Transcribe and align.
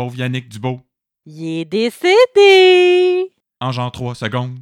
Pauvre 0.00 0.16
Yannick 0.16 0.48
Dubo. 0.48 0.80
Il 1.26 1.44
est 1.44 1.64
décédé. 1.66 3.30
En 3.60 3.70
genre 3.70 3.92
3 3.92 4.14
secondes. 4.14 4.58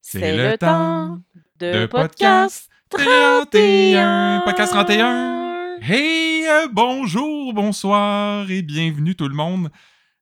C'est 0.00 0.34
le 0.34 0.56
temps 0.56 1.18
de, 1.58 1.82
de 1.82 1.86
podcast 1.86 2.70
31. 2.88 3.44
31. 3.50 4.42
Podcast 4.46 4.72
31. 4.72 5.80
Hey, 5.82 6.46
euh, 6.48 6.68
bonjour, 6.72 7.52
bonsoir 7.52 8.50
et 8.50 8.62
bienvenue 8.62 9.14
tout 9.14 9.28
le 9.28 9.34
monde 9.34 9.68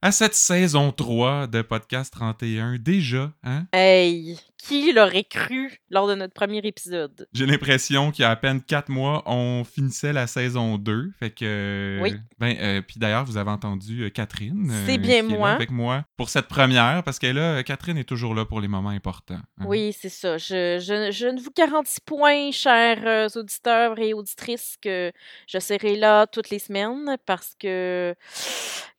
à 0.02 0.10
cette 0.10 0.34
saison 0.34 0.90
3 0.90 1.46
de 1.46 1.62
Podcast 1.62 2.12
31. 2.12 2.78
Déjà, 2.80 3.32
hein? 3.44 3.68
Hey, 3.72 4.40
qui 4.58 4.92
l'aurait 4.92 5.24
cru 5.24 5.78
lors 5.90 6.06
de 6.08 6.14
notre 6.14 6.34
premier 6.34 6.58
épisode? 6.58 7.26
J'ai 7.32 7.46
l'impression 7.46 8.10
qu'il 8.10 8.22
y 8.22 8.26
a 8.26 8.30
à 8.30 8.36
peine 8.36 8.60
4 8.62 8.88
mois, 8.90 9.22
on 9.26 9.64
finissait 9.64 10.12
la 10.12 10.26
saison 10.26 10.76
2. 10.78 11.12
Fait 11.18 11.30
que. 11.30 11.98
Oui. 12.02 12.14
Ben, 12.38 12.56
euh, 12.60 12.82
puis 12.82 12.96
d'ailleurs, 12.98 13.24
vous 13.24 13.36
avez 13.36 13.50
entendu 13.50 14.04
euh, 14.04 14.10
Catherine. 14.10 14.70
euh, 14.70 14.86
C'est 14.86 14.98
bien 14.98 15.20
qui 15.20 15.26
est 15.28 15.30
là 15.32 15.38
moi. 15.38 15.50
avec 15.52 15.70
moi 15.70 16.04
pour 16.16 16.28
cette 16.28 16.46
première, 16.48 17.02
parce 17.04 17.18
que 17.18 17.26
là, 17.28 17.62
Catherine 17.62 17.96
est 17.98 18.04
toujours 18.08 18.34
là 18.34 18.44
pour 18.44 18.60
les 18.60 18.68
moments 18.68 18.88
importants. 18.90 19.40
hein. 19.58 19.64
Oui, 19.66 19.94
c'est 19.98 20.08
ça. 20.08 20.36
Je, 20.38 20.78
je- 20.80 21.10
je 21.12 21.26
ne 21.28 21.40
vous 21.40 21.50
garantis 21.56 22.00
point, 22.04 22.50
chers 22.52 23.28
auditeurs 23.36 23.98
et 23.98 24.12
auditrices, 24.12 24.76
que 24.82 25.12
je 25.46 25.58
serai 25.58 25.96
là 25.96 26.26
toutes 26.26 26.50
les 26.50 26.58
semaines 26.58 27.16
parce 27.26 27.54
que 27.58 28.14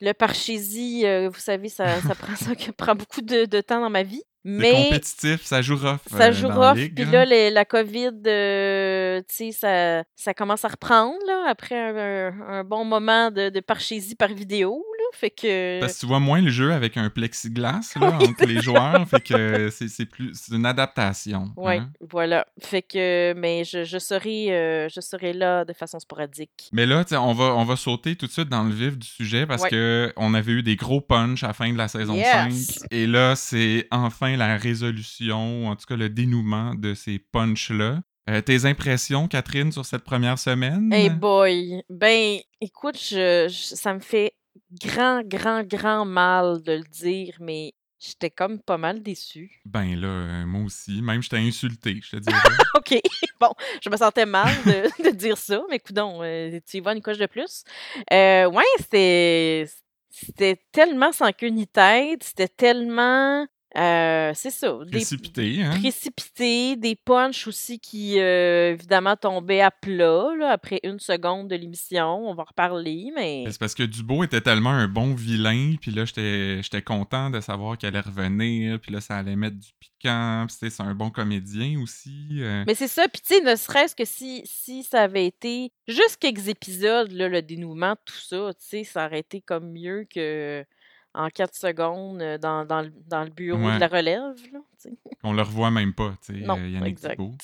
le 0.01 0.13
parchésie, 0.13 1.03
vous 1.27 1.39
savez, 1.39 1.69
ça, 1.69 2.01
ça, 2.01 2.15
prend, 2.15 2.35
ça 2.35 2.51
prend 2.77 2.95
beaucoup 2.95 3.21
de, 3.21 3.45
de 3.45 3.61
temps 3.61 3.81
dans 3.81 3.89
ma 3.89 4.03
vie. 4.03 4.23
C'est 4.45 4.51
Mais 4.51 4.71
compétitif, 4.71 5.43
ça 5.45 5.61
joue 5.61 5.75
rough. 5.75 5.99
ça 6.09 6.29
euh, 6.29 6.31
joue 6.31 6.47
rough. 6.47 6.75
Puis 6.95 7.03
là, 7.11 7.25
les- 7.25 7.49
la 7.49 7.65
COVID, 7.65 8.11
euh, 8.25 9.19
tu 9.27 9.35
sais, 9.35 9.51
ça, 9.51 10.03
ça 10.15 10.33
commence 10.33 10.63
à 10.63 10.69
reprendre 10.69 11.17
là, 11.27 11.45
après 11.49 11.75
un, 11.77 11.95
un- 12.29 12.47
un 12.59 12.63
bon 12.63 12.85
moment 12.85 13.31
de, 13.31 13.49
de 13.49 13.59
parchésie 13.59 14.15
par 14.15 14.29
vidéo. 14.29 14.81
Là, 15.11 15.17
fait 15.17 15.29
que. 15.29 15.79
Parce 15.79 15.95
que 15.95 15.99
tu 16.01 16.05
vois 16.05 16.19
moins 16.19 16.41
le 16.41 16.49
jeu 16.49 16.71
avec 16.73 16.97
un 16.97 17.09
plexiglas 17.09 17.81
là, 17.99 18.17
Oui, 18.19 18.27
entre 18.27 18.45
les 18.45 18.61
joueurs, 18.61 19.07
fait 19.07 19.21
que 19.21 19.69
c'est 19.69 19.87
c'est 19.87 20.05
plus 20.05 20.31
c'est 20.33 20.53
une 20.55 20.65
adaptation. 20.65 21.51
Oui, 21.57 21.77
hein. 21.77 21.89
voilà. 22.09 22.45
Fait 22.61 22.81
que, 22.81 23.33
mais 23.35 23.63
je, 23.63 23.83
je 23.83 23.97
serai, 23.97 24.51
euh, 24.55 24.87
je 24.89 25.01
serai 25.01 25.33
là 25.33 25.65
de 25.65 25.73
façon 25.73 25.99
sporadique. 25.99 26.69
Mais 26.73 26.85
là, 26.85 27.03
on 27.13 27.33
va, 27.33 27.55
on 27.55 27.65
va 27.65 27.75
sauter 27.75 28.15
tout 28.15 28.27
de 28.27 28.31
suite 28.31 28.49
dans 28.49 28.63
le 28.63 28.73
vif 28.73 28.97
du 28.97 29.07
sujet 29.07 29.45
parce 29.45 29.63
Ouais. 29.63 29.69
que 29.69 30.13
on 30.15 30.33
avait 30.33 30.53
eu 30.53 30.63
des 30.63 30.75
gros 30.75 31.01
punch 31.01 31.43
à 31.43 31.47
la 31.47 31.53
fin 31.53 31.71
de 31.71 31.77
la 31.77 31.87
saison 31.87 32.13
Yes! 32.15 32.77
5. 32.79 32.87
Et 32.91 33.07
là, 33.07 33.35
c'est 33.35 33.87
enfin 33.91 34.37
la 34.37 34.57
résolution, 34.57 35.67
en 35.67 35.75
tout 35.75 35.85
cas 35.87 35.95
le 35.95 36.09
dénouement 36.09 36.73
de 36.75 36.93
ces 36.93 37.19
punch-là. 37.19 37.99
Euh, 38.29 38.41
tes 38.41 38.65
impressions, 38.65 39.27
Catherine, 39.27 39.71
sur 39.71 39.85
cette 39.85 40.03
première 40.03 40.37
semaine? 40.37 40.93
Hey 40.93 41.09
boy! 41.09 41.81
Ben, 41.89 42.37
écoute, 42.61 42.95
je, 42.99 43.47
je- 43.49 43.75
ça 43.75 43.91
me 43.93 43.99
fait 43.99 44.33
grand, 44.71 45.21
grand, 45.23 45.63
grand 45.63 46.05
mal 46.05 46.61
de 46.61 46.73
le 46.73 46.83
dire, 46.83 47.35
mais 47.39 47.73
j'étais 47.99 48.29
comme 48.29 48.59
pas 48.59 48.77
mal 48.77 49.01
déçue. 49.01 49.61
Ben 49.65 49.95
là, 49.99 50.07
euh, 50.07 50.45
moi 50.45 50.63
aussi. 50.63 51.01
Même, 51.01 51.21
je 51.21 51.29
t'ai 51.29 51.37
insulté, 51.37 51.99
je 52.03 52.11
te 52.11 52.15
dirais. 52.21 52.37
OK, 52.75 52.99
bon, 53.39 53.51
je 53.83 53.89
me 53.89 53.97
sentais 53.97 54.25
mal 54.25 54.53
de, 54.65 55.03
de 55.09 55.15
dire 55.15 55.37
ça, 55.37 55.61
mais 55.69 55.79
coudon, 55.79 56.19
euh, 56.21 56.59
tu 56.65 56.77
y 56.77 56.79
vas 56.79 56.93
une 56.93 57.01
coche 57.01 57.17
de 57.17 57.25
plus. 57.25 57.63
Euh, 58.11 58.49
ouais, 58.49 58.63
c'était 58.79 59.67
c'était 60.11 60.61
tellement 60.71 61.11
sans 61.11 61.31
queue 61.31 61.47
ni 61.47 61.67
tête, 61.67 62.23
c'était 62.23 62.47
tellement 62.47 63.45
euh, 63.77 64.31
c'est 64.33 64.49
ça, 64.49 64.79
des 64.83 64.89
Précipité, 64.91 65.61
hein? 65.61 65.77
précipité, 65.79 66.75
des 66.75 66.95
punchs 66.95 67.47
aussi 67.47 67.79
qui 67.79 68.19
euh, 68.19 68.71
évidemment 68.71 69.15
tombaient 69.15 69.61
à 69.61 69.69
plat 69.69 70.29
là, 70.37 70.49
après 70.49 70.79
une 70.83 70.99
seconde 70.99 71.49
de 71.49 71.55
l'émission, 71.55 72.27
on 72.29 72.33
va 72.33 72.41
en 72.41 72.45
reparler, 72.45 73.11
mais 73.15 73.43
C'est 73.47 73.59
parce 73.59 73.75
que 73.75 73.83
Dubo 73.83 74.23
était 74.23 74.41
tellement 74.41 74.71
un 74.71 74.87
bon 74.87 75.13
vilain, 75.13 75.75
puis 75.79 75.91
là, 75.91 76.05
j'étais 76.05 76.63
j'étais 76.63 76.81
content 76.81 77.29
de 77.29 77.41
savoir 77.41 77.77
qu'elle 77.77 77.95
allait 77.95 78.07
revenir, 78.09 78.79
puis 78.79 78.91
là, 78.91 79.01
ça 79.01 79.17
allait 79.17 79.35
mettre 79.35 79.57
du 79.57 79.69
piquant, 79.79 80.47
puis 80.47 80.71
c'est 80.71 80.81
un 80.81 80.95
bon 80.95 81.11
comédien 81.11 81.79
aussi. 81.79 82.27
euh. 82.39 82.63
Mais 82.65 82.73
c'est 82.73 82.87
ça, 82.87 83.07
puis 83.07 83.21
tu 83.21 83.35
sais, 83.35 83.41
ne 83.41 83.55
serait-ce 83.55 83.95
que 83.95 84.05
si, 84.05 84.41
si 84.45 84.81
ça 84.81 85.03
avait 85.03 85.27
été 85.27 85.71
juste 85.87 86.17
quelques 86.19 86.47
épisodes, 86.47 87.11
là, 87.11 87.29
le 87.29 87.43
dénouement, 87.43 87.95
tout 88.03 88.17
ça, 88.17 88.51
tu 88.59 88.65
sais, 88.65 88.83
ça 88.83 89.05
aurait 89.05 89.19
été 89.19 89.41
comme 89.41 89.71
mieux 89.71 90.07
que 90.11 90.65
en 91.13 91.29
quatre 91.29 91.55
secondes 91.55 92.21
euh, 92.21 92.37
dans, 92.37 92.65
dans, 92.65 92.81
le, 92.81 92.91
dans 93.07 93.23
le 93.23 93.29
bureau 93.29 93.59
Ouais. 93.65 93.75
de 93.75 93.79
la 93.79 93.87
relève, 93.87 94.35
là. 94.53 94.59
On 95.23 95.33
le 95.33 95.41
revoit 95.41 95.71
même 95.71 95.93
pas, 95.93 96.13
tu 96.25 96.33
sais, 96.39 96.49
euh, 96.49 96.67
Yannick. 96.69 96.99
Dubo. 97.01 97.35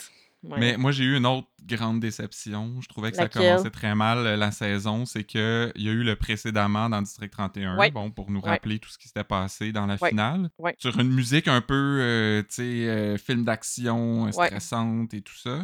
Ouais. 0.43 0.59
Mais 0.59 0.77
moi, 0.77 0.91
j'ai 0.91 1.03
eu 1.05 1.17
une 1.17 1.25
autre 1.25 1.47
grande 1.63 1.99
déception. 1.99 2.79
Je 2.79 2.87
trouvais 2.87 3.09
que 3.09 3.17
ça 3.17 3.27
commençait 3.27 3.71
très 3.71 3.95
mal 3.95 4.19
euh, 4.19 4.37
la 4.37 4.51
saison. 4.51 5.03
C'est 5.05 5.23
qu'il 5.23 5.39
y 5.75 5.89
a 5.89 5.91
eu 5.91 6.03
le 6.03 6.15
précédemment 6.15 6.87
dans 6.87 7.01
District 7.01 7.31
31, 7.31 7.77
Ouais. 7.79 7.89
bon, 7.89 8.11
pour 8.11 8.29
nous 8.29 8.41
Ouais. 8.41 8.51
rappeler 8.51 8.77
tout 8.77 8.89
ce 8.89 8.99
qui 8.99 9.07
s'était 9.07 9.23
passé 9.23 9.71
dans 9.71 9.87
la 9.87 9.97
finale. 9.97 10.51
Sur 10.77 10.99
une 10.99 11.09
musique 11.11 11.47
un 11.47 11.61
peu, 11.61 11.73
euh, 11.99 12.41
tu 12.43 12.47
sais, 12.51 12.61
euh, 12.87 13.17
film 13.17 13.43
d'action, 13.43 14.31
stressante 14.31 15.15
et 15.15 15.21
tout 15.21 15.35
ça, 15.35 15.63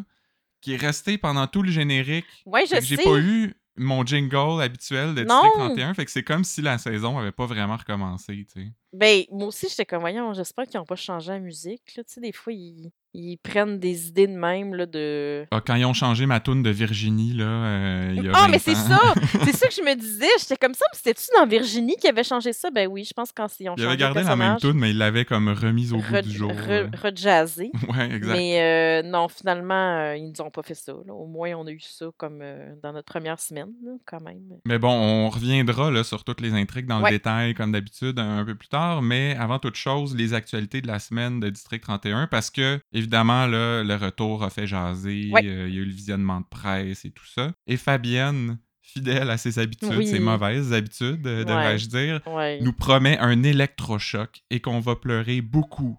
qui 0.62 0.73
est 0.73 0.78
restée 0.78 1.19
pendant 1.19 1.45
tout 1.45 1.62
le 1.62 1.69
générique. 1.72 2.25
Ouais, 2.47 2.66
je 2.66 2.81
j'ai 2.81 2.95
sais. 2.95 3.03
pas 3.03 3.19
eu 3.19 3.53
mon 3.77 4.05
jingle 4.05 4.61
habituel 4.61 5.15
de 5.15 5.23
Non. 5.23 5.41
District 5.41 5.57
31, 5.57 5.93
fait 5.93 6.05
que 6.05 6.11
c'est 6.11 6.23
comme 6.23 6.43
si 6.43 6.61
la 6.61 6.77
saison 6.77 7.17
avait 7.17 7.31
pas 7.31 7.45
vraiment 7.45 7.77
recommencé, 7.77 8.45
tu 8.45 8.61
sais. 8.61 8.71
Ben, 8.93 9.23
moi 9.31 9.47
aussi, 9.47 9.67
j'étais 9.69 9.85
comme, 9.85 10.01
voyons, 10.01 10.33
j'espère 10.33 10.65
qu'ils 10.65 10.79
n'ont 10.79 10.85
pas 10.85 10.95
changé 10.95 11.31
la 11.31 11.39
musique, 11.39 11.95
là, 11.95 12.03
tu 12.03 12.13
sais, 12.13 12.21
des 12.21 12.33
fois, 12.33 12.53
ils, 12.53 12.91
ils 13.13 13.38
prennent 13.38 13.79
des 13.79 14.07
idées 14.07 14.27
de 14.27 14.35
même, 14.38 14.73
là, 14.73 14.85
de... 14.85 15.45
Ah, 15.51 15.59
quand 15.66 15.75
ils 15.75 15.85
ont 15.85 15.94
changé 15.94 16.25
ma 16.25 16.39
toune 16.39 16.63
de 16.63 16.69
Virginie, 16.69 17.33
là, 17.33 17.44
euh, 17.45 18.13
il 18.16 18.23
y 18.23 18.27
a 18.29 18.31
Ah, 18.33 18.41
20 18.44 18.47
mais 18.49 18.59
c'est 18.59 18.75
ça! 18.75 18.99
C'est 19.44 19.55
ça 19.55 19.67
que 19.67 19.73
je 19.73 19.81
me 19.81 19.95
disais. 19.95 20.27
J'étais 20.39 20.55
comme 20.55 20.73
ça, 20.73 20.85
mais 20.91 20.97
c'était-tu 20.97 21.27
dans 21.38 21.45
Virginie 21.47 21.95
qui 22.00 22.07
avait 22.07 22.23
changé 22.23 22.53
ça? 22.53 22.69
Ben 22.71 22.88
oui, 22.88 23.03
je 23.03 23.13
pense 23.13 23.31
quand 23.31 23.47
ils 23.59 23.69
ont 23.69 23.73
Il 23.75 23.83
changé 23.83 23.85
avait 23.85 23.94
le 23.95 24.00
gardé 24.00 24.23
la 24.23 24.35
même 24.35 24.57
toune, 24.57 24.77
mais 24.77 24.91
il 24.91 24.97
l'avait 24.97 25.25
comme 25.25 25.50
remise 25.50 25.94
au 25.94 25.97
re- 25.97 26.21
du 26.23 26.31
jour. 26.31 26.51
re- 26.51 26.69
euh. 26.69 26.88
rejazzé. 27.01 27.71
Ouais, 27.91 28.11
exact. 28.16 28.33
Mais 28.33 28.61
euh, 28.61 29.07
non, 29.09 29.27
finalement, 29.27 29.97
euh, 29.97 30.16
ils 30.16 30.29
nous 30.29 30.41
ont 30.41 30.50
pas 30.51 30.61
fait 30.63 30.75
ça. 30.75 30.94
là. 31.05 31.13
Au 31.13 31.25
moins, 31.27 31.53
on 31.55 31.67
a 31.67 31.71
eu 31.71 31.79
ça 31.81 32.05
comme 32.17 32.39
euh, 32.41 32.73
dans 32.81 32.94
notre 32.94 33.11
première 33.11 33.39
semaine, 33.39 33.69
là, 33.83 33.91
quand 34.05 34.21
même. 34.21 34.39
Mais 34.66 34.79
bon, 34.79 34.89
on 34.91 35.29
reviendra 35.29 35.91
là, 35.91 36.03
sur 36.03 36.23
toutes 36.23 36.39
les 36.41 36.53
intrigues 36.53 36.85
dans 36.88 37.01
Ouais. 37.01 37.11
le 37.11 37.17
détail, 37.17 37.53
comme 37.55 37.71
d'habitude, 37.71 38.19
un, 38.19 38.38
un 38.39 38.45
peu 38.45 38.55
plus 38.55 38.69
tard. 38.69 39.01
Mais 39.01 39.35
avant 39.38 39.59
toute 39.59 39.75
chose, 39.75 40.16
les 40.16 40.33
actualités 40.33 40.81
de 40.81 40.88
la 40.88 41.00
semaine 41.00 41.39
de 41.39 41.50
District 41.50 41.81
31, 41.83 42.27
parce 42.27 42.50
que, 42.50 42.79
évidemment, 43.01 43.45
là, 43.47 43.84
le 43.84 43.95
retour 43.95 44.44
a 44.44 44.50
fait 44.50 44.67
jaser. 44.67 45.29
Ouais. 45.31 45.45
euh, 45.45 45.67
il 45.67 45.75
y 45.75 45.78
a 45.78 45.81
eu 45.81 45.85
le 45.85 45.91
visionnement 45.94 46.39
de 46.41 46.45
presse 46.45 47.03
et 47.06 47.12
tout 47.12 47.25
ça. 47.25 47.51
Et 47.67 47.78
Fabienne, 47.78 48.57
fidèle 48.81 49.29
à 49.29 49.38
ses 49.38 49.59
habitudes, 49.59 49.94
Oui. 49.97 50.07
ses 50.07 50.19
mauvaises 50.19 50.73
habitudes, 50.73 51.25
euh, 51.28 51.44
devrais-je 51.44 51.88
dire, 51.88 52.22
Ouais. 52.28 52.59
nous 52.62 52.73
promet 52.73 53.17
un 53.19 53.44
électrochoc 53.44 54.41
et 54.50 54.59
qu'on 54.59 54.79
va 54.79 54.95
pleurer 54.95 55.41
beaucoup. 55.41 55.97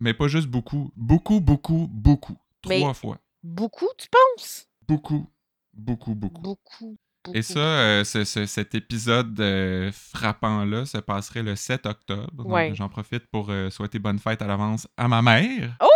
Mais 0.00 0.14
pas 0.14 0.28
juste 0.28 0.48
beaucoup. 0.48 0.92
Beaucoup, 0.96 1.40
beaucoup, 1.40 1.88
beaucoup. 1.92 2.36
Mais- 2.68 2.80
Trois 2.80 2.94
fois. 2.94 3.18
Beaucoup, 3.44 3.88
tu 3.98 4.08
penses? 4.10 4.66
Beaucoup, 4.88 5.28
beaucoup, 5.72 6.14
beaucoup. 6.14 6.42
Beaucoup. 6.42 6.98
beaucoup. 7.24 7.36
Et 7.36 7.42
ça, 7.42 7.60
euh, 7.60 8.02
ce- 8.04 8.24
ce- 8.24 8.46
cet 8.46 8.74
épisode 8.74 9.38
euh, 9.40 9.92
frappant-là 9.92 10.84
se 10.86 10.98
passerait 10.98 11.42
le 11.44 11.54
7 11.54 11.86
octobre. 11.86 12.44
Ouais. 12.46 12.72
J'en 12.74 12.88
profite 12.88 13.26
pour 13.28 13.52
souhaiter 13.70 13.98
bonne 14.00 14.18
fête 14.18 14.42
à 14.42 14.46
l'avance 14.48 14.88
à 14.96 15.06
ma 15.06 15.22
mère, 15.22 15.76
Oh! 15.80 15.86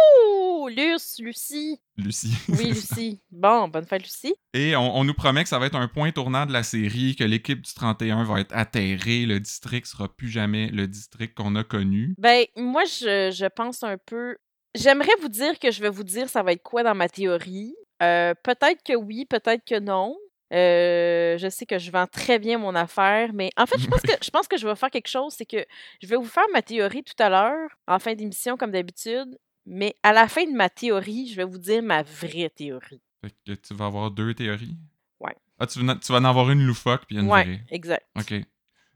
Luce, 0.69 1.16
Lucie. 1.19 1.81
Lucie. 1.97 2.37
Oui, 2.49 2.69
Lucie. 2.69 3.21
Bon, 3.31 3.69
bonne 3.69 3.87
fête, 3.87 4.03
Lucie. 4.03 4.34
Et 4.54 4.77
on, 4.77 4.97
on 4.97 5.04
nous 5.04 5.15
promet 5.15 5.43
que 5.43 5.49
ça 5.49 5.59
va 5.59 5.66
être 5.66 5.77
un 5.77 5.88
point 5.88 6.10
tournant 6.12 6.47
de 6.47 6.53
la 6.53 6.62
série, 6.62 7.16
que 7.16 7.25
l'équipe 7.25 7.60
du 7.60 7.72
31 7.75 8.25
va 8.25 8.41
être 8.41 8.54
atterrée, 8.54 9.26
le 9.26 9.41
district 9.41 9.87
sera 9.87 10.09
plus 10.09 10.28
jamais 10.28 10.69
le 10.69 10.87
district 10.87 11.34
qu'on 11.37 11.56
a 11.56 11.65
connu. 11.65 12.15
Ben, 12.19 12.44
moi, 12.56 12.84
je, 12.84 13.31
je 13.31 13.47
pense 13.47 13.82
un 13.82 13.97
peu. 13.99 14.37
J'aimerais 14.75 15.12
vous 15.21 15.28
dire 15.28 15.59
que 15.59 15.71
je 15.71 15.81
vais 15.81 15.91
vous 15.91 16.05
dire 16.05 16.28
ça 16.28 16.43
va 16.43 16.53
être 16.53 16.62
quoi 16.62 16.82
dans 16.82 16.94
ma 16.94 17.09
théorie. 17.09 17.75
Euh, 18.03 18.34
peut-être 18.43 18.82
que 18.84 18.94
oui, 18.94 19.25
peut-être 19.25 19.65
que 19.65 19.78
non. 19.78 20.16
Euh, 20.53 21.37
je 21.38 21.49
sais 21.49 21.66
que 21.66 21.78
je 21.78 21.91
vends 21.91 22.06
très 22.06 22.38
bien 22.38 22.59
mon 22.59 22.75
affaire, 22.75 23.32
mais 23.32 23.50
en 23.56 23.66
fait, 23.66 23.78
je 23.78 23.88
pense 23.88 24.00
que 24.03 24.12
je 24.22 24.31
pense 24.31 24.47
que 24.47 24.56
je 24.56 24.66
vais 24.66 24.76
faire 24.76 24.91
quelque 24.91 25.09
chose, 25.09 25.34
c'est 25.37 25.47
que 25.47 25.64
je 26.00 26.06
vais 26.06 26.17
vous 26.17 26.25
faire 26.25 26.44
ma 26.52 26.62
théorie 26.62 27.02
tout 27.02 27.20
à 27.20 27.29
l'heure, 27.29 27.69
en 27.88 27.99
fin 27.99 28.14
d'émission, 28.14 28.56
comme 28.56 28.70
d'habitude. 28.70 29.37
Mais 29.67 29.95
à 30.03 30.13
la 30.13 30.29
fin 30.29 30.45
de 30.45 30.57
ma 30.57 30.69
théorie, 30.71 31.29
je 31.29 31.37
vais 31.37 31.45
vous 31.45 31.59
dire 31.59 31.83
ma 31.83 32.03
vraie 32.03 32.51
théorie. 32.55 33.01
Fait 33.23 33.33
que 33.47 33.53
tu 33.61 33.75
vas 33.75 33.87
avoir 33.87 34.11
deux 34.11 34.33
théories? 34.35 34.77
Ouais. 35.21 35.35
Ah, 35.59 35.67
tu, 35.67 35.85
vas- 35.85 35.97
tu 35.97 36.13
vas 36.13 36.19
en 36.19 36.25
avoir 36.25 36.51
une 36.51 36.65
loufoque 36.65 37.03
puis 37.07 37.17
une 37.17 37.27
ouais, 37.29 37.45
vraie. 37.45 37.65
exact. 37.71 38.07
OK. 38.19 38.35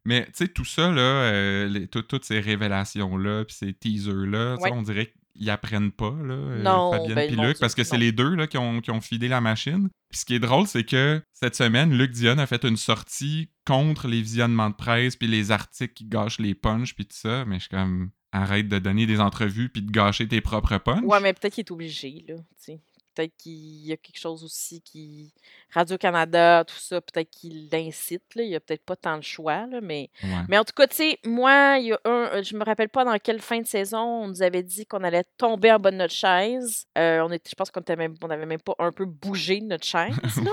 Mais 0.05 0.25
tu 0.27 0.31
sais, 0.35 0.49
tout 0.49 0.65
ça, 0.65 0.91
là, 0.91 1.01
euh, 1.03 1.69
les- 1.69 1.87
toutes 1.89 2.25
ces 2.25 2.41
révélations-là, 2.41 3.45
puis 3.45 3.55
ces 3.55 3.73
teasers-là, 3.75 4.57
Ouais. 4.61 4.71
on 4.73 4.83
dirait 4.83 5.13
qu'ils 5.35 5.51
apprennent 5.51 5.93
pas, 5.93 6.11
là, 6.25 6.35
euh, 6.35 6.63
Non, 6.63 6.93
Fabienne 6.93 7.15
ben, 7.15 7.27
puis 7.35 7.37
Luc, 7.47 7.59
parce 7.59 7.75
que 7.75 7.85
c'est 7.85 7.99
les 7.99 8.13
deux 8.13 8.35
là, 8.35 8.47
qui, 8.47 8.57
ont, 8.59 8.81
qui 8.81 8.91
ont 8.91 9.01
fidé 9.01 9.29
la 9.29 9.41
machine. 9.41 9.89
Puis 10.09 10.21
ce 10.21 10.25
qui 10.25 10.35
est 10.35 10.39
drôle, 10.41 10.67
c'est 10.67 10.85
que 10.85 11.23
cette 11.33 11.55
semaine, 11.55 11.93
Luc 11.97 12.13
Dion 12.13 12.39
a 12.39 12.47
fait 12.47 12.65
une 12.65 12.77
sortie 12.77 13.51
contre 13.67 14.09
les 14.09 14.23
visionnements 14.23 14.71
de 14.71 14.75
presse, 14.75 15.17
puis 15.17 15.29
les 15.29 15.51
articles 15.51 15.93
qui 15.95 16.05
gâchent 16.07 16.39
les 16.41 16.55
punchs, 16.55 16.95
puis 16.95 17.05
tout 17.07 17.17
ça. 17.17 17.45
Mais 17.45 17.57
je 17.57 17.61
suis 17.63 17.69
comme, 17.71 18.11
arrête 18.33 18.69
de 18.69 18.79
donner 18.79 19.07
des 19.07 19.21
entrevues, 19.21 19.69
puis 19.69 19.83
de 19.83 19.91
gâcher 19.91 20.29
tes 20.29 20.41
propres 20.41 20.79
punchs. 20.79 21.05
Ouais, 21.05 21.21
mais 21.21 21.33
peut-être 21.33 21.55
qu'il 21.55 21.65
est 21.65 21.71
obligé, 21.71 22.25
là. 22.29 22.37
tu 22.37 22.45
sais. 22.57 22.81
Peut-être 23.15 23.37
qu'il 23.37 23.87
y 23.87 23.93
a 23.93 23.97
quelque 23.97 24.19
chose 24.19 24.45
aussi 24.45 24.81
qui. 24.83 25.33
Radio-Canada, 25.73 26.65
tout 26.67 26.75
ça, 26.79 27.01
peut-être 27.01 27.31
qu'il 27.31 27.69
l'incite. 27.71 28.23
là. 28.35 28.43
Il 28.43 28.51
y 28.51 28.57
a 28.57 28.61
peut-être 28.61 28.85
pas 28.85 28.97
tant 28.97 29.17
de 29.19 29.23
choix, 29.23 29.67
là, 29.67 29.81
mais. 29.81 30.11
Ouais. 30.23 30.31
Mais 30.49 30.59
en 30.59 30.65
tout 30.65 30.73
cas, 30.75 30.87
tu 30.87 30.97
sais, 30.97 31.19
moi, 31.25 31.77
il 31.79 31.87
y 31.89 31.93
a 31.93 32.01
un. 32.05 32.29
euh, 32.35 32.43
Je 32.43 32.57
me 32.57 32.65
rappelle 32.65 32.89
pas 32.89 33.05
dans 33.05 33.17
quelle 33.19 33.41
fin 33.41 33.61
de 33.61 33.67
saison 33.67 33.99
on 34.25 34.29
nous 34.29 34.43
avait 34.43 34.63
dit 34.63 34.85
qu'on 34.87 35.03
allait 35.05 35.25
tomber 35.39 35.73
en 35.73 35.79
bas 35.79 35.91
de 35.91 35.97
notre 35.97 36.15
chaise. 36.15 36.87
Euh, 36.99 37.21
on 37.27 37.31
était, 37.33 37.51
je 37.51 37.55
pense 37.55 37.71
qu'on 37.71 37.81
était 37.81 37.97
même, 37.97 38.15
on 38.23 38.31
avait 38.31 38.47
même 38.47 38.61
pas 38.61 38.75
un 38.79 38.93
peu 38.93 39.05
bougé 39.05 39.61
de 39.61 39.67
notre 39.67 39.85
chaise. 39.87 40.15
Là. 40.45 40.53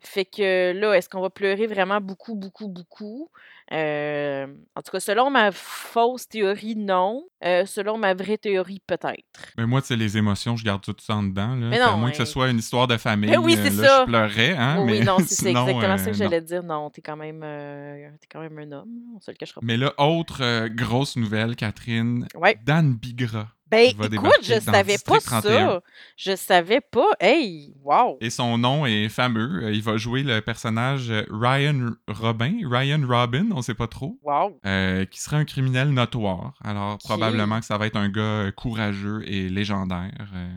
fait 0.00 0.24
que 0.24 0.72
là, 0.72 0.92
est-ce 0.94 1.08
qu'on 1.08 1.20
va 1.20 1.30
pleurer 1.30 1.66
vraiment 1.66 2.00
beaucoup, 2.00 2.34
beaucoup, 2.34 2.68
beaucoup? 2.68 3.30
Euh, 3.70 4.46
en 4.74 4.80
tout 4.80 4.90
cas, 4.90 5.00
selon 5.00 5.28
ma 5.30 5.52
fausse 5.52 6.26
théorie, 6.26 6.74
non. 6.74 7.26
Euh, 7.44 7.66
selon 7.66 7.98
ma 7.98 8.14
vraie 8.14 8.38
théorie, 8.38 8.80
peut-être. 8.86 9.22
Mais 9.58 9.66
moi, 9.66 9.82
tu 9.82 9.88
sais, 9.88 9.96
les 9.96 10.16
émotions, 10.16 10.56
je 10.56 10.64
garde 10.64 10.80
tout 10.82 10.96
ça 10.98 11.16
en 11.16 11.22
dedans. 11.22 11.54
Là. 11.54 11.68
Mais 11.68 11.78
non, 11.78 11.97
moins 11.98 12.10
que 12.10 12.16
ce 12.16 12.24
soit 12.24 12.48
une 12.48 12.58
histoire 12.58 12.86
de 12.86 12.96
famille. 12.96 13.30
Ben 13.30 13.38
oui, 13.38 13.54
euh, 13.58 13.62
c'est 13.64 13.80
là, 13.82 13.88
ça. 13.88 14.00
je 14.00 14.06
pleurais, 14.06 14.56
hein, 14.56 14.76
oui, 14.80 14.98
mais 14.98 15.04
non, 15.04 15.16
c'est 15.26 15.46
exactement 15.50 15.98
ça 15.98 16.04
que 16.04 16.10
euh, 16.10 16.12
j'allais 16.12 16.40
dire. 16.40 16.62
Non, 16.62 16.90
t'es 16.90 17.02
quand 17.02 17.16
même, 17.16 17.40
euh, 17.44 18.08
t'es 18.20 18.26
quand 18.30 18.40
même 18.40 18.58
un 18.58 18.72
homme. 18.72 18.88
On 19.16 19.20
se 19.20 19.30
le 19.30 19.36
cachera 19.36 19.60
pas. 19.60 19.66
Mais 19.66 19.76
là, 19.76 19.92
autre 19.98 20.42
euh, 20.42 20.68
grosse 20.68 21.16
nouvelle, 21.16 21.56
Catherine. 21.56 22.26
Ouais. 22.34 22.58
Dan 22.64 22.94
Bigra. 22.94 23.48
Ben, 23.70 23.90
écoute, 23.90 24.30
je 24.42 24.58
savais 24.60 24.96
pas 24.96 25.18
District 25.18 25.26
31. 25.26 25.66
ça. 25.68 25.80
Je 26.16 26.36
savais 26.36 26.80
pas. 26.80 27.04
Hey, 27.20 27.74
wow. 27.84 28.16
Et 28.22 28.30
son 28.30 28.56
nom 28.56 28.86
est 28.86 29.10
fameux. 29.10 29.64
Euh, 29.64 29.72
Il 29.74 29.82
va 29.82 29.98
jouer 29.98 30.22
le 30.22 30.40
personnage 30.40 31.10
euh, 31.10 31.24
Ryan 31.30 31.90
Robin, 32.08 32.60
Ryan 32.64 33.02
Robin, 33.06 33.48
on 33.54 33.60
sait 33.60 33.74
pas 33.74 33.86
trop, 33.86 34.18
Wow. 34.22 34.58
euh, 34.64 35.04
qui 35.04 35.20
serait 35.20 35.36
un 35.36 35.44
criminel 35.44 35.90
notoire. 35.90 36.54
Alors, 36.64 36.96
probablement 36.96 37.60
que 37.60 37.66
ça 37.66 37.76
va 37.76 37.86
être 37.86 37.96
un 37.98 38.08
gars 38.08 38.22
euh, 38.22 38.52
courageux 38.52 39.20
et 39.26 39.50
légendaire. 39.50 40.30
euh. 40.34 40.48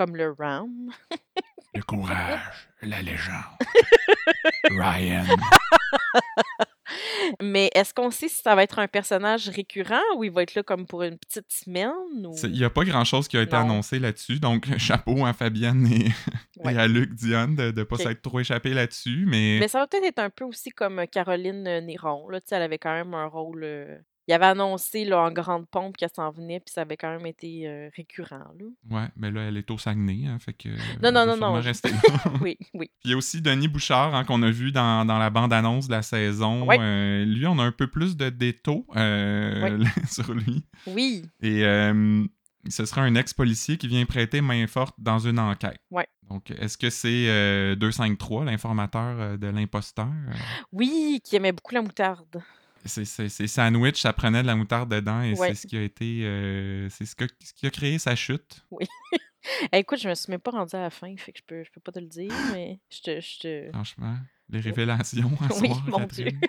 Comme 0.00 0.16
le 0.16 0.32
Ram. 0.38 0.70
Le 1.74 1.82
courage, 1.82 2.70
la 2.80 3.02
légende. 3.02 3.44
Ryan. 4.70 5.26
Mais 7.42 7.70
est-ce 7.74 7.92
qu'on 7.92 8.10
sait 8.10 8.28
si 8.28 8.40
ça 8.40 8.54
va 8.54 8.62
être 8.62 8.78
un 8.78 8.88
personnage 8.88 9.50
récurrent 9.50 10.00
ou 10.16 10.24
il 10.24 10.30
va 10.30 10.42
être 10.42 10.54
là 10.54 10.62
comme 10.62 10.86
pour 10.86 11.02
une 11.02 11.18
petite 11.18 11.52
semaine? 11.52 11.92
Ou... 12.24 12.34
Il 12.44 12.52
n'y 12.52 12.64
a 12.64 12.70
pas 12.70 12.84
grand-chose 12.84 13.28
qui 13.28 13.36
a 13.36 13.42
été 13.42 13.52
Non. 13.56 13.64
annoncé 13.64 13.98
là-dessus, 13.98 14.40
donc 14.40 14.74
chapeau 14.78 15.26
à 15.26 15.34
Fabienne 15.34 15.86
et, 15.92 16.06
Ouais. 16.64 16.72
et 16.74 16.78
à 16.78 16.88
Luc 16.88 17.12
Dionne 17.12 17.54
de 17.56 17.70
ne 17.70 17.82
pas 17.84 17.96
s'être 17.98 18.22
trop 18.22 18.40
échappé 18.40 18.72
là-dessus, 18.72 19.26
mais, 19.26 19.58
Mais 19.60 19.68
ça 19.68 19.80
va 19.80 19.86
peut-être 19.86 20.04
être 20.06 20.18
un 20.20 20.30
peu 20.30 20.44
aussi 20.46 20.70
comme 20.70 21.06
Caroline 21.08 21.66
euh, 21.68 21.82
Néron. 21.82 22.26
Là, 22.30 22.40
Tu 22.40 22.46
sais, 22.48 22.56
elle 22.56 22.62
avait 22.62 22.78
quand 22.78 22.94
même 22.94 23.12
un 23.12 23.26
rôle. 23.26 24.02
Il 24.28 24.34
avait 24.34 24.46
annoncé 24.46 25.04
là, 25.04 25.22
en 25.22 25.32
grande 25.32 25.66
pompe 25.68 25.96
qu'elle 25.96 26.10
s'en 26.14 26.30
venait, 26.30 26.60
puis 26.60 26.72
ça 26.72 26.82
avait 26.82 26.96
quand 26.96 27.10
même 27.10 27.26
été 27.26 27.66
euh, 27.66 27.88
récurrent. 27.96 28.44
Là. 28.58 28.66
ouais, 28.90 29.08
mais 29.16 29.30
là, 29.30 29.42
elle 29.42 29.56
est 29.56 29.70
au 29.70 29.78
Saguenay, 29.78 30.26
hein, 30.26 30.38
fait 30.38 30.52
que 30.52 30.68
Non, 31.02 31.10
non, 31.10 31.26
non, 31.26 31.36
non, 31.36 31.54
rester 31.54 31.90
là. 31.90 31.98
Oui, 32.40 32.56
oui. 32.74 32.90
Puis 33.00 33.06
il 33.06 33.10
y 33.10 33.14
a 33.14 33.16
aussi 33.16 33.40
Denis 33.40 33.68
Bouchard 33.68 34.14
hein, 34.14 34.24
qu'on 34.24 34.42
a 34.42 34.50
vu 34.50 34.72
dans, 34.72 35.04
dans 35.04 35.18
la 35.18 35.30
bande-annonce 35.30 35.88
de 35.88 35.92
la 35.92 36.02
saison. 36.02 36.66
Ouais. 36.66 36.78
Euh, 36.78 37.24
lui, 37.24 37.46
on 37.46 37.58
a 37.58 37.64
un 37.64 37.72
peu 37.72 37.86
plus 37.86 38.16
de 38.16 38.28
détails 38.30 38.84
euh, 38.96 39.84
sur 40.08 40.32
lui. 40.32 40.64
Oui, 40.86 41.24
Et 41.42 41.64
ce 42.68 42.84
sera 42.84 43.00
un 43.02 43.14
ex-policier 43.14 43.78
qui 43.78 43.88
vient 43.88 44.04
prêter 44.04 44.42
main 44.42 44.66
forte 44.66 44.94
dans 44.98 45.18
une 45.18 45.38
enquête. 45.38 45.80
Ouais. 45.90 46.06
Donc, 46.28 46.50
est-ce 46.50 46.78
que 46.78 46.90
c'est 46.90 47.26
euh, 47.28 47.74
253, 47.74 48.44
l'informateur 48.44 49.38
de 49.38 49.46
l'imposteur? 49.48 50.12
Oui, 50.70 51.20
qui 51.24 51.36
aimait 51.36 51.52
beaucoup 51.52 51.74
la 51.74 51.82
moutarde. 51.82 52.40
C'est, 52.84 53.04
sandwich, 53.46 54.00
ça 54.00 54.12
prenait 54.12 54.42
de 54.42 54.46
la 54.46 54.56
moutarde 54.56 54.90
dedans 54.90 55.22
et 55.22 55.34
Ouais. 55.34 55.48
c'est 55.48 55.54
ce 55.62 55.66
qui 55.66 55.76
a 55.76 55.82
été. 55.82 56.20
euh, 56.24 56.88
c'est 56.88 57.04
ce, 57.04 57.14
ce 57.44 57.52
qui 57.52 57.66
a 57.66 57.70
créé 57.70 57.98
sa 57.98 58.14
chute. 58.16 58.64
Eh, 59.72 59.78
écoute, 59.78 59.98
je 59.98 60.06
me 60.06 60.14
suis 60.14 60.30
même 60.30 60.38
pas 60.40 60.50
rendue 60.50 60.76
à 60.76 60.80
la 60.82 60.90
fin, 60.90 61.14
fait 61.16 61.32
que 61.32 61.38
je 61.38 61.44
peux, 61.46 61.64
je 61.64 61.70
peux 61.70 61.80
pas 61.80 61.92
te 61.92 61.98
le 61.98 62.04
dire, 62.06 62.30
mais 62.52 62.78
je 62.90 63.00
te. 63.00 63.20
Je 63.22 63.38
te... 63.38 63.70
Franchement, 63.72 64.14
les 64.50 64.60
révélations 64.60 65.30
à 65.40 65.54
Oui, 65.60 65.68
soir, 65.68 65.82
mon 65.86 65.98
Catherine. 66.00 66.28
Dieu. 66.28 66.48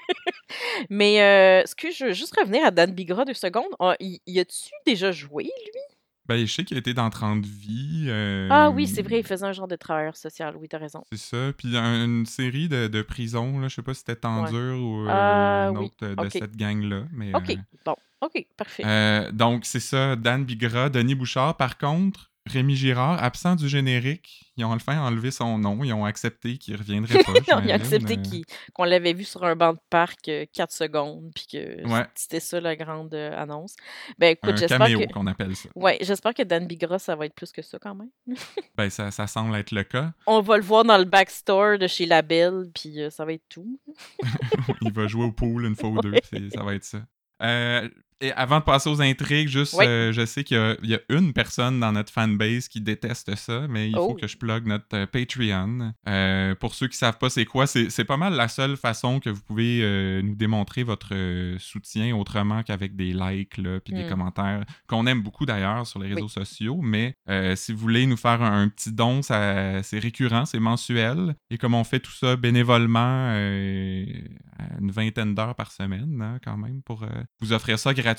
Mais 0.90 1.22
euh, 1.22 1.66
ce 1.66 1.74
que 1.74 1.90
je 1.90 2.06
veux 2.08 2.12
juste 2.14 2.36
revenir 2.38 2.66
à 2.66 2.72
Dan 2.72 2.92
Bigra 2.92 3.24
deux 3.24 3.34
secondes. 3.34 3.72
Ah, 3.80 3.96
y, 4.02 4.22
y 4.28 4.40
a-tu 4.42 4.70
déjà 4.86 5.12
joué, 5.14 5.44
lui? 5.46 5.91
Ben, 6.32 6.46
je 6.46 6.54
sais 6.54 6.64
qu'il 6.64 6.78
a 6.78 6.80
été 6.80 6.94
dans 6.94 7.10
30 7.10 7.46
vies. 7.46 8.06
euh, 8.08 8.48
Ah 8.50 8.70
oui, 8.70 8.88
c'est 8.88 9.02
vrai, 9.02 9.20
il 9.20 9.26
faisait 9.26 9.46
un 9.46 9.52
genre 9.52 9.68
de 9.68 9.76
travailleur 9.76 10.16
social, 10.16 10.56
oui, 10.58 10.68
t'as 10.70 10.78
raison. 10.78 11.04
C'est 11.12 11.20
ça. 11.20 11.52
Puis 11.58 11.76
un- 11.78 12.06
une 12.06 12.26
série 12.26 12.70
de, 12.70 12.88
de 12.88 13.02
prisons, 13.02 13.60
là, 13.60 13.68
je 13.68 13.76
sais 13.76 13.82
pas 13.82 13.94
si 13.94 14.00
c'était 14.06 14.16
Ouais. 14.28 14.50
dur 14.50 14.80
ou 14.82 15.08
euh, 15.08 15.66
Ah, 15.66 15.70
une 15.70 15.78
autre 15.78 16.08
de 16.08 16.30
cette 16.30 16.56
gang-là. 16.56 17.04
Mais, 17.12 17.36
Ok, 17.36 17.50
euh, 17.52 17.56
bon, 17.86 17.96
ok, 18.22 18.46
parfait. 18.56 18.84
euh, 18.86 19.32
donc, 19.32 19.66
c'est 19.66 19.80
ça, 19.82 20.16
Dan 20.16 20.46
Bigra, 20.46 20.90
Denis 20.90 21.16
Bouchard. 21.16 21.58
Par 21.58 21.78
contre, 21.78 22.31
Rémi 22.52 22.76
Girard, 22.76 23.22
absent 23.24 23.56
du 23.56 23.68
générique, 23.68 24.52
ils 24.58 24.66
ont 24.66 24.72
enfin 24.72 25.00
enlevé 25.02 25.32
son 25.32 25.58
nom. 25.58 25.84
Ils 25.84 25.94
ont 25.94 26.06
accepté 26.06 26.58
qu'il 26.58 26.76
reviendrait 26.76 27.24
pas. 27.24 27.34
Ils 27.48 27.54
ont 27.54 27.74
accepté 27.74 28.18
euh, 28.18 28.42
qu'on 28.74 28.84
l'avait 28.84 29.14
vu 29.14 29.24
sur 29.24 29.44
un 29.44 29.56
banc 29.56 29.74
de 29.74 29.80
parc 29.90 30.30
4 30.54 30.72
secondes, 30.72 31.32
puis 31.34 31.48
que 31.52 31.88
Ouais. 31.88 32.06
c'était 32.16 32.40
ça 32.40 32.60
la 32.62 32.76
grande 32.76 33.14
euh, 33.14 33.32
annonce. 33.36 33.76
Ben 34.20 34.32
écoute, 34.34 34.58
j'espère 34.58 34.88
que. 34.88 35.12
qu'on 35.14 35.28
appelle 35.28 35.56
ça. 35.56 35.70
Ouais, 35.76 35.98
j'espère 36.02 36.34
que 36.34 36.44
Dan 36.44 36.68
Bigra, 36.68 37.00
ça 37.00 37.16
va 37.16 37.26
être 37.26 37.36
plus 37.36 37.52
que 37.52 37.62
ça 37.62 37.80
quand 37.80 37.96
même. 37.96 38.10
Ben, 38.78 38.90
ça, 38.90 39.12
ça 39.12 39.28
semble 39.28 39.56
être 39.56 39.72
le 39.72 39.84
cas. 39.84 40.12
On 40.28 40.42
va 40.42 40.58
le 40.58 40.64
voir 40.64 40.84
dans 40.84 40.98
le 40.98 41.04
backstore 41.06 41.78
de 41.78 41.88
chez 41.88 42.06
La 42.06 42.22
Belle, 42.22 42.64
puis 42.74 43.02
euh, 43.02 43.10
ça 43.10 43.26
va 43.26 43.34
être 43.34 43.48
tout. 43.50 43.80
Il 44.82 44.92
va 44.94 45.08
jouer 45.08 45.26
au 45.26 45.32
pool 45.32 45.66
une 45.66 45.76
fois 45.76 45.90
ou 45.90 46.00
deux, 46.02 46.14
ça 46.54 46.64
va 46.64 46.74
être 46.76 46.84
ça. 46.84 47.00
Euh, 47.44 47.90
et 48.22 48.32
avant 48.34 48.60
de 48.60 48.64
passer 48.64 48.90
aux 48.90 49.02
intrigues, 49.02 49.48
juste, 49.48 49.76
Oui. 49.78 49.86
euh, 49.86 50.12
je 50.14 50.26
sais 50.26 50.44
qu'il 50.44 50.58
y 50.58 50.60
a, 50.60 50.76
il 50.84 50.90
y 50.90 50.96
a 50.96 51.00
une 51.10 51.34
personne 51.34 51.80
dans 51.80 51.92
notre 51.92 52.12
fanbase 52.14 52.68
qui 52.68 52.80
déteste 52.82 53.36
ça, 53.36 53.68
mais 53.70 53.90
il 53.90 53.96
faut 53.96 54.12
Oh. 54.12 54.14
que 54.16 54.28
je 54.28 54.38
plug 54.38 54.66
notre 54.68 54.86
euh, 54.96 55.06
Patreon. 55.06 55.94
Euh, 56.08 56.56
pour 56.56 56.76
ceux 56.76 56.88
qui 56.88 56.98
savent 56.98 57.18
pas 57.18 57.30
c'est 57.30 57.46
quoi, 57.46 57.66
c'est 57.68 58.06
pas 58.06 58.18
mal 58.18 58.34
la 58.34 58.48
seule 58.48 58.78
façon 58.78 59.20
que 59.20 59.30
vous 59.30 59.42
pouvez 59.42 59.80
euh, 59.82 60.22
nous 60.22 60.36
démontrer 60.36 60.84
votre 60.84 61.14
soutien 61.60 62.16
autrement 62.16 62.64
qu'avec 62.64 62.96
des 62.96 63.14
likes 63.14 63.60
puis 63.84 63.94
des 63.94 64.04
Mm. 64.06 64.10
commentaires 64.10 64.64
qu'on 64.88 65.06
aime 65.08 65.22
beaucoup 65.22 65.46
d'ailleurs 65.46 65.86
sur 65.88 66.00
les 66.00 66.08
réseaux 66.10 66.26
Oui. 66.26 66.30
sociaux. 66.30 66.80
Mais 66.82 67.16
si 67.56 67.72
vous 67.74 67.80
voulez 67.80 68.06
nous 68.06 68.18
faire 68.18 68.42
un, 68.42 68.64
un 68.64 68.70
petit 68.70 68.92
don, 68.92 69.22
c'est 69.22 70.00
récurrent, 70.00 70.46
c'est 70.46 70.60
mensuel. 70.60 71.36
Et 71.50 71.58
comme 71.58 71.74
on 71.74 71.84
fait 71.84 72.00
tout 72.00 72.12
ça 72.12 72.36
bénévolement, 72.36 73.30
à 73.32 74.80
une 74.80 74.92
vingtaine 74.92 75.34
d'heures 75.36 75.56
par 75.56 75.72
semaine, 75.72 76.22
hein, 76.22 76.40
quand 76.44 76.58
même, 76.58 76.82
pour 76.84 77.06
vous 77.40 77.54
offrir 77.54 77.80
ça 77.80 77.94
gratuitement, 77.94 78.11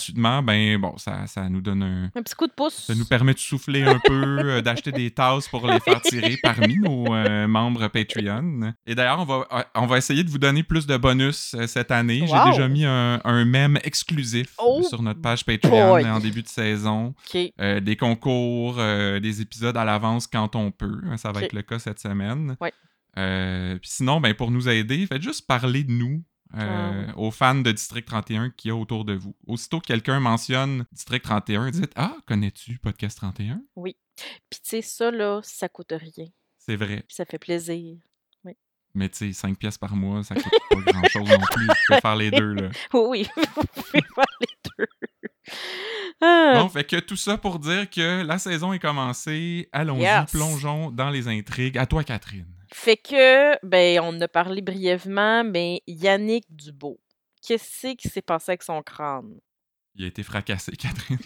ben 0.42 0.78
bon, 0.78 0.96
ça, 0.98 1.26
ça 1.26 1.48
nous 1.48 1.60
donne 1.60 1.82
un. 1.82 2.04
Un 2.14 2.22
petit 2.22 2.34
coup 2.34 2.46
de 2.46 2.52
pouce. 2.52 2.84
Ça 2.86 2.94
nous 2.94 3.04
permet 3.04 3.34
de 3.34 3.38
souffler 3.38 3.82
un 3.82 3.98
peu, 3.98 4.38
euh, 4.38 4.60
d'acheter 4.60 4.92
des 4.92 5.10
tasses 5.10 5.48
pour 5.48 5.66
les 5.66 5.80
faire 5.80 6.00
tirer 6.02 6.38
parmi 6.42 6.78
nos 6.78 7.12
euh, 7.14 7.46
membres 7.46 7.88
Patreon. 7.88 8.74
Et 8.86 8.94
d'ailleurs, 8.94 9.20
on 9.20 9.24
va, 9.24 9.66
on 9.74 9.86
va 9.86 9.98
essayer 9.98 10.24
de 10.24 10.30
vous 10.30 10.38
donner 10.38 10.62
plus 10.62 10.86
de 10.86 10.96
bonus 10.96 11.54
euh, 11.54 11.66
cette 11.66 11.90
année. 11.90 12.26
J'ai 12.26 12.50
déjà 12.50 12.68
mis 12.68 12.84
un, 12.84 13.20
un 13.24 13.44
mème 13.44 13.78
exclusif 13.84 14.54
Oh 14.58 14.82
sur 14.88 15.02
notre 15.02 15.20
page 15.20 15.44
Patreon 15.44 15.90
boy. 15.90 16.04
en 16.06 16.20
début 16.20 16.42
de 16.42 16.48
saison. 16.48 17.14
Euh, 17.60 17.80
des 17.80 17.96
concours, 17.96 18.76
des 18.76 19.40
épisodes 19.40 19.76
à 19.76 19.84
l'avance 19.84 20.26
quand 20.26 20.56
on 20.56 20.70
peut. 20.70 21.00
Ça 21.16 21.32
va 21.32 21.42
être 21.42 21.52
le 21.52 21.62
cas 21.62 21.78
cette 21.78 21.98
semaine. 21.98 22.56
Ouais. 22.60 22.72
Euh, 23.18 23.76
Puis 23.78 23.90
sinon, 23.90 24.20
ben, 24.20 24.34
pour 24.34 24.50
nous 24.50 24.68
aider, 24.68 25.06
faites 25.06 25.22
juste 25.22 25.46
parler 25.46 25.84
de 25.84 25.92
nous 25.92 26.22
euh, 26.54 27.06
Ah 27.08 27.18
aux 27.18 27.30
fans 27.30 27.54
de 27.54 27.72
District 27.72 28.04
31 28.04 28.50
qu'il 28.50 28.68
y 28.68 28.72
a 28.72 28.76
autour 28.76 29.04
de 29.04 29.14
vous. 29.14 29.34
Aussitôt 29.46 29.80
que 29.80 29.86
quelqu'un 29.86 30.20
mentionne 30.20 30.84
District 30.92 31.22
31, 31.22 31.70
dites 31.70 31.92
Ah, 31.96 32.16
connais-tu 32.26 32.78
Podcast 32.78 33.18
31 33.18 33.60
Oui. 33.76 33.96
Puis 34.16 34.60
tu 34.62 34.68
sais, 34.70 34.82
ça, 34.82 35.10
là, 35.10 35.40
ça 35.42 35.68
coûte 35.68 35.92
rien. 35.92 36.26
C'est 36.58 36.76
vrai. 36.76 36.98
Puis 37.06 37.14
ça 37.16 37.24
fait 37.24 37.38
plaisir. 37.38 37.96
Mais 38.94 39.08
tu 39.08 39.16
sais, 39.16 39.32
5 39.32 39.56
pièces 39.56 39.78
par 39.78 39.96
mois, 39.96 40.22
ça 40.22 40.34
coûte 40.34 40.52
pas 40.68 40.92
grand-chose 40.92 41.26
non 41.26 41.38
plus. 41.50 41.66
Tu 41.66 41.74
peux 41.88 42.00
faire 42.00 42.14
les 42.16 42.30
deux. 42.30 42.52
Là. 42.52 42.68
Oui, 42.92 43.26
vous 43.56 43.62
pouvez 43.74 44.02
faire 44.02 44.24
les 44.38 44.70
deux. 44.78 44.86
Ah, 46.20 46.52
Bon, 46.60 46.68
fait 46.68 46.84
que 46.84 47.00
tout 47.00 47.16
ça 47.16 47.38
pour 47.38 47.58
dire 47.58 47.88
que 47.88 48.22
la 48.22 48.38
saison 48.38 48.74
est 48.74 48.78
commencée. 48.78 49.66
Allons-y, 49.72 50.02
Yes. 50.02 50.30
plongeons 50.30 50.90
dans 50.90 51.08
les 51.08 51.26
intrigues. 51.26 51.78
À 51.78 51.86
toi, 51.86 52.04
Catherine. 52.04 52.44
Fait 52.72 52.96
que, 52.96 53.64
ben, 53.66 54.00
on 54.02 54.20
a 54.20 54.28
parlé 54.28 54.62
brièvement, 54.62 55.44
mais 55.44 55.82
Yannick 55.86 56.46
Dubo, 56.48 56.98
qu'est-ce 57.46 57.94
qui 57.94 58.08
s'est 58.08 58.22
passé 58.22 58.52
avec 58.52 58.62
son 58.62 58.82
crâne? 58.82 59.38
Il 59.94 60.04
a 60.04 60.08
été 60.08 60.22
fracassé, 60.22 60.72
Catherine. 60.76 61.18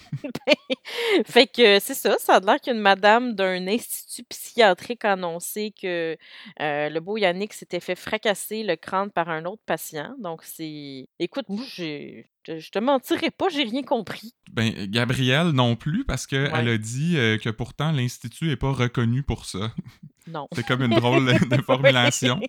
fait 1.24 1.46
que 1.46 1.78
c'est 1.78 1.94
ça, 1.94 2.16
ça 2.18 2.36
a 2.36 2.40
l'air 2.40 2.60
qu'une 2.60 2.80
madame 2.80 3.34
d'un 3.34 3.68
institut 3.68 4.24
psychiatrique 4.24 5.04
a 5.04 5.12
annoncé 5.12 5.72
que 5.80 6.16
euh, 6.60 6.88
le 6.88 7.00
beau 7.00 7.16
Yannick 7.16 7.52
s'était 7.52 7.78
fait 7.78 7.94
fracasser 7.94 8.64
le 8.64 8.74
crâne 8.74 9.12
par 9.12 9.28
un 9.28 9.44
autre 9.44 9.62
patient. 9.66 10.16
Donc 10.18 10.42
c'est. 10.42 11.08
Écoute, 11.20 11.48
moi, 11.48 11.64
j'ai. 11.68 12.26
Je 12.46 12.58
je 12.58 12.70
te 12.70 12.78
mentirais 12.78 13.30
pas, 13.30 13.48
j'ai 13.48 13.62
rien 13.64 13.82
compris. 13.82 14.34
Ben, 14.52 14.72
Gabrielle 14.86 15.48
non 15.50 15.76
plus, 15.76 16.04
parce 16.04 16.26
qu'elle 16.26 16.52
Ouais. 16.52 16.70
a 16.72 16.78
dit 16.78 17.16
euh, 17.16 17.38
que 17.38 17.50
pourtant 17.50 17.92
l'Institut 17.92 18.46
n'est 18.46 18.56
pas 18.56 18.72
reconnu 18.72 19.22
pour 19.22 19.44
ça. 19.46 19.72
Non. 20.28 20.48
C'est 20.56 20.66
comme 20.66 20.82
une 20.82 20.94
drôle 20.94 21.26
de, 21.48 21.56
formulation. 21.62 22.40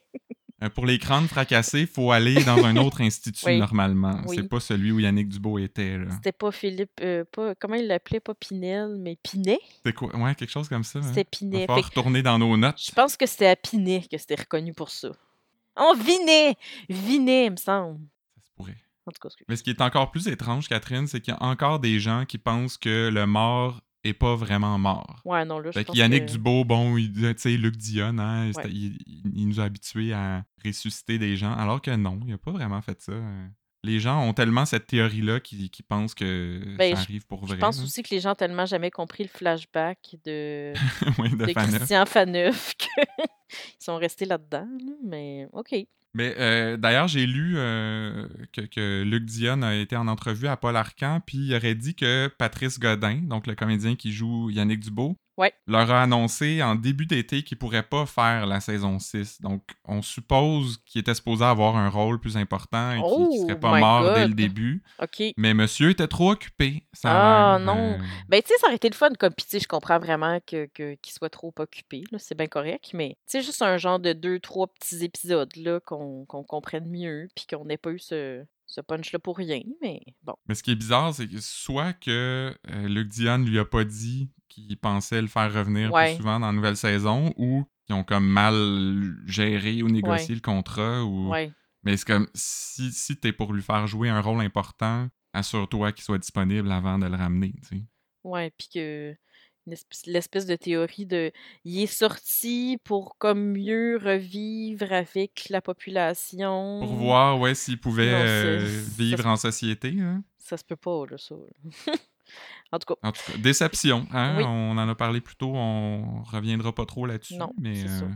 Euh, 0.63 0.69
pour 0.69 0.87
les 0.87 0.97
crânes 0.97 1.27
fracassés, 1.27 1.81
il 1.81 1.87
faut 1.87 2.11
aller 2.11 2.43
dans 2.43 2.65
un 2.65 2.75
autre 2.77 3.01
institut 3.01 3.45
Oui. 3.45 3.59
normalement. 3.59 4.19
Oui. 4.25 4.35
C'est 4.35 4.49
pas 4.49 4.59
celui 4.59 4.91
où 4.91 4.97
Yannick 4.99 5.29
Dubo 5.29 5.59
était. 5.59 5.99
C'était 6.09 6.31
pas 6.31 6.51
Philippe, 6.51 6.99
euh, 7.01 7.23
pas, 7.31 7.53
comment 7.53 7.75
il 7.75 7.85
l'appelait, 7.85 8.19
pas 8.19 8.33
Pinel, 8.33 8.95
mais 8.97 9.15
Pinet? 9.21 9.59
C'est 9.85 9.93
quoi? 9.93 10.15
Ouais, 10.17 10.33
quelque 10.33 10.49
chose 10.49 10.67
comme 10.67 10.83
ça. 10.83 10.97
hein. 10.97 11.03
C'était 11.03 11.21
Il 11.21 11.25
Pinet. 11.37 11.59
Fait 11.67 11.81
que 11.81 11.85
retourner 11.85 12.23
dans 12.23 12.39
nos 12.39 12.57
notes. 12.57 12.81
je 12.83 12.91
pense 12.91 13.15
que 13.15 13.27
c'était 13.27 13.45
à 13.49 13.55
Pinet 13.55 14.01
que 14.11 14.17
c'était 14.17 14.33
reconnu 14.33 14.73
pour 14.73 14.89
ça. 14.89 15.09
On 15.75 15.93
Vinet! 15.93 16.55
Vinet, 16.89 17.45
il 17.45 17.51
me 17.51 17.57
semble. 17.57 17.99
Ça 18.35 18.41
se 18.41 18.49
pourrait. 18.55 18.77
En 19.07 19.11
tout 19.11 19.19
cas, 19.21 19.29
excuse. 19.29 19.45
Mais 19.49 19.55
ce 19.55 19.63
qui 19.63 19.69
est 19.71 19.81
encore 19.81 20.11
plus 20.11 20.27
étrange, 20.27 20.67
Catherine, 20.67 21.07
c'est 21.07 21.21
qu'il 21.21 21.33
y 21.33 21.37
a 21.37 21.41
encore 21.43 21.79
des 21.79 21.99
gens 21.99 22.25
qui 22.25 22.37
pensent 22.37 22.77
que 22.77 23.09
le 23.11 23.25
mort 23.25 23.81
est 24.03 24.13
pas 24.13 24.35
vraiment 24.35 24.77
mort. 24.77 25.21
Ouais, 25.25 25.43
non, 25.45 25.59
là, 25.59 25.71
je 25.71 25.79
Fait 25.79 25.85
pense 25.85 25.95
Yannick 25.97 26.25
que... 26.27 26.31
Dubo, 26.31 26.63
bon, 26.65 26.97
il- 26.97 27.11
tu 27.13 27.33
sais, 27.37 27.57
Luc 27.57 27.75
Dionne, 27.77 28.19
hein, 28.19 28.51
Ouais. 28.55 28.69
il, 28.69 28.97
nous 29.47 29.59
a 29.59 29.63
habitués 29.63 30.13
à 30.13 30.43
ressusciter 30.63 31.17
des 31.17 31.35
gens, 31.35 31.53
alors 31.53 31.81
que 31.81 31.91
non, 31.95 32.19
il 32.27 32.33
a 32.33 32.37
pas 32.37 32.51
vraiment 32.51 32.81
fait 32.81 33.01
ça. 33.01 33.13
Les 33.83 33.99
gens 33.99 34.21
ont 34.21 34.33
tellement 34.33 34.65
cette 34.65 34.87
théorie-là 34.87 35.39
qu'ils 35.39 35.69
pensent 35.87 36.13
que 36.15 36.61
Ben, 36.77 36.95
ça 36.95 37.01
je- 37.01 37.05
arrive 37.05 37.25
pour 37.27 37.41
Je 37.43 37.51
vrai. 37.53 37.57
pense 37.59 37.77
là. 37.77 37.83
aussi 37.85 38.01
que 38.03 38.09
les 38.13 38.19
gens 38.19 38.31
ont 38.31 38.35
tellement 38.35 38.65
jamais 38.65 38.91
compris 38.91 39.23
le 39.23 39.29
flashback 39.29 40.15
de, 40.25 40.73
Oui, 41.19 41.29
de 41.31 41.45
de 41.45 41.51
Faneuf. 41.53 41.75
Christian 41.77 42.05
Faneuf 42.05 42.73
qu'ils 42.77 42.89
sont 43.79 43.97
restés 43.97 44.25
là-dedans. 44.25 44.67
là, 44.85 44.93
Mais 45.05 45.47
OK. 45.53 45.73
Mais 46.17 46.33
euh, 46.39 46.77
d'ailleurs, 46.77 47.07
j'ai 47.07 47.27
lu 47.27 47.53
euh, 47.57 48.27
que, 48.51 49.03
Luc 49.03 49.25
Dionne 49.25 49.63
a 49.63 49.75
été 49.75 49.95
en 49.95 50.07
entrevue 50.07 50.47
à 50.47 50.57
Paul 50.57 50.75
Arcan, 50.75 51.21
puis 51.23 51.37
il 51.37 51.55
aurait 51.55 51.75
dit 51.75 51.93
que 51.93 52.27
Patrice 52.39 52.79
Godin, 52.79 53.21
donc 53.21 53.45
le 53.45 53.53
comédien 53.53 53.95
qui 53.95 54.11
joue 54.11 54.49
Yannick 54.49 54.79
Dubo, 54.79 55.15
Ouais. 55.37 55.53
leur 55.67 55.89
a 55.91 56.01
annoncé 56.03 56.63
en 56.63 56.73
début 56.75 57.05
d'été 57.05 57.43
qu'il 57.43 57.57
pourrait 57.57 57.83
pas 57.83 58.05
faire 58.05 58.45
la 58.47 58.59
saison 58.59 58.97
6. 58.99 59.41
Donc, 59.41 59.61
on 59.85 60.01
suppose 60.01 60.77
qu'il 60.85 61.01
était 61.01 61.13
supposé 61.13 61.45
avoir 61.45 61.75
un 61.77 61.89
rôle 61.89 62.19
plus 62.19 62.37
important 62.37 62.91
et 62.93 62.95
qu'il- 62.95 63.03
qu'il 63.29 63.39
Oh 63.41 63.47
serait 63.47 63.59
pas 63.59 63.75
my 63.75 63.79
mort 63.81 64.13
dès 64.15 64.27
le 64.27 64.33
début. 64.33 64.81
Mais 65.37 65.53
monsieur 65.53 65.91
était 65.91 66.07
trop 66.07 66.31
occupé. 66.31 66.83
Ça 66.93 67.09
Ah, 67.11 67.55
a 67.55 67.57
l'air, 67.59 67.65
non. 67.67 67.93
euh, 67.93 67.97
Ben, 68.29 68.41
tu 68.41 68.47
sais, 68.47 68.55
ça 68.59 68.67
aurait 68.67 68.75
été 68.77 68.89
le 68.89 68.95
fun. 68.95 69.09
Comme, 69.19 69.33
sais, 69.47 69.59
je 69.59 69.67
comprends 69.67 69.99
vraiment 69.99 70.39
que, 70.45 70.65
que, 70.73 70.95
qu'il 70.95 71.13
soit 71.13 71.29
trop 71.29 71.53
occupé. 71.59 72.03
là, 72.11 72.17
C'est 72.19 72.35
bien 72.35 72.47
correct. 72.47 72.91
Mais, 72.93 73.09
tu 73.29 73.37
sais, 73.37 73.41
juste 73.41 73.61
un 73.61 73.77
genre 73.77 73.99
de 73.99 74.13
deux, 74.13 74.39
trois 74.39 74.67
petits 74.67 75.03
épisodes 75.03 75.55
là, 75.55 75.79
qu'on, 75.79 76.25
qu'on 76.25 76.43
comprenne 76.43 76.89
mieux. 76.89 77.27
Puis 77.35 77.45
qu'on 77.47 77.65
n'ait 77.65 77.77
pas 77.77 77.91
eu 77.91 77.99
ce, 77.99 78.43
ce 78.67 78.81
punch-là 78.81 79.17
pour 79.19 79.37
rien. 79.37 79.61
Mais 79.81 80.01
bon. 80.23 80.35
Mais 80.47 80.53
ce 80.55 80.61
qui 80.61 80.71
est 80.71 80.75
bizarre, 80.75 81.13
c'est 81.13 81.27
que 81.27 81.39
soit 81.39 81.93
que 81.93 82.53
euh, 82.69 82.87
Luc 82.87 83.07
Diane 83.07 83.45
lui 83.45 83.57
a 83.59 83.65
pas 83.65 83.83
dit 83.83 84.29
qu'il 84.49 84.77
pensait 84.77 85.21
le 85.21 85.27
faire 85.27 85.51
revenir 85.51 85.91
Ouais. 85.91 86.11
plus 86.11 86.17
souvent 86.17 86.39
dans 86.39 86.47
la 86.47 86.53
nouvelle 86.53 86.77
saison, 86.77 87.33
ou 87.37 87.63
qu'ils 87.85 87.95
ont 87.95 88.03
comme 88.03 88.27
mal 88.27 89.15
géré 89.25 89.81
ou 89.81 89.87
négocié 89.89 90.35
le 90.35 90.41
contrat, 90.41 91.03
ou... 91.03 91.29
Ouais. 91.31 91.51
Mais 91.83 91.95
c'est 91.95 92.05
comme, 92.07 92.27
si, 92.33 92.91
si 92.91 93.15
t'es 93.17 93.31
pour 93.31 93.53
lui 93.53 93.61
faire 93.61 93.87
jouer 93.87 94.09
un 94.09 94.19
rôle 94.19 94.41
important, 94.41 95.07
assure-toi 95.33 95.93
qu'il 95.93 96.03
soit 96.03 96.17
disponible 96.17 96.71
avant 96.71 96.99
de 96.99 97.05
le 97.05 97.15
ramener, 97.15 97.53
tu 97.61 97.77
sais. 97.77 97.83
Ouais. 98.23 98.51
Puis 98.57 98.67
que. 98.73 99.15
L'espèce 100.05 100.45
de 100.45 100.55
théorie 100.55 101.05
de. 101.05 101.31
Il 101.65 101.81
est 101.81 101.87
sorti 101.87 102.77
pour 102.83 103.17
comme 103.17 103.51
mieux 103.51 103.99
revivre 104.01 104.91
avec 104.93 105.47
la 105.49 105.61
population. 105.61 106.79
Pour 106.81 106.93
voir, 106.95 107.39
ouais, 107.39 107.53
s'il 107.53 107.79
pouvait 107.79 108.11
Non, 108.11 108.17
euh, 108.25 108.83
vivre 108.97 109.25
en 109.27 109.35
société, 109.35 109.93
hein. 109.99 110.23
Ça 110.39 110.55
se 110.57 110.63
peut 110.63 110.77
pas, 110.77 111.03
là, 111.11 111.17
ça. 111.17 111.35
en 112.71 112.79
tout 112.79 112.93
cas. 112.93 112.99
En 113.07 113.11
tout 113.11 113.21
cas, 113.31 113.37
déception, 113.37 114.07
hein? 114.13 114.35
Oui. 114.37 114.43
On 114.47 114.77
en 114.77 114.87
a 114.89 114.95
parlé 114.95 115.19
plus 115.21 115.35
tôt, 115.35 115.51
on 115.53 116.23
reviendra 116.23 116.73
pas 116.73 116.85
trop 116.85 117.05
là-dessus, 117.05 117.35
Non, 117.37 117.51
mais... 117.59 117.75
ça. 117.75 118.05
euh, 118.05 118.09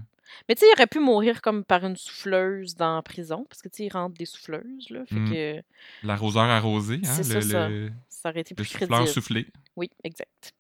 Mais 0.48 0.55
tu 0.55 0.62
sais, 0.62 0.67
il 0.70 0.74
aurait 0.77 0.88
pu 0.88 1.00
mourir 1.00 1.41
comme 1.41 1.65
par 1.65 1.86
une 1.86 1.98
souffleuse 1.98 2.75
dans 2.75 2.96
la 2.96 3.01
prison, 3.01 3.46
parce 3.50 3.62
que 3.62 3.67
tu 3.67 3.77
sais, 3.77 3.86
il 3.88 3.91
rentre 3.91 4.17
des 4.17 4.25
souffleuses, 4.25 4.89
là. 4.89 5.01
Fait 5.05 5.15
Mm. 5.15 5.29
que 5.31 5.63
L'arroseur 6.03 6.43
arrosé, 6.43 7.01
hein? 7.03 7.17
Le, 7.17 7.24
ça, 7.24 7.41
ça. 7.41 7.67
le- 7.70 7.91
ça 8.22 8.30
aurait 8.30 8.42
été 8.42 8.54
le 8.54 8.63
plus 8.63 8.66
souffleur 8.66 8.90
crédible. 8.90 9.08
soufflé. 9.08 9.48
Oui, 9.75 9.90
exact. 10.04 10.54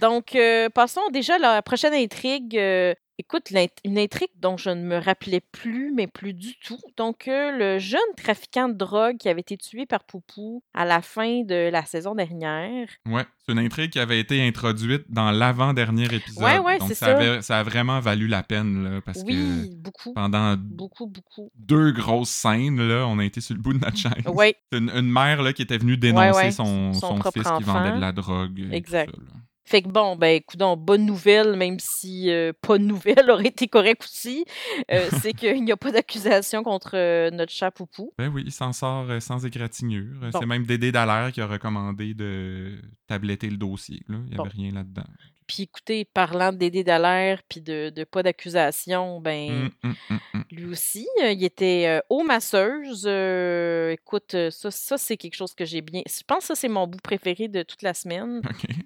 Donc, 0.00 0.34
euh, 0.36 0.68
passons 0.68 1.08
déjà 1.12 1.34
à 1.36 1.38
la 1.38 1.62
prochaine 1.62 1.94
intrigue. 1.94 2.56
euh, 2.56 2.94
écoute, 3.22 3.50
l'int- 3.50 3.66
une 3.84 3.98
intrigue 3.98 4.28
dont 4.40 4.56
je 4.56 4.70
ne 4.70 4.82
me 4.82 4.98
rappelais 4.98 5.40
plus, 5.40 5.92
mais 5.94 6.06
plus 6.06 6.34
du 6.34 6.54
tout. 6.58 6.78
Donc, 6.96 7.28
euh, 7.28 7.50
le 7.56 7.78
jeune 7.78 8.00
trafiquant 8.16 8.68
de 8.68 8.74
drogue 8.74 9.16
qui 9.16 9.28
avait 9.28 9.40
été 9.40 9.56
tué 9.56 9.86
par 9.86 10.04
Poupou 10.04 10.62
à 10.74 10.84
la 10.84 11.00
fin 11.02 11.42
de 11.42 11.70
la 11.70 11.84
saison 11.84 12.14
dernière. 12.14 12.88
Ouais, 13.06 13.24
c'est 13.46 13.52
une 13.52 13.58
intrigue 13.58 13.90
qui 13.90 13.98
avait 13.98 14.20
été 14.20 14.46
introduite 14.46 15.04
dans 15.08 15.30
l'avant-dernier 15.30 16.04
épisode. 16.14 16.42
Ouais, 16.44 16.58
ouais, 16.58 16.78
donc 16.78 16.88
c'est 16.88 16.94
ça, 16.94 17.06
ça. 17.06 17.16
avait- 17.16 17.42
ça 17.42 17.58
a 17.60 17.62
vraiment 17.62 18.00
valu 18.00 18.26
la 18.26 18.42
peine, 18.42 18.84
là, 18.84 19.00
parce 19.00 19.22
que 19.22 19.28
Oui, 19.28 19.70
beaucoup, 19.76 20.12
pendant 20.12 20.56
beaucoup, 20.58 21.06
beaucoup. 21.06 21.50
deux 21.56 21.92
grosses 21.92 22.30
scènes, 22.30 22.80
là, 22.86 23.06
on 23.06 23.18
a 23.18 23.24
été 23.24 23.40
sur 23.40 23.54
le 23.54 23.60
bout 23.62 23.72
de 23.72 23.78
notre 23.78 23.96
chaise. 23.96 24.24
Oui, 24.26 24.54
C'est 24.72 24.78
une, 24.78 24.90
une 24.90 25.10
mère 25.10 25.42
là, 25.42 25.52
qui 25.52 25.62
était 25.62 25.78
venue 25.78 25.96
dénoncer 25.96 26.38
ouais, 26.38 26.50
son, 26.50 26.92
son 26.92 27.00
son 27.00 27.18
propre 27.18 27.40
fils 27.40 27.50
qui 27.58 27.62
vendait 27.64 27.92
de 27.92 28.00
la 28.00 28.12
drogue. 28.12 28.58
et 28.58 28.68
tout 28.68 28.74
Exact. 28.74 29.10
ça, 29.14 29.16
là. 29.22 29.40
Fait 29.72 29.80
que 29.80 29.88
bon, 29.88 30.16
ben 30.16 30.36
écoute, 30.36 30.60
bonne 30.76 31.06
nouvelle, 31.06 31.56
même 31.56 31.78
si 31.78 32.30
euh, 32.30 32.52
pas 32.60 32.76
de 32.76 32.82
nouvelle 32.84 33.24
aurait 33.30 33.46
été 33.46 33.68
correct 33.68 34.04
aussi, 34.04 34.44
euh, 34.90 35.08
c'est 35.22 35.32
qu'il 35.32 35.64
n'y 35.64 35.72
a 35.72 35.78
pas 35.78 35.90
d'accusation 35.90 36.62
contre 36.62 36.90
euh, 36.92 37.30
notre 37.30 37.52
chat 37.52 37.70
Poupou. 37.70 38.12
Ben 38.18 38.30
oui, 38.34 38.42
il 38.44 38.52
s'en 38.52 38.74
sort 38.74 39.06
sans 39.22 39.46
égratignure. 39.46 40.12
Bon. 40.30 40.38
C'est 40.38 40.44
même 40.44 40.66
Dédé 40.66 40.92
Dallaire 40.92 41.32
qui 41.32 41.40
a 41.40 41.46
recommandé 41.46 42.12
de 42.12 42.82
tabletter 43.06 43.48
le 43.48 43.56
dossier. 43.56 44.02
Là. 44.08 44.18
Il 44.26 44.34
n'y 44.34 44.38
avait 44.38 44.50
Bon. 44.50 44.54
rien 44.54 44.72
là-dedans. 44.72 45.04
Puis 45.52 45.64
écoutez, 45.64 46.06
parlant 46.06 46.50
d'aider 46.50 46.82
Dallaire 46.82 47.42
puis 47.46 47.60
de, 47.60 47.90
de 47.90 48.04
pas 48.04 48.22
d'accusation, 48.22 49.20
ben 49.20 49.70
hum, 49.84 49.94
hum, 50.10 50.18
hum. 50.32 50.44
lui 50.50 50.64
aussi, 50.64 51.06
euh, 51.22 51.30
il 51.30 51.44
était 51.44 51.84
euh, 51.88 52.00
haut 52.08 52.22
masseuse. 52.22 53.04
Euh, 53.06 53.90
écoute, 53.90 54.34
euh, 54.34 54.50
ça, 54.50 54.70
ça 54.70 54.96
c'est 54.96 55.18
quelque 55.18 55.34
chose 55.34 55.52
que 55.54 55.66
j'ai 55.66 55.82
bien. 55.82 56.00
Je 56.06 56.22
pense 56.26 56.38
que 56.38 56.44
ça, 56.46 56.54
c'est 56.54 56.68
mon 56.70 56.86
bout 56.86 57.02
préféré 57.02 57.48
de 57.48 57.62
toute 57.62 57.82
la 57.82 57.92
semaine. 57.92 58.40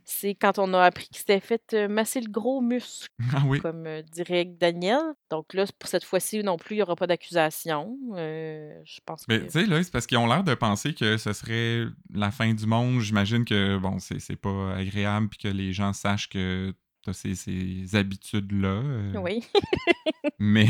C'est 0.04 0.34
quand 0.34 0.58
on 0.58 0.74
a 0.74 0.82
appris 0.82 1.06
qu'il 1.06 1.18
s'était 1.18 1.38
fait 1.38 1.62
euh, 1.74 1.86
masser 1.88 2.20
le 2.20 2.30
gros 2.30 2.60
muscle, 2.60 3.08
Ah 3.32 3.42
oui. 3.46 3.60
comme 3.60 3.86
euh, 3.86 4.02
dirait 4.02 4.44
Daniel. 4.44 4.98
Donc 5.30 5.54
là, 5.54 5.66
pour 5.78 5.88
cette 5.88 6.04
fois-ci 6.04 6.42
non 6.42 6.56
plus, 6.56 6.74
il 6.74 6.78
n'y 6.78 6.82
aura 6.82 6.96
pas 6.96 7.06
d'accusation. 7.06 7.96
Euh, 8.16 8.72
je 8.84 8.98
pense 9.06 9.24
Mais 9.28 9.38
que. 9.38 9.44
tu 9.44 9.50
sais, 9.50 9.66
là, 9.66 9.80
c'est 9.84 9.92
parce 9.92 10.06
qu'ils 10.06 10.18
ont 10.18 10.26
l'air 10.26 10.42
de 10.42 10.54
penser 10.54 10.94
que 10.94 11.16
ce 11.16 11.32
serait 11.32 11.84
la 12.12 12.32
fin 12.32 12.52
du 12.52 12.66
monde. 12.66 13.00
J'imagine 13.00 13.44
que, 13.44 13.78
bon, 13.78 14.00
c'est 14.00 14.18
c'est 14.18 14.34
pas 14.36 14.74
agréable 14.74 15.28
puis 15.28 15.38
que 15.38 15.48
les 15.48 15.72
gens 15.72 15.92
sachent 15.92 16.28
que 16.28 16.55
t'as 17.02 17.12
ces, 17.12 17.34
ces 17.34 17.94
habitudes-là. 17.94 18.68
euh, 18.68 19.12
Oui. 19.22 19.44
Mais, 20.38 20.66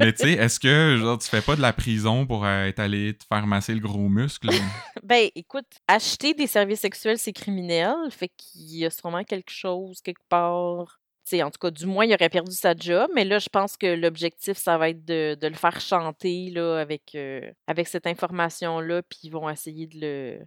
mais 0.00 0.12
tu 0.12 0.24
sais, 0.24 0.32
est-ce 0.32 0.58
que, 0.58 0.96
genre, 0.98 1.18
tu 1.18 1.28
fais 1.28 1.40
pas 1.42 1.54
de 1.54 1.60
la 1.60 1.72
prison 1.72 2.26
pour 2.26 2.44
euh, 2.44 2.64
être 2.66 2.80
allé 2.80 3.14
te 3.16 3.24
faire 3.24 3.46
masser 3.46 3.72
le 3.74 3.80
gros 3.80 4.08
muscle? 4.08 4.48
Ben, 5.04 5.28
écoute, 5.36 5.66
acheter 5.86 6.34
des 6.34 6.46
services 6.46 6.80
sexuels, 6.80 7.18
c'est 7.18 7.32
criminel. 7.32 7.94
Fait 8.10 8.30
qu'il 8.36 8.76
y 8.78 8.84
a 8.86 8.90
sûrement 8.90 9.22
quelque 9.22 9.50
chose, 9.50 10.00
quelque 10.00 10.24
part. 10.28 10.98
Tu 11.26 11.36
sais, 11.36 11.42
en 11.42 11.50
tout 11.50 11.58
cas, 11.60 11.70
du 11.70 11.86
moins, 11.86 12.04
il 12.06 12.14
aurait 12.14 12.28
perdu 12.30 12.52
sa 12.54 12.74
job. 12.74 13.08
Mais 13.14 13.24
là, 13.24 13.38
je 13.38 13.48
pense 13.48 13.76
que 13.76 13.86
l'objectif, 13.94 14.56
ça 14.56 14.76
va 14.78 14.88
être 14.90 15.04
de, 15.04 15.36
de 15.40 15.46
le 15.46 15.54
faire 15.54 15.80
chanter 15.80 16.50
là, 16.50 16.78
avec, 16.80 17.12
euh, 17.14 17.40
avec 17.66 17.86
cette 17.86 18.06
information-là. 18.06 19.02
Puis 19.02 19.20
ils 19.24 19.30
vont 19.30 19.48
essayer 19.48 19.86
de 19.86 19.98
le 20.00 20.38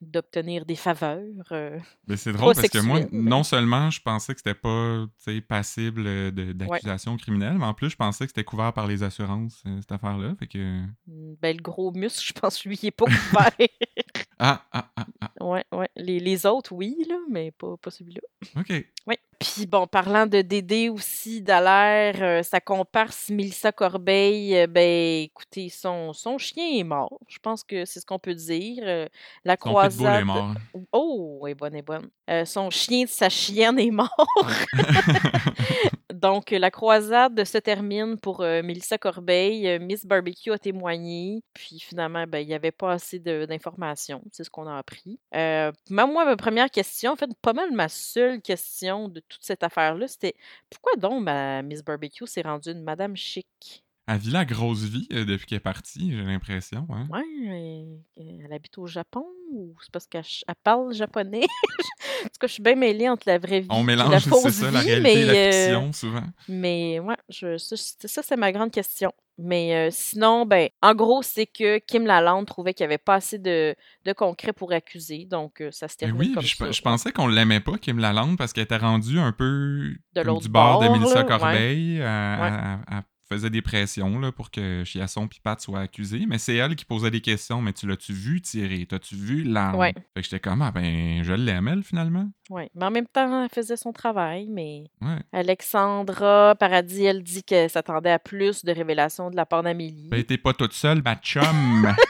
d'obtenir 0.00 0.64
des 0.64 0.76
faveurs. 0.76 1.22
euh. 1.52 1.78
Mais 2.06 2.16
c'est 2.16 2.32
drôle 2.32 2.54
parce 2.54 2.68
que 2.68 2.78
moi, 2.78 3.00
non 3.12 3.42
seulement 3.42 3.90
je 3.90 4.00
pensais 4.00 4.34
que 4.34 4.40
c'était 4.40 4.54
pas 4.54 5.06
passible 5.48 6.04
euh, 6.06 6.30
d'accusation 6.30 7.16
criminelle, 7.16 7.58
mais 7.58 7.64
en 7.66 7.74
plus, 7.74 7.90
je 7.90 7.96
pensais 7.96 8.24
que 8.24 8.30
c'était 8.30 8.44
couvert 8.44 8.72
par 8.72 8.86
les 8.86 9.02
assurances, 9.02 9.62
euh, 9.66 9.80
cette 9.80 9.92
affaire-là. 9.92 10.34
Fait 10.38 10.46
que. 10.46 10.82
Ben, 11.06 11.56
le 11.56 11.62
gros 11.62 11.92
muscle, 11.92 12.24
je 12.24 12.32
pense 12.32 12.64
lui, 12.64 12.78
il 12.82 12.86
est 12.86 12.90
pas 12.90 13.06
couvert. 13.06 13.50
Ah, 14.38 14.62
ah, 14.72 14.86
ah, 14.96 15.06
ah. 15.20 15.44
ouais, 15.44 15.64
ouais. 15.72 15.88
Les, 15.96 16.20
les 16.20 16.46
autres, 16.46 16.72
oui, 16.72 16.96
là, 17.08 17.16
mais 17.28 17.50
pas, 17.50 17.76
pas 17.76 17.90
celui-là. 17.90 18.20
OK. 18.56 18.72
Oui. 19.06 19.16
Puis 19.40 19.66
bon, 19.66 19.86
parlant 19.86 20.26
de 20.26 20.42
Dédé 20.42 20.88
aussi, 20.88 21.42
Dallaire, 21.42 22.16
euh, 22.22 22.42
sa 22.42 22.60
comparse 22.60 23.30
Mélissa 23.30 23.72
Corbeil, 23.72 24.56
euh, 24.56 24.66
ben 24.66 25.22
écoutez, 25.22 25.68
son, 25.68 26.12
son 26.12 26.38
chien 26.38 26.64
est 26.76 26.84
mort. 26.84 27.18
Je 27.28 27.38
pense 27.38 27.62
que 27.64 27.84
c'est 27.84 28.00
ce 28.00 28.06
qu'on 28.06 28.18
peut 28.18 28.34
dire. 28.34 28.82
Euh, 28.86 29.06
la 29.44 29.54
Son 29.54 29.70
croisade. 29.70 30.22
est 30.22 30.24
mort. 30.24 30.54
Oh, 30.92 31.44
est 31.48 31.54
bonne, 31.54 31.74
est 31.76 31.82
bonne. 31.82 32.08
Euh, 32.30 32.44
son 32.44 32.70
chien 32.70 33.04
de 33.04 33.08
sa 33.08 33.28
chienne 33.28 33.78
est 33.78 33.90
mort. 33.90 34.26
Donc, 36.18 36.52
euh, 36.52 36.58
la 36.58 36.72
croisade 36.72 37.44
se 37.44 37.58
termine 37.58 38.18
pour 38.18 38.40
euh, 38.40 38.60
Mélissa 38.62 38.98
Corbeil. 38.98 39.68
Euh, 39.68 39.78
Miss 39.78 40.04
Barbecue 40.04 40.50
a 40.50 40.58
témoigné. 40.58 41.44
Puis 41.54 41.78
finalement, 41.78 42.24
ben, 42.26 42.40
il 42.40 42.48
n'y 42.48 42.54
avait 42.54 42.72
pas 42.72 42.92
assez 42.92 43.20
d'informations. 43.20 44.22
C'est 44.32 44.42
ce 44.42 44.50
qu'on 44.50 44.66
a 44.66 44.76
appris. 44.76 45.20
Euh, 45.36 45.70
moi, 45.90 46.24
ma 46.24 46.36
première 46.36 46.70
question, 46.70 47.12
en 47.12 47.16
fait, 47.16 47.30
pas 47.40 47.52
mal 47.52 47.70
ma 47.70 47.88
seule 47.88 48.40
question 48.40 49.08
de 49.08 49.20
toute 49.28 49.44
cette 49.44 49.62
affaire-là, 49.62 50.08
c'était 50.08 50.34
pourquoi 50.70 50.94
donc 50.96 51.28
Miss 51.64 51.84
Barbecue 51.84 52.26
s'est 52.26 52.42
rendue 52.42 52.70
une 52.72 52.82
madame 52.82 53.16
chic? 53.16 53.84
Elle 54.08 54.18
vit 54.18 54.30
la 54.30 54.44
grosse 54.46 54.84
vie 54.84 55.06
euh, 55.12 55.24
depuis 55.26 55.44
qu'elle 55.46 55.56
est 55.56 55.60
partie, 55.60 56.10
j'ai 56.16 56.22
l'impression. 56.24 56.86
Hein? 56.90 57.06
Ouais, 57.10 57.22
euh, 57.46 57.96
elle 58.44 58.52
habite 58.52 58.78
au 58.78 58.86
Japon. 58.86 59.24
ou 59.52 59.74
c'est 59.82 59.90
parce 59.92 60.06
qu'elle 60.06 60.24
elle 60.48 60.54
parle 60.64 60.94
japonais? 60.94 61.42
en 62.24 62.24
tout 62.24 62.38
cas, 62.40 62.46
je 62.46 62.52
suis 62.54 62.62
bien 62.62 62.74
mêlée 62.74 63.08
entre 63.08 63.24
la 63.26 63.38
vraie 63.38 63.60
vie 63.60 63.68
On 63.70 63.86
et 63.88 63.96
la 63.96 64.18
fausse 64.20 64.48
ça, 64.52 64.70
la 64.70 64.80
vie, 64.80 64.86
réalité 64.92 65.20
et 65.20 65.24
la 65.26 65.32
mais, 65.32 65.46
euh, 65.48 65.50
fiction, 65.52 65.92
souvent. 65.92 66.24
mais 66.48 66.98
ouais, 67.00 67.16
je, 67.28 67.58
ça, 67.58 67.76
c'est- 67.76 68.06
ça, 68.08 68.22
c'est 68.22 68.36
ma 68.36 68.50
grande 68.50 68.70
question. 68.70 69.12
Mais 69.40 69.76
euh, 69.76 69.88
sinon, 69.92 70.46
ben, 70.46 70.68
en 70.82 70.94
gros, 70.96 71.22
c'est 71.22 71.46
que 71.46 71.78
Kim 71.78 72.06
Lalande 72.06 72.46
trouvait 72.46 72.74
qu'il 72.74 72.84
n'y 72.84 72.92
avait 72.92 72.98
pas 72.98 73.14
assez 73.16 73.38
de, 73.38 73.76
de 74.04 74.12
concret 74.12 74.52
pour 74.52 74.72
accuser, 74.72 75.26
donc 75.26 75.60
euh, 75.60 75.70
ça 75.70 75.86
se 75.86 75.94
Mais 76.00 76.06
termine 76.08 76.28
oui, 76.30 76.32
comme 76.34 76.42
je, 76.42 76.56
ça. 76.56 76.70
je 76.72 76.82
pensais 76.82 77.12
qu'on 77.12 77.28
l'aimait 77.28 77.60
pas, 77.60 77.78
Kim 77.78 77.98
Lalande, 78.00 78.36
parce 78.36 78.52
qu'elle 78.52 78.64
était 78.64 78.76
rendue 78.78 79.20
un 79.20 79.30
peu 79.32 79.94
De 80.14 80.22
du 80.22 80.26
bord, 80.48 80.80
de 80.80 80.86
bord, 80.88 80.92
Mélissa 80.96 81.14
là, 81.14 81.20
ouais. 81.22 81.26
Corbeil. 81.28 81.98
Ouais. 82.00 82.50
elle 82.90 83.02
faisait 83.30 83.50
des 83.50 83.62
pressions 83.62 84.18
là, 84.18 84.32
pour 84.32 84.50
que 84.50 84.84
Chiasson 84.84 85.26
et 85.26 85.40
Pat 85.42 85.60
soient 85.60 85.80
accusés. 85.80 86.24
Mais 86.26 86.38
c'est 86.38 86.56
elle 86.56 86.76
qui 86.76 86.84
posait 86.84 87.10
des 87.10 87.20
questions. 87.20 87.60
Mais 87.60 87.72
tu 87.72 87.86
l'as-tu 87.86 88.12
vu 88.12 88.40
tirer? 88.40 88.86
T'as-tu 88.86 89.14
vu 89.16 89.42
l'arme? 89.44 89.76
Ouais. 89.76 89.92
Fait 89.92 90.02
que 90.16 90.22
j'étais 90.22 90.40
comme, 90.40 90.62
ah 90.62 90.70
ben, 90.70 91.22
je 91.22 91.32
l'aime, 91.34 91.68
elle, 91.68 91.82
finalement. 91.82 92.28
Ouais. 92.50 92.70
Mais 92.74 92.86
en 92.86 92.90
même 92.90 93.06
temps, 93.06 93.42
elle 93.44 93.50
faisait 93.50 93.76
son 93.76 93.92
travail, 93.92 94.46
mais 94.48 94.84
Ouais. 95.02 95.18
Alexandra 95.32 96.54
Paradis, 96.58 97.04
elle 97.04 97.22
dit 97.22 97.42
qu'elle 97.42 97.70
s'attendait 97.70 98.10
à 98.10 98.18
plus 98.18 98.64
de 98.64 98.72
révélations 98.72 99.30
de 99.30 99.36
la 99.36 99.46
part 99.46 99.62
d'Amélie. 99.62 100.08
Ben, 100.10 100.24
t'es 100.24 100.38
pas 100.38 100.52
toute 100.54 100.72
seule, 100.72 101.02
ma 101.02 101.16
chum. 101.16 101.92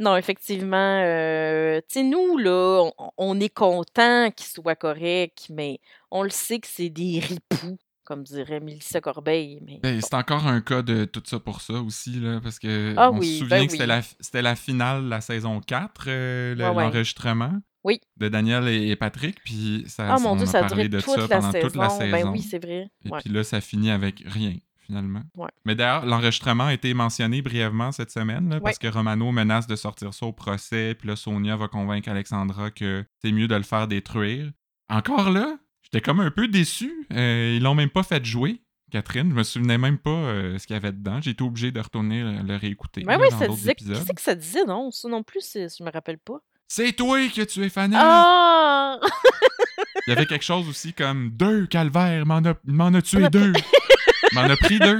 Non, 0.00 0.16
effectivement, 0.16 1.00
euh, 1.04 1.80
tu 1.88 2.00
sais, 2.00 2.02
nous, 2.02 2.36
là, 2.36 2.90
on, 2.98 3.10
on 3.16 3.40
est 3.40 3.52
content 3.52 4.30
qu'il 4.30 4.46
soit 4.46 4.76
correct, 4.76 5.46
mais 5.50 5.78
on 6.10 6.22
le 6.22 6.30
sait 6.30 6.58
que 6.58 6.66
c'est 6.66 6.90
des 6.90 7.20
ripoux, 7.20 7.78
comme 8.08 8.22
dirait 8.24 8.58
Mélissa 8.60 9.00
Corbeil. 9.02 9.60
Mais 9.66 9.80
Ben, 9.82 10.00
c'est 10.00 10.14
encore 10.14 10.46
un 10.46 10.62
cas 10.62 10.80
de 10.80 11.04
tout 11.04 11.22
ça 11.26 11.38
pour 11.38 11.60
ça 11.60 11.74
aussi, 11.74 12.18
là, 12.20 12.40
parce 12.42 12.58
que 12.58 12.94
Ah 12.96 13.10
on 13.12 13.18
oui, 13.18 13.26
se 13.34 13.38
souvient 13.40 13.58
ben 13.58 13.66
que 13.66 13.72
c'était 13.72 13.84
oui. 13.84 13.88
la, 13.88 14.02
c'était 14.02 14.42
la 14.42 14.56
finale 14.56 15.04
de 15.04 15.10
la 15.10 15.20
saison 15.20 15.60
4, 15.60 16.04
euh, 16.08 16.54
le- 16.54 16.64
Ouais, 16.64 16.70
ouais. 16.70 16.82
l'enregistrement 16.84 17.52
Oui. 17.84 18.00
de 18.16 18.28
Daniel 18.28 18.66
et, 18.66 18.88
et 18.88 18.96
Patrick, 18.96 19.42
puis 19.44 19.84
ça, 19.86 20.14
Ah 20.14 20.18
mon 20.18 20.30
on 20.30 20.36
Dieu, 20.36 20.44
a 20.44 20.50
ça 20.50 20.60
parlé 20.64 20.88
de 20.88 20.98
ça 21.00 21.12
pendant 21.28 21.52
saison. 21.52 21.66
toute 21.66 21.76
la 21.76 21.90
saison. 21.90 22.10
Ben 22.10 22.28
oui, 22.30 22.40
c'est 22.42 22.58
vrai. 22.64 22.90
Et 23.04 23.10
Ouais. 23.10 23.20
puis 23.22 23.30
là, 23.30 23.44
ça 23.44 23.60
finit 23.60 23.90
avec 23.90 24.22
rien, 24.26 24.54
finalement. 24.86 25.22
Ouais. 25.36 25.50
Mais 25.66 25.74
d'ailleurs, 25.74 26.06
l'enregistrement 26.06 26.64
a 26.64 26.72
été 26.72 26.94
mentionné 26.94 27.42
brièvement 27.42 27.92
cette 27.92 28.10
semaine, 28.10 28.48
là, 28.48 28.60
parce 28.60 28.78
que 28.78 28.88
Romano 28.88 29.30
menace 29.32 29.66
de 29.66 29.76
sortir 29.76 30.14
ça 30.14 30.24
au 30.24 30.32
procès, 30.32 30.94
puis 30.98 31.08
là, 31.08 31.14
Sonia 31.16 31.56
va 31.56 31.68
convaincre 31.68 32.08
Alexandra 32.08 32.70
que 32.70 33.04
c'est 33.22 33.32
mieux 33.32 33.48
de 33.48 33.54
le 33.54 33.62
faire 33.64 33.86
détruire. 33.86 34.50
Encore 34.88 35.28
là, 35.30 35.58
j'étais 35.92 36.04
comme 36.04 36.20
un 36.20 36.30
peu 36.30 36.48
déçu. 36.48 37.06
Euh, 37.12 37.54
ils 37.56 37.62
l'ont 37.62 37.74
même 37.74 37.90
pas 37.90 38.02
fait 38.02 38.24
jouer. 38.24 38.60
Catherine, 38.90 39.28
je 39.30 39.34
me 39.34 39.42
souvenais 39.42 39.76
même 39.76 39.98
pas 39.98 40.10
euh, 40.10 40.58
ce 40.58 40.66
qu'il 40.66 40.74
y 40.74 40.76
avait 40.78 40.92
dedans. 40.92 41.20
J'ai 41.20 41.32
été 41.32 41.42
obligé 41.44 41.72
de 41.72 41.80
retourner 41.80 42.22
le, 42.22 42.42
le 42.42 42.56
réécouter 42.56 43.02
là, 43.02 43.18
oui, 43.20 43.28
dans 43.30 43.38
ça 43.38 43.48
disait. 43.48 43.74
Qu'est-ce 43.74 44.12
que 44.12 44.20
ça 44.22 44.34
disait, 44.34 44.64
non? 44.64 44.90
Ça 44.90 45.08
non 45.08 45.22
plus, 45.22 45.52
je 45.54 45.82
me 45.84 45.90
rappelle 45.90 46.18
pas. 46.18 46.40
C'est 46.68 46.92
toi 46.92 47.18
que 47.28 47.42
tu 47.42 47.64
es 47.64 47.68
fanat! 47.68 47.98
Ah! 48.00 48.98
Il 50.06 50.10
y 50.10 50.16
avait 50.16 50.26
quelque 50.26 50.44
chose 50.44 50.66
aussi 50.68 50.94
comme 50.94 51.30
deux 51.30 51.66
calvaires, 51.66 52.24
m'en 52.24 52.38
a, 52.38 52.54
m'en 52.64 52.94
a 52.94 53.02
tué 53.02 53.28
deux. 53.28 53.52
m'en 54.32 54.42
a 54.42 54.56
pris 54.56 54.78
deux. 54.78 54.98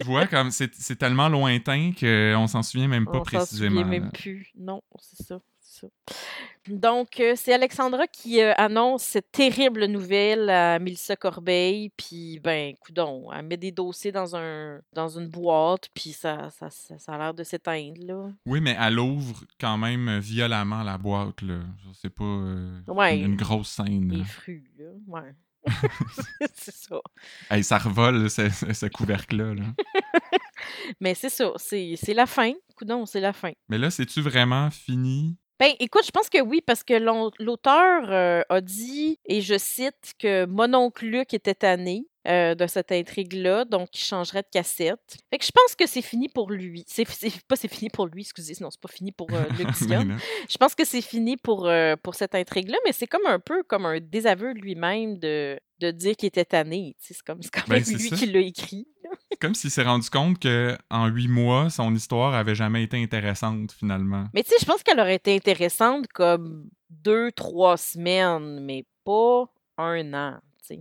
Tu 0.00 0.06
vois, 0.06 0.26
comme 0.26 0.50
c'est, 0.50 0.96
tellement 0.96 1.28
lointain 1.28 1.92
qu'on 1.98 2.46
s'en 2.48 2.62
souvient 2.62 2.88
même 2.88 3.04
pas 3.04 3.12
On 3.12 3.24
s'en 3.24 3.38
précisément. 3.38 3.82
souvient 3.82 4.00
même 4.00 4.10
plus. 4.10 4.50
Non, 4.56 4.82
c'est 5.00 5.24
ça. 5.24 5.40
Ça. 5.64 5.86
Donc, 6.68 7.20
euh, 7.20 7.34
c'est 7.36 7.52
Alexandra 7.52 8.06
qui 8.06 8.40
euh, 8.40 8.52
annonce 8.56 9.02
cette 9.02 9.30
terrible 9.32 9.86
nouvelle 9.86 10.48
à 10.48 10.78
Mélissa 10.78 11.16
Corbeil. 11.16 11.90
Puis, 11.96 12.38
ben, 12.42 12.74
coudon, 12.80 13.30
elle 13.32 13.44
met 13.44 13.56
des 13.56 13.70
dossiers 13.72 14.12
dans, 14.12 14.34
un, 14.36 14.80
dans 14.92 15.08
une 15.08 15.28
boîte, 15.28 15.88
puis 15.94 16.12
ça, 16.12 16.48
ça, 16.50 16.70
ça, 16.70 16.98
ça 16.98 17.12
a 17.14 17.18
l'air 17.18 17.34
de 17.34 17.44
s'éteindre, 17.44 18.00
là. 18.06 18.30
Oui, 18.46 18.60
mais 18.60 18.76
elle 18.80 18.98
ouvre 18.98 19.44
quand 19.60 19.76
même 19.76 20.18
violemment 20.18 20.82
la 20.82 20.96
boîte, 20.98 21.42
là. 21.42 21.60
C'est 22.00 22.14
pas 22.14 22.24
euh, 22.24 22.80
Ouais. 22.88 23.18
une, 23.18 23.32
une 23.32 23.36
grosse 23.36 23.68
scène. 23.70 24.10
Les 24.12 24.24
fruits, 24.24 24.64
là. 24.78 24.90
Ouais. 25.06 25.34
c'est 26.54 26.74
ça. 26.74 27.00
Hey, 27.50 27.64
ça 27.64 27.78
revole, 27.78 28.28
ce, 28.30 28.86
couvercle-là. 28.88 29.54
là. 29.54 29.64
Mais 31.00 31.14
c'est 31.14 31.30
ça. 31.30 31.52
C'est 31.56 31.94
c'est 31.96 32.14
la 32.14 32.26
fin. 32.26 32.52
Coudon, 32.76 33.06
c'est 33.06 33.20
la 33.20 33.32
fin. 33.32 33.52
Mais 33.68 33.78
là, 33.78 33.90
c'est-tu 33.90 34.20
vraiment 34.20 34.70
fini? 34.70 35.36
Ben, 35.64 35.72
écoute, 35.80 36.02
je 36.04 36.10
pense 36.10 36.28
que 36.28 36.42
oui, 36.42 36.60
parce 36.60 36.84
que 36.84 36.92
l'auteur 37.42 38.10
euh, 38.10 38.42
a 38.50 38.60
dit, 38.60 39.18
et 39.24 39.40
je 39.40 39.56
cite, 39.56 40.12
que 40.18 40.44
mon 40.44 40.74
oncle 40.74 41.06
Luc 41.06 41.32
était 41.32 41.54
tanné 41.54 42.06
euh, 42.28 42.54
de 42.54 42.66
cette 42.66 42.92
intrigue-là, 42.92 43.64
donc 43.64 43.88
il 43.98 44.02
changerait 44.02 44.42
de 44.42 44.48
cassette. 44.52 45.16
Fait 45.30 45.38
que 45.38 45.44
je 45.46 45.52
pense 45.54 45.74
que 45.74 45.86
c'est 45.86 46.02
fini 46.02 46.28
pour 46.28 46.50
lui. 46.50 46.84
C'est 46.86 47.06
pas 47.48 47.56
c'est 47.56 47.72
fini 47.72 47.88
pour 47.88 48.08
lui, 48.08 48.20
excusez, 48.20 48.54
non, 48.60 48.70
c'est 48.70 48.80
pas 48.80 48.92
fini 48.92 49.10
pour 49.10 49.32
euh, 49.32 49.42
Luc 49.58 49.70
Dion. 49.86 50.06
Je 50.50 50.58
pense 50.58 50.74
que 50.74 50.84
c'est 50.84 51.00
fini 51.00 51.38
pour, 51.38 51.66
euh, 51.66 51.96
pour 52.02 52.14
cette 52.14 52.34
intrigue-là, 52.34 52.76
mais 52.84 52.92
c'est 52.92 53.06
comme 53.06 53.26
un 53.26 53.38
peu 53.38 53.62
comme 53.62 53.86
un 53.86 54.00
désaveu 54.00 54.52
lui-même 54.52 55.18
de, 55.18 55.58
de 55.80 55.90
dire 55.90 56.14
qu'il 56.14 56.26
était 56.26 56.44
tanné. 56.44 56.94
C'est 56.98 57.16
comme 57.22 57.40
quand 57.50 57.66
Ben, 57.68 57.76
même 57.82 57.98
lui 57.98 58.10
ça. 58.10 58.16
qui 58.16 58.26
l'a 58.26 58.40
écrit. 58.40 58.86
Comme 59.44 59.54
s'il 59.54 59.70
s'est 59.70 59.82
rendu 59.82 60.08
compte 60.08 60.38
que 60.38 60.74
en 60.88 61.06
huit 61.08 61.28
mois, 61.28 61.68
son 61.68 61.94
histoire 61.94 62.32
avait 62.32 62.54
jamais 62.54 62.82
été 62.82 62.96
intéressante, 63.02 63.72
finalement. 63.72 64.24
Mais 64.32 64.42
tu 64.42 64.48
sais, 64.48 64.56
je 64.58 64.64
pense 64.64 64.82
qu'elle 64.82 64.98
aurait 64.98 65.16
été 65.16 65.36
intéressante 65.36 66.06
comme 66.14 66.70
deux, 66.88 67.30
trois 67.30 67.76
semaines, 67.76 68.60
mais 68.64 68.86
pas 69.04 69.44
un 69.76 70.14
an. 70.14 70.38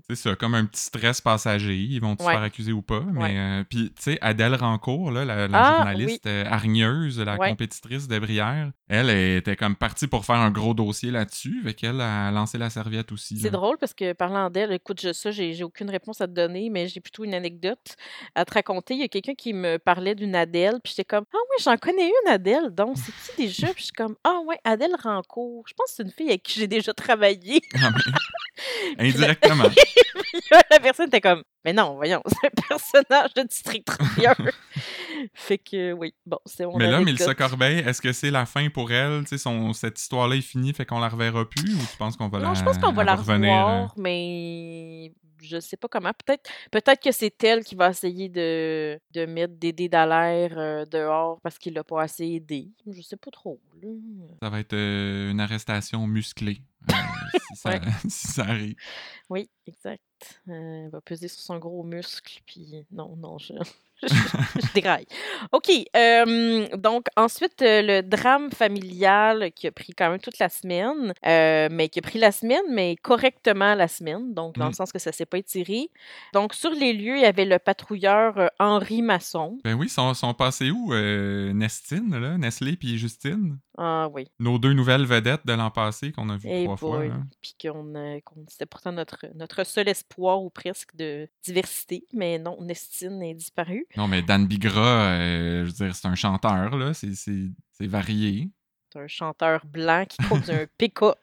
C'est 0.07 0.15
ça, 0.15 0.35
comme 0.35 0.55
un 0.55 0.65
petit 0.65 0.81
stress 0.81 1.19
passager. 1.21 1.75
Ils 1.77 1.99
vont 1.99 2.15
se 2.17 2.23
Ouais. 2.23 2.33
faire 2.33 2.41
accuser 2.43 2.71
ou 2.71 2.81
pas. 2.81 3.01
Mais 3.11 3.21
Ouais. 3.21 3.35
euh, 3.37 3.63
puis, 3.69 3.91
tu 3.95 4.01
sais, 4.01 4.17
Adèle 4.21 4.55
Rancourt, 4.55 5.11
là, 5.11 5.25
la, 5.25 5.47
la 5.47 5.59
Ah, 5.61 5.75
journaliste 5.77 6.25
euh, 6.25 6.45
hargneuse, 6.45 7.19
la 7.19 7.37
Ouais. 7.37 7.49
compétitrice 7.49 8.07
de 8.07 8.17
Brière, 8.19 8.71
elle 8.87 9.09
était 9.09 9.55
comme 9.55 9.75
partie 9.75 10.07
pour 10.07 10.25
faire 10.25 10.35
un 10.37 10.51
gros 10.51 10.73
dossier 10.73 11.11
là-dessus. 11.11 11.61
Fait 11.63 11.73
qu'elle 11.73 11.99
a 12.01 12.31
lancé 12.31 12.57
la 12.57 12.69
serviette 12.69 13.11
aussi. 13.11 13.37
C'est 13.37 13.49
drôle 13.51 13.77
parce 13.77 13.93
que 13.93 14.13
parlant 14.13 14.49
d'elle, 14.49 14.71
écoute, 14.71 15.01
je, 15.01 15.11
ça, 15.13 15.31
j'ai 15.31 15.53
j'ai 15.53 15.63
aucune 15.63 15.89
réponse 15.89 16.21
à 16.21 16.27
te 16.27 16.33
donner, 16.33 16.69
mais 16.69 16.87
j'ai 16.87 16.99
plutôt 17.01 17.23
une 17.25 17.33
anecdote 17.33 17.95
à 18.35 18.45
te 18.45 18.53
raconter. 18.53 18.93
Il 18.93 19.01
y 19.01 19.03
a 19.03 19.07
quelqu'un 19.07 19.35
qui 19.35 19.53
me 19.53 19.77
parlait 19.77 20.15
d'une 20.15 20.35
Adèle, 20.35 20.79
puis 20.83 20.93
j'étais 20.95 21.03
comme 21.05 21.25
Ah 21.33 21.37
oui, 21.51 21.63
j'en 21.63 21.77
connais 21.77 22.07
une 22.25 22.31
Adèle, 22.31 22.69
donc 22.71 22.97
c'est 22.97 23.11
qui 23.11 23.41
déjà? 23.47 23.67
Puis 23.73 23.79
je 23.79 23.83
suis 23.85 23.93
comme 23.93 24.15
Ah 24.23 24.39
ouais, 24.45 24.57
Adèle 24.63 24.95
Rancourt. 25.01 25.63
Je 25.67 25.73
pense 25.73 25.87
que 25.87 25.93
c'est 25.97 26.03
une 26.03 26.11
fille 26.11 26.29
avec 26.29 26.43
qui 26.43 26.59
j'ai 26.59 26.67
déjà 26.67 26.93
travaillé. 26.93 27.61
Indirectement. 28.97 29.69
Puis 30.33 30.41
là, 30.51 30.61
la 30.71 30.79
personne 30.79 31.07
était 31.07 31.21
comme 31.21 31.43
Mais 31.63 31.73
non, 31.73 31.95
voyons, 31.95 32.21
c'est 32.27 32.47
un 32.47 32.67
personnage 32.67 33.33
de 33.35 33.43
District 33.43 33.85
31. 33.85 34.35
fait 35.33 35.57
que 35.57 35.93
oui, 35.93 36.13
bon, 36.25 36.39
c'est 36.45 36.65
mon 36.65 36.77
Mais 36.77 36.89
là. 36.89 37.01
Mélissa 37.01 37.35
Corbeil, 37.35 37.79
est-ce 37.79 38.01
que 38.01 38.11
c'est 38.11 38.31
la 38.31 38.45
fin 38.45 38.69
pour 38.69 38.91
elle? 38.91 39.23
Tu 39.23 39.29
sais, 39.29 39.37
son, 39.37 39.73
cette 39.73 39.99
histoire-là 39.99 40.35
est 40.35 40.41
finie, 40.41 40.73
fait 40.73 40.85
qu'on 40.85 40.99
la 40.99 41.09
reverra 41.09 41.47
plus? 41.47 41.73
Ou 41.75 41.79
tu 41.79 41.97
penses 41.97 42.17
qu'on 42.17 42.29
va 42.29 42.39
la 42.39 42.47
Non, 42.47 42.53
je 42.55 42.63
pense 42.63 42.77
qu'on 42.77 42.93
va 42.93 43.03
la 43.03 43.15
revenir, 43.15 43.51
euh, 43.51 43.63
revoir, 43.63 43.93
mais 43.97 45.11
je 45.43 45.59
sais 45.59 45.77
pas 45.77 45.87
comment. 45.87 46.11
Peut-être 46.25 46.49
peut-être 46.71 47.01
que 47.01 47.11
c'est 47.11 47.43
elle 47.43 47.63
qui 47.63 47.75
va 47.75 47.89
essayer 47.89 48.29
de, 48.29 48.99
de 49.13 49.25
mettre 49.25 49.53
Dédé 49.55 49.89
Dallaire 49.89 50.57
euh, 50.57 50.85
dehors 50.85 51.39
parce 51.41 51.57
qu'il 51.57 51.73
l'a 51.73 51.83
pas 51.83 52.01
assez 52.01 52.25
aidé. 52.25 52.69
Je 52.89 53.01
sais 53.01 53.17
pas 53.17 53.31
trop. 53.31 53.59
là. 53.81 53.89
Ça 54.41 54.49
va 54.49 54.59
être 54.59 54.73
euh, 54.73 55.31
une 55.31 55.39
arrestation 55.39 56.07
musclée. 56.07 56.61
Euh, 56.91 57.39
si, 57.53 57.55
ça, 57.55 57.69
Ouais. 57.69 57.81
si 58.09 58.27
ça 58.27 58.41
arrive. 58.43 58.75
Oui, 59.29 59.49
exact. 59.67 60.01
Euh, 60.47 60.85
elle 60.85 60.89
va 60.91 61.01
peser 61.01 61.27
sur 61.27 61.41
son 61.41 61.57
gros 61.57 61.83
muscle, 61.83 62.41
puis 62.45 62.85
non, 62.91 63.15
non, 63.17 63.37
je, 63.37 63.53
je, 64.03 64.07
je 64.07 64.73
déraille. 64.73 65.05
OK, 65.51 65.69
euh, 65.95 66.67
donc 66.77 67.07
ensuite, 67.15 67.61
euh, 67.61 67.81
le 67.81 68.01
drame 68.01 68.51
familial 68.51 69.51
qui 69.53 69.67
a 69.67 69.71
pris 69.71 69.93
quand 69.93 70.09
même 70.09 70.19
toute 70.19 70.39
la 70.39 70.49
semaine, 70.49 71.13
euh, 71.25 71.67
mais 71.71 71.89
qui 71.89 71.99
a 71.99 72.01
pris 72.01 72.19
la 72.19 72.31
semaine, 72.31 72.63
mais 72.69 72.95
correctement 72.97 73.75
la 73.75 73.87
semaine, 73.87 74.33
donc 74.33 74.57
dans 74.57 74.67
le 74.67 74.73
sens 74.73 74.91
que 74.91 74.99
ça 74.99 75.11
s'est 75.11 75.25
pas 75.25 75.37
étiré. 75.37 75.89
Donc 76.33 76.53
sur 76.53 76.71
les 76.71 76.93
lieux, 76.93 77.17
il 77.17 77.21
y 77.21 77.25
avait 77.25 77.45
le 77.45 77.59
patrouilleur 77.59 78.51
Henri 78.59 79.01
Masson. 79.01 79.59
Ben 79.63 79.73
oui, 79.73 79.89
sont, 79.89 80.13
sont 80.13 80.33
passés 80.33 80.71
où? 80.71 80.93
Nestine, 80.93 82.15
là? 82.17 82.37
Nestlé 82.37 82.75
puis 82.75 82.97
Justine? 82.97 83.57
Ah 83.77 84.07
oui, 84.13 84.27
Nos 84.39 84.59
deux 84.59 84.73
nouvelles 84.73 85.05
vedettes 85.05 85.45
de 85.45 85.53
l'an 85.53 85.71
passé 85.71 86.11
qu'on 86.11 86.29
a 86.29 86.37
vues 86.37 86.49
Eh 86.51 86.65
trois 86.65 86.77
fois. 86.77 86.97
boy. 86.99 87.11
Puis 87.41 87.55
qu'on 87.61 87.93
c'était 88.47 88.65
pourtant 88.67 88.91
notre, 88.91 89.25
notre 89.35 89.63
seul 89.65 89.87
espoir 89.89 90.43
ou 90.43 90.49
presque 90.49 90.95
de 90.95 91.27
diversité, 91.43 92.05
mais 92.13 92.37
non, 92.37 92.61
Nestine 92.61 93.21
est 93.23 93.33
disparue. 93.33 93.87
Non, 93.97 94.07
mais 94.07 94.21
Dan 94.21 94.45
Bigra, 94.45 95.11
euh, 95.13 95.65
je 95.65 95.71
veux 95.71 95.85
dire, 95.87 95.95
c'est 95.95 96.07
un 96.07 96.15
chanteur, 96.15 96.77
là. 96.77 96.93
C'est 96.93 97.87
varié. 97.87 98.49
Un 98.95 99.07
chanteur 99.07 99.65
blanc 99.65 100.05
qui 100.07 100.17
conduit 100.27 100.51
un 100.51 100.67
pick-up. 100.77 101.17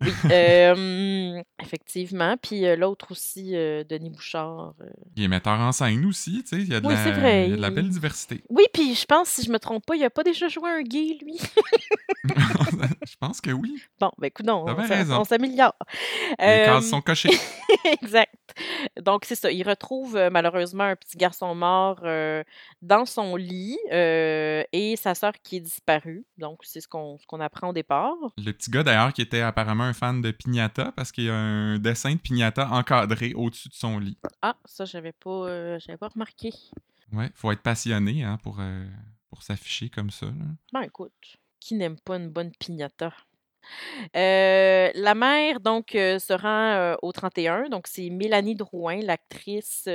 Oui, 0.00 0.12
euh, 0.30 1.42
effectivement. 1.60 2.36
Puis 2.36 2.66
euh, 2.66 2.76
l'autre 2.76 3.10
aussi, 3.10 3.56
euh, 3.56 3.82
Denis 3.84 4.10
Bouchard. 4.10 4.74
Il 5.16 5.24
est 5.24 5.28
metteur 5.28 5.58
en 5.58 5.72
scène 5.72 6.04
aussi, 6.06 6.42
tu 6.44 6.56
sais. 6.56 6.62
Il 6.62 6.68
y 6.68 6.74
a 6.74 6.80
de, 6.80 6.86
Oui, 6.86 6.94
la, 6.94 7.10
vrai, 7.10 7.46
il 7.46 7.50
y 7.50 7.52
a 7.54 7.56
de 7.56 7.62
la 7.62 7.70
belle 7.70 7.88
diversité. 7.88 8.44
Oui, 8.48 8.64
puis 8.72 8.94
je 8.94 9.04
pense, 9.06 9.28
si 9.28 9.42
je 9.42 9.50
me 9.50 9.58
trompe 9.58 9.84
pas, 9.84 9.96
il 9.96 10.04
a 10.04 10.10
pas 10.10 10.22
déjà 10.22 10.48
joué 10.48 10.70
un 10.70 10.82
gay, 10.82 11.18
lui. 11.20 11.38
je 12.24 13.16
pense 13.18 13.40
que 13.40 13.50
oui. 13.50 13.82
Bon, 14.00 14.10
ben 14.18 14.28
écoute, 14.28 14.46
non, 14.46 14.64
on, 14.66 15.24
s'améliore. 15.24 15.74
Les 16.38 16.64
cases 16.64 16.88
sont 16.88 17.02
cochées. 17.02 17.36
exact. 18.02 18.34
Donc, 19.00 19.24
c'est 19.24 19.34
ça. 19.34 19.50
Il 19.50 19.68
retrouve 19.68 20.14
malheureusement 20.30 20.84
un 20.84 20.96
petit 20.96 21.16
garçon 21.16 21.54
mort 21.54 22.02
dans 22.82 23.04
son 23.04 23.36
lit 23.36 23.78
et 23.90 24.94
sa 24.96 25.14
sœur 25.14 25.32
qui 25.42 25.56
est 25.56 25.60
disparue. 25.60 26.24
Donc, 26.38 26.60
c'est 26.62 26.80
ce 26.84 27.26
qu'on 27.26 27.40
apprend 27.40 27.68
au 27.68 27.72
départ. 27.72 28.14
Le 28.38 28.52
petit 28.52 28.70
gars, 28.70 28.82
d'ailleurs, 28.82 29.12
qui 29.12 29.22
était 29.22 29.40
apparemment 29.40 29.84
un 29.84 29.92
fan 29.92 30.20
de 30.20 30.30
Pignata 30.30 30.92
parce 30.92 31.12
qu'il 31.12 31.24
y 31.24 31.30
a 31.30 31.34
un 31.36 31.78
dessin 31.78 32.12
de 32.14 32.18
Pignata 32.20 32.70
encadré 32.70 33.32
au-dessus 33.34 33.68
de 33.68 33.74
son 33.74 33.98
lit. 33.98 34.18
Ah, 34.42 34.56
ça, 34.64 34.84
j'avais 34.84 35.12
pas, 35.12 35.30
euh, 35.30 35.78
j'avais 35.80 35.98
pas 35.98 36.08
remarqué. 36.08 36.50
Ouais, 37.12 37.30
faut 37.34 37.50
être 37.52 37.62
passionné 37.62 38.22
hein, 38.24 38.38
pour, 38.42 38.58
euh, 38.60 38.86
pour 39.28 39.42
s'afficher 39.42 39.88
comme 39.90 40.10
ça. 40.10 40.26
là. 40.26 40.44
Ben, 40.72 40.82
écoute, 40.82 41.12
qui 41.60 41.74
n'aime 41.74 41.98
pas 42.00 42.16
une 42.16 42.30
bonne 42.30 42.52
piñata? 42.58 43.12
Euh, 44.16 44.90
la 44.94 45.14
mère, 45.14 45.60
donc, 45.60 45.94
euh, 45.94 46.18
se 46.18 46.32
rend 46.32 46.48
euh, 46.72 46.94
au 47.02 47.12
31. 47.12 47.68
Donc, 47.68 47.86
c'est 47.86 48.10
Mélanie 48.10 48.54
Drouin, 48.54 49.00
l'actrice. 49.00 49.88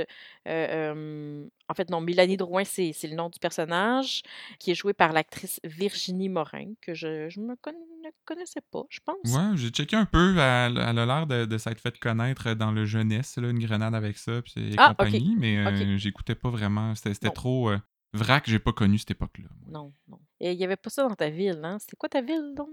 en 0.46 1.74
fait, 1.76 1.90
non, 1.90 2.02
Mélanie 2.02 2.38
Drouin, 2.38 2.64
c'est 2.64 2.92
c'est 2.94 3.08
le 3.08 3.16
nom 3.16 3.30
du 3.30 3.40
personnage, 3.40 4.22
qui 4.60 4.72
est 4.72 4.76
joué 4.76 4.94
par 4.94 5.14
l'actrice 5.14 5.60
Virginie 5.64 6.30
Morin, 6.30 6.74
que 6.82 6.94
je, 6.94 7.30
je 7.30 7.40
me 7.40 7.56
ne 8.04 8.10
connaissais 8.26 8.62
pas, 8.72 8.84
je 8.90 9.00
pense. 9.06 9.18
Ouais, 9.26 9.56
j'ai 9.58 9.70
checké 9.70 9.96
un 9.96 10.06
peu. 10.06 10.36
Elle, 10.38 10.78
elle 10.78 11.00
a 11.00 11.06
l'air 11.06 11.28
de, 11.28 11.46
de 11.46 11.58
s'être 11.58 11.80
fait 11.80 11.98
connaître 12.00 12.54
dans 12.54 12.72
le 12.72 12.86
jeunesse, 12.86 13.38
là, 13.38 13.50
une 13.50 13.60
grenade 13.60 13.94
avec 13.96 14.18
ça 14.18 14.42
puis 14.42 14.54
et 14.58 14.76
Ah, 14.78 14.90
compagnie, 14.90 15.36
mais 15.38 15.98
j'écoutais 15.98 16.36
pas 16.36 16.50
vraiment. 16.50 16.96
C'était 16.96 17.30
trop. 17.30 17.72
vrac, 18.14 18.44
j'ai 18.48 18.60
pas 18.60 18.74
connu 18.74 18.98
cette 18.98 19.12
époque-là. 19.12 19.50
Non, 19.68 19.94
non. 20.08 20.20
Et 20.40 20.54
il 20.54 20.58
n'y 20.58 20.64
avait 20.64 20.78
pas 20.78 20.90
ça 20.90 21.08
dans 21.08 21.16
ta 21.16 21.30
ville, 21.30 21.60
hein? 21.64 21.78
C'était 21.80 21.98
quoi 21.98 22.10
ta 22.10 22.22
ville, 22.22 22.54
donc? 22.56 22.70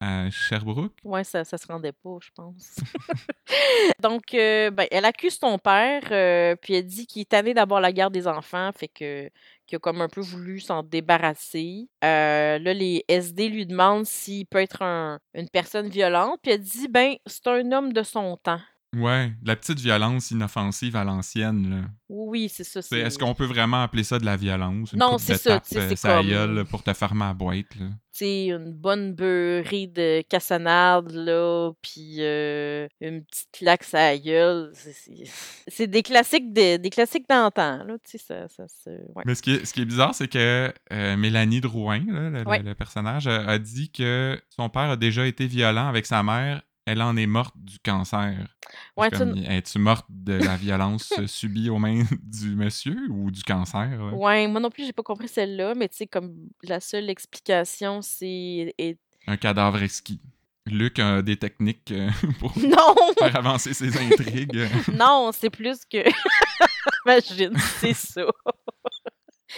À 0.00 0.30
Sherbrooke? 0.30 0.92
Ouais, 1.02 1.24
ça, 1.24 1.44
se 1.44 1.66
rendait 1.66 1.92
pas, 1.92 2.18
je 2.22 2.30
pense. 2.34 2.76
Donc, 4.00 4.32
euh, 4.34 4.70
ben, 4.70 4.86
elle 4.90 5.04
accuse 5.04 5.38
ton 5.38 5.58
père, 5.58 6.02
euh, 6.12 6.54
puis 6.56 6.74
elle 6.74 6.86
dit 6.86 7.06
qu'il 7.06 7.22
est 7.22 7.28
tanné 7.28 7.52
d'avoir 7.54 7.80
la 7.80 7.92
garde 7.92 8.12
des 8.14 8.28
enfants, 8.28 8.70
fait 8.76 8.88
que 8.88 9.28
qu'il 9.66 9.76
a 9.76 9.78
comme 9.80 10.00
un 10.00 10.08
peu 10.08 10.20
voulu 10.20 10.60
s'en 10.60 10.82
débarrasser. 10.82 11.88
Euh, 12.04 12.58
là, 12.58 12.72
les 12.74 13.04
SD 13.08 13.48
lui 13.48 13.66
demandent 13.66 14.06
s'il 14.06 14.46
peut 14.46 14.60
être 14.60 14.82
un- 14.82 15.18
une 15.34 15.48
personne 15.48 15.88
violente, 15.88 16.38
puis 16.42 16.52
elle 16.52 16.60
dit, 16.62 16.88
ben, 16.88 17.14
c'est 17.26 17.46
un 17.48 17.72
homme 17.72 17.92
de 17.92 18.02
son 18.02 18.36
temps. 18.36 18.60
Ouais, 18.96 19.32
la 19.44 19.54
petite 19.54 19.78
violence 19.80 20.30
inoffensive 20.30 20.96
à 20.96 21.04
l'ancienne. 21.04 21.68
là. 21.68 21.88
Oui, 22.08 22.48
c'est 22.48 22.64
ça. 22.64 22.80
C'est- 22.80 22.98
Est-ce 23.00 23.18
qu'on 23.18 23.34
peut 23.34 23.44
vraiment 23.44 23.82
appeler 23.82 24.02
ça 24.02 24.18
de 24.18 24.24
la 24.24 24.36
violence? 24.36 24.92
Une 24.92 24.98
Non, 24.98 25.18
c'est 25.18 25.34
de 25.34 25.38
ça, 25.38 25.50
tape, 25.60 25.64
euh, 25.76 25.88
c'est 25.90 25.96
sa 25.96 26.16
comme- 26.16 26.26
pour 26.64 26.82
te 26.82 26.92
fermer 26.94 27.26
à 27.26 27.34
boîte. 27.34 27.74
Là? 27.78 27.86
une 28.48 28.72
bonne 28.72 29.14
beurrée 29.14 29.86
de 29.86 30.22
cassonade, 30.22 31.12
là, 31.12 31.70
puis 31.82 32.16
euh, 32.18 32.88
une 33.00 33.24
petite 33.24 33.48
claque 33.52 33.84
la 33.84 34.18
gueule. 34.18 34.70
C'est- 34.74 34.92
C'est 34.92 35.24
c'est 35.68 35.86
des 35.86 36.02
classiques 36.02 36.52
de- 36.52 36.78
des 36.78 36.90
classiques 36.90 37.28
d'antan, 37.28 37.84
là, 37.84 37.96
ça, 38.48 38.48
ça 38.66 38.90
ouais. 38.90 39.22
Mais 39.26 39.34
ce 39.36 39.42
qui 39.42 39.52
est, 39.52 39.64
ce 39.64 39.72
qui 39.72 39.82
est 39.82 39.84
bizarre, 39.84 40.14
c'est 40.14 40.26
que 40.28 40.72
euh, 40.92 41.16
Mélanie 41.16 41.60
Drouin, 41.60 42.00
là, 42.08 42.30
le, 42.30 42.38
le- 42.38 42.48
Ouais. 42.48 42.62
le 42.62 42.74
personnage, 42.74 43.26
a, 43.28 43.46
a 43.46 43.58
dit 43.58 43.90
que 43.92 44.40
son 44.48 44.68
père 44.68 44.90
a 44.90 44.96
déjà 44.96 45.26
été 45.26 45.46
violent 45.46 45.86
avec 45.88 46.06
sa 46.06 46.22
mère. 46.22 46.62
Elle 46.90 47.02
en 47.02 47.16
est 47.18 47.26
morte 47.26 47.54
du 47.56 47.78
cancer. 47.80 48.34
Ouais, 48.96 49.10
tu- 49.10 49.16
Es-tu 49.46 49.78
morte 49.78 50.06
de 50.08 50.32
la 50.32 50.56
violence 50.56 51.12
subie 51.26 51.68
aux 51.68 51.78
mains 51.78 52.04
du 52.22 52.56
monsieur 52.56 52.96
ou 53.10 53.30
du 53.30 53.42
cancer? 53.42 53.90
là? 53.90 54.12
Ouais, 54.14 54.46
moi 54.48 54.58
non 54.60 54.70
plus, 54.70 54.86
j'ai 54.86 54.92
pas 54.94 55.02
compris 55.02 55.28
celle-là, 55.28 55.74
mais 55.74 55.88
tu 55.88 55.96
sais, 55.98 56.06
comme 56.06 56.34
la 56.62 56.80
seule 56.80 57.10
explication, 57.10 58.00
c'est... 58.02 58.74
est- 58.78 58.98
Un 59.26 59.36
cadavre 59.36 59.82
exquis. 59.82 60.20
Luc 60.66 60.98
a 60.98 61.22
des 61.22 61.36
techniques 61.36 61.90
euh, 61.92 62.10
pour 62.40 62.52
Non! 62.58 62.94
faire 63.18 63.36
avancer 63.36 63.74
ses 63.74 63.96
intrigues. 63.96 64.66
non, 64.94 65.30
c'est 65.32 65.50
plus 65.50 65.80
que... 65.84 65.98
Imagine, 67.06 67.56
c'est 67.80 67.94
ça. 67.94 68.22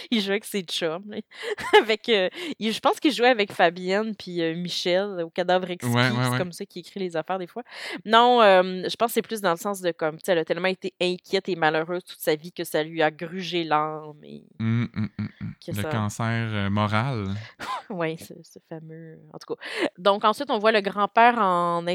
Il 0.09 0.21
jouait 0.21 0.31
avec 0.33 0.45
ses 0.45 0.61
chums. 0.61 1.03
avec, 1.81 2.07
euh, 2.09 2.29
il- 2.59 2.71
je 2.73 2.79
pense 2.79 2.99
qu'il 2.99 3.11
jouait 3.11 3.27
avec 3.29 3.51
Fabienne 3.51 4.15
puis 4.15 4.41
euh, 4.41 4.55
Michel 4.55 5.21
au 5.23 5.29
cadavre 5.29 5.69
exquis. 5.71 5.91
Ouais, 5.91 6.09
ouais, 6.09 6.15
C'est 6.31 6.37
comme 6.37 6.51
ça 6.51 6.65
qu'il 6.65 6.79
écrit 6.81 6.99
les 6.99 7.15
affaires 7.15 7.39
des 7.39 7.47
fois. 7.47 7.63
Non, 8.05 8.41
euh, 8.41 8.83
je 8.89 8.95
pense 8.95 9.07
que 9.09 9.13
c'est 9.13 9.21
plus 9.21 9.41
dans 9.41 9.51
le 9.51 9.57
sens 9.57 9.81
de 9.81 9.91
comme, 9.91 10.15
tu 10.17 10.21
sais, 10.25 10.31
elle 10.33 10.39
a 10.39 10.45
tellement 10.45 10.67
été 10.67 10.93
inquiète 11.01 11.49
et 11.49 11.55
malheureuse 11.55 12.03
toute 12.03 12.19
sa 12.19 12.35
vie 12.35 12.51
que 12.51 12.63
ça 12.63 12.83
lui 12.83 13.01
a 13.01 13.11
grugé 13.11 13.63
l'âme. 13.63 14.21
Et... 14.23 14.43
Hum, 14.59 14.89
hum. 14.95 15.09
Que 15.65 15.71
Le 15.71 15.81
ça- 15.81 15.89
cancer 15.89 16.49
euh, 16.53 16.69
moral. 16.69 17.25
Oui, 17.89 18.17
ce, 18.17 18.33
ce 18.43 18.59
fameux. 18.69 19.19
En 19.33 19.37
tout 19.37 19.53
cas. 19.55 19.61
Donc, 19.97 20.23
ensuite, 20.23 20.49
on 20.49 20.59
voit 20.59 20.71
le 20.71 20.79
grand-père 20.81 21.37
en. 21.39 21.85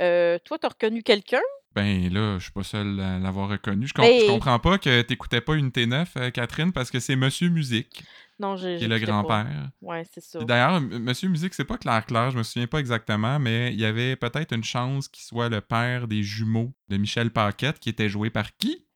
Euh, 0.00 0.38
toi, 0.44 0.58
t'as 0.58 0.68
reconnu 0.68 1.02
quelqu'un? 1.02 1.40
Ben 1.74 2.12
là, 2.12 2.38
je 2.38 2.44
suis 2.44 2.52
pas 2.52 2.62
seul 2.62 3.00
à 3.00 3.18
l'avoir 3.18 3.48
reconnu. 3.48 3.86
Je, 3.86 3.94
com- 3.94 4.04
Mais- 4.04 4.20
je 4.20 4.26
comprends 4.26 4.58
pas 4.58 4.78
que 4.78 5.02
t'écoutais 5.02 5.40
pas 5.40 5.54
une 5.54 5.70
T9, 5.70 6.06
euh, 6.16 6.30
Catherine, 6.30 6.72
parce 6.72 6.90
que 6.90 7.00
c'est 7.00 7.16
Monsieur 7.16 7.48
Musique 7.48 8.04
Non, 8.38 8.56
j'ai. 8.56 8.76
qui 8.76 8.84
est 8.84 8.88
le 8.88 8.98
grand-père. 8.98 9.70
Ouais, 9.80 10.02
c'est 10.12 10.20
ça. 10.22 10.38
D'ailleurs, 10.44 10.80
Monsieur 10.80 11.28
Musique, 11.28 11.54
c'est 11.54 11.64
pas 11.64 11.78
clair 11.78 12.04
clair, 12.04 12.30
je 12.30 12.38
me 12.38 12.42
souviens 12.42 12.66
pas 12.66 12.78
exactement, 12.78 13.38
mais 13.38 13.72
il 13.72 13.80
y 13.80 13.84
avait 13.86 14.16
peut-être 14.16 14.52
une 14.54 14.64
chance 14.64 15.08
qu'il 15.08 15.24
soit 15.24 15.48
le 15.48 15.60
père 15.60 16.08
des 16.08 16.22
jumeaux 16.22 16.72
de 16.88 16.96
Michel 16.98 17.30
Paquette, 17.30 17.78
qui 17.78 17.88
était 17.88 18.08
joué 18.08 18.28
par 18.30 18.54
qui? 18.56 18.86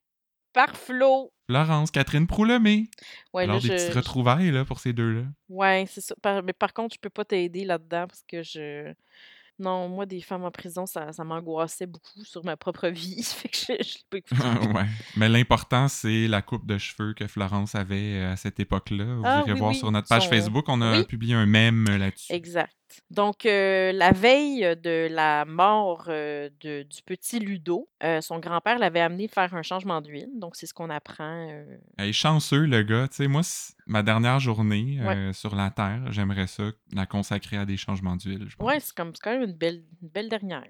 Par 0.52 0.74
Flo. 0.76 1.32
Florence 1.48 1.90
Catherine 1.90 2.26
Proulemé. 2.26 2.88
Ouais, 3.32 3.44
Alors 3.44 3.56
là, 3.56 3.60
des 3.62 3.68
je- 3.68 3.72
petites 3.74 3.92
je- 3.92 3.98
retrouvailles 3.98 4.50
là, 4.50 4.64
pour 4.64 4.80
ces 4.80 4.92
deux-là. 4.92 5.22
Ouais, 5.48 5.84
c'est 5.88 6.00
ça. 6.00 6.14
Par- 6.22 6.42
Mais 6.42 6.52
par 6.54 6.72
contre, 6.72 6.94
je 6.96 7.00
peux 7.00 7.10
pas 7.10 7.24
t'aider 7.24 7.64
là-dedans 7.64 8.06
parce 8.08 8.24
que 8.26 8.42
je. 8.42 8.92
Non, 9.58 9.88
moi, 9.88 10.04
des 10.04 10.20
femmes 10.20 10.44
en 10.44 10.50
prison, 10.50 10.84
ça, 10.84 11.12
ça 11.12 11.24
m'angoissait 11.24 11.86
beaucoup 11.86 12.22
sur 12.24 12.44
ma 12.44 12.56
propre 12.56 12.88
vie. 12.90 13.22
fait 13.22 13.48
que 13.48 13.56
je, 13.56 13.64
je 13.82 13.94
l'ai 13.94 14.04
pas 14.10 14.16
écouté. 14.18 14.68
ouais. 14.74 14.86
Mais 15.16 15.28
l'important, 15.28 15.88
c'est 15.88 16.28
la 16.28 16.42
coupe 16.42 16.66
de 16.66 16.76
cheveux 16.78 17.14
que 17.14 17.26
Florence 17.26 17.74
avait 17.74 18.14
euh, 18.20 18.32
à 18.32 18.36
cette 18.36 18.60
époque-là. 18.60 19.04
Vous 19.04 19.22
Ah, 19.24 19.40
irez 19.46 19.52
oui, 19.54 19.58
voir 19.58 19.70
oui. 19.70 19.76
sur 19.78 19.90
notre 19.90 20.08
page 20.08 20.24
Son- 20.24 20.28
Facebook, 20.30 20.66
on 20.68 20.82
a 20.82 20.98
Oui. 20.98 21.04
publié 21.06 21.34
un 21.34 21.46
mème 21.46 21.84
là-dessus. 21.88 22.32
Exact. 22.32 22.72
Donc, 23.10 23.46
euh, 23.46 23.92
la 23.92 24.12
veille 24.12 24.60
de 24.82 25.08
la 25.10 25.44
mort 25.44 26.06
euh, 26.08 26.48
de- 26.60 26.82
du 26.82 27.02
petit 27.02 27.38
Ludo, 27.38 27.88
euh, 28.02 28.20
son 28.20 28.38
grand-père 28.38 28.78
l'avait 28.78 29.00
amené 29.00 29.28
faire 29.28 29.54
un 29.54 29.62
changement 29.62 30.00
d'huile. 30.00 30.30
Donc, 30.34 30.56
c'est 30.56 30.66
ce 30.66 30.74
qu'on 30.74 30.90
apprend. 30.90 31.48
euh, 31.50 31.76
Hey, 31.98 32.12
chanceux, 32.12 32.64
le 32.66 32.82
gars. 32.82 33.08
Tu 33.08 33.16
sais, 33.16 33.28
moi, 33.28 33.42
ma 33.86 34.02
dernière 34.02 34.40
journée 34.40 34.98
sur 35.32 35.54
la 35.54 35.70
Terre, 35.70 36.10
j'aimerais 36.10 36.46
ça 36.46 36.64
la 36.92 37.06
consacrer 37.06 37.56
à 37.56 37.64
des 37.64 37.76
changements 37.76 38.16
d'huile. 38.16 38.48
Ouais, 38.58 38.80
c'est 38.80 38.94
comme 38.94 39.12
quand 39.22 39.30
même 39.30 39.42
une 39.48 39.54
belle, 39.56 39.82
une 40.02 40.08
belle 40.08 40.28
dernière. 40.28 40.64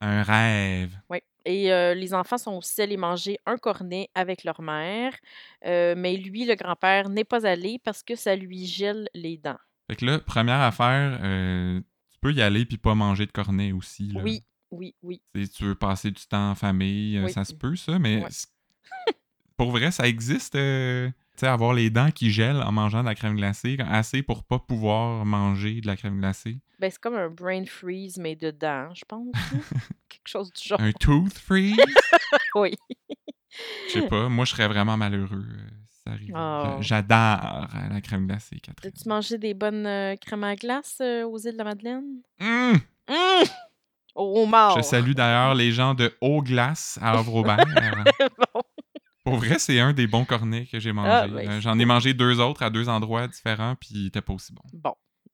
Un 0.00 0.22
rêve. 0.22 0.94
Ouais. 1.08 1.22
Et 1.44 1.72
euh, 1.72 1.94
les 1.94 2.12
enfants 2.12 2.36
sont 2.36 2.52
aussi 2.56 2.82
allés 2.82 2.98
manger 2.98 3.38
un 3.46 3.56
cornet 3.56 4.10
avec 4.14 4.44
leur 4.44 4.60
mère, 4.60 5.14
euh, 5.64 5.94
mais 5.96 6.16
lui, 6.16 6.44
le 6.44 6.54
grand-père, 6.54 7.08
n'est 7.08 7.24
pas 7.24 7.46
allé 7.46 7.78
parce 7.82 8.02
que 8.02 8.14
ça 8.14 8.36
lui 8.36 8.66
gèle 8.66 9.08
les 9.14 9.38
dents. 9.38 9.56
Fait 9.88 9.96
que 9.96 10.04
là, 10.04 10.18
première 10.18 10.60
affaire, 10.60 11.18
euh, 11.22 11.80
tu 12.12 12.18
peux 12.20 12.32
y 12.32 12.42
aller 12.42 12.64
puis 12.66 12.76
pas 12.78 12.94
manger 12.94 13.26
de 13.26 13.32
cornet 13.32 13.72
aussi. 13.72 14.08
Là. 14.12 14.20
Oui, 14.22 14.42
oui, 14.70 14.94
oui. 15.02 15.22
Tu 15.34 15.44
sais, 15.46 15.50
tu 15.52 15.64
veux 15.64 15.74
passer 15.74 16.10
du 16.10 16.22
temps 16.26 16.50
en 16.50 16.54
famille, 16.54 17.16
euh, 17.16 17.24
Oui. 17.24 17.32
ça 17.32 17.44
se 17.44 17.54
peut, 17.54 17.74
ça, 17.76 17.98
mais 17.98 18.22
Ouais. 18.22 18.28
pour 19.56 19.70
vrai, 19.70 19.90
ça 19.90 20.06
existe. 20.06 20.54
euh, 20.56 21.08
tu 21.08 21.40
sais, 21.42 21.46
avoir 21.46 21.72
les 21.72 21.88
dents 21.88 22.10
qui 22.10 22.30
gèlent 22.32 22.60
en 22.62 22.72
mangeant 22.72 23.00
de 23.00 23.06
la 23.06 23.14
crème 23.14 23.36
glacée, 23.36 23.76
assez 23.88 24.22
pour 24.22 24.42
pas 24.44 24.58
pouvoir 24.58 25.24
manger 25.24 25.80
de 25.80 25.86
la 25.86 25.96
crème 25.96 26.18
glacée. 26.18 26.60
Ben, 26.80 26.90
c'est 26.90 27.00
comme 27.00 27.14
un 27.16 27.30
brain 27.30 27.64
freeze, 27.64 28.18
mais 28.18 28.34
de 28.36 28.50
dents, 28.50 28.92
je 28.94 29.04
pense. 29.06 29.32
Quelque 30.08 30.26
chose 30.28 30.52
du 30.52 30.68
genre. 30.68 30.80
Un 30.80 30.92
tooth 30.92 31.38
freeze? 31.38 31.76
Oui. 32.54 32.74
Je 33.88 33.92
sais 33.92 34.08
pas, 34.08 34.28
moi 34.28 34.44
je 34.44 34.50
serais 34.50 34.68
vraiment 34.68 34.96
malheureux 34.96 35.44
euh, 35.48 35.70
Oh. 36.34 36.76
J'adore 36.80 37.68
euh, 37.74 37.88
la 37.90 38.00
crème 38.00 38.26
glacée, 38.26 38.58
Catherine. 38.60 38.90
As-tu 38.94 39.08
mangé 39.08 39.38
des 39.38 39.54
bonnes 39.54 39.86
euh, 39.86 40.16
crèmes 40.16 40.44
à 40.44 40.56
glace 40.56 40.98
euh, 41.00 41.24
aux 41.24 41.38
îles 41.38 41.52
de 41.52 41.58
la 41.58 41.64
Madeleine? 41.64 42.04
Hum! 42.40 42.78
Hum! 43.08 43.46
Au 44.14 44.46
mort! 44.46 44.76
Je 44.76 44.82
salue 44.82 45.12
d'ailleurs 45.12 45.54
les 45.54 45.70
gens 45.72 45.94
de 45.94 46.12
Haut 46.20 46.42
Glace 46.42 46.98
à 47.02 47.12
Havre-Aubert. 47.12 47.58
Bon. 48.54 48.62
Pour 49.24 49.36
vrai, 49.36 49.58
c'est 49.58 49.78
un 49.78 49.92
des 49.92 50.06
bons 50.06 50.24
cornets 50.24 50.64
que 50.66 50.80
j'ai 50.80 50.92
mangé. 50.92 51.10
Ah, 51.10 51.28
ben, 51.28 51.48
Euh, 51.50 51.60
J'en 51.60 51.78
ai 51.78 51.84
mangé 51.84 52.14
deux 52.14 52.40
autres 52.40 52.62
à 52.62 52.70
deux 52.70 52.88
endroits 52.88 53.28
différents, 53.28 53.74
puis 53.76 53.90
ils 53.92 54.06
étaient 54.06 54.22
pas 54.22 54.32
aussi. 54.32 54.54
Bon. 54.54 54.62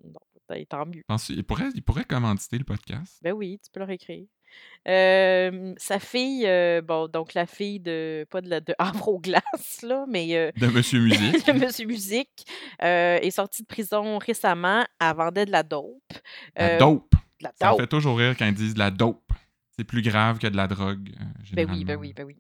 Bon, 0.00 0.20
ben, 0.48 0.64
tant 0.66 0.84
mieux. 0.84 1.04
Il 1.30 1.44
pourrait, 1.44 1.68
il 1.74 1.82
pourrait 1.82 2.04
commanditer 2.04 2.58
le 2.58 2.64
podcast? 2.64 3.18
Ben 3.22 3.32
oui, 3.32 3.60
tu 3.64 3.70
peux 3.70 3.78
leur 3.80 3.90
écrire. 3.90 4.26
Euh, 4.86 5.72
sa 5.78 5.98
fille, 5.98 6.44
euh, 6.46 6.82
bon, 6.82 7.08
donc 7.08 7.32
la 7.32 7.46
fille 7.46 7.80
de, 7.80 8.26
pas 8.30 8.42
de, 8.42 8.50
la, 8.50 8.60
de 8.60 8.74
là, 9.82 10.04
mais 10.08 10.36
euh, 10.36 10.50
De 10.58 10.66
Monsieur 10.66 11.00
Musique. 11.00 11.46
de 11.46 11.52
Monsieur 11.52 11.86
Musique, 11.86 12.44
est 12.80 13.30
sortie 13.30 13.62
de 13.62 13.66
prison 13.66 14.18
récemment. 14.18 14.84
Elle 15.00 15.16
vendait 15.16 15.46
de 15.46 15.52
la 15.52 15.62
dope. 15.62 16.12
La 16.56 16.76
dope. 16.76 17.10
de 17.40 17.44
la 17.44 17.52
Ça 17.58 17.66
me 17.66 17.70
dope. 17.72 17.80
fait 17.80 17.86
toujours 17.86 18.18
rire 18.18 18.34
quand 18.38 18.46
ils 18.46 18.54
disent 18.54 18.74
de 18.74 18.78
la 18.78 18.90
dope. 18.90 19.22
C'est 19.76 19.84
plus 19.84 20.02
grave 20.02 20.38
que 20.38 20.46
de 20.46 20.56
la 20.56 20.68
drogue. 20.68 21.10
Ben 21.52 21.68
oui, 21.70 21.84
ben 21.84 21.96
oui, 21.96 22.12
ben 22.14 22.24
oui. 22.24 22.36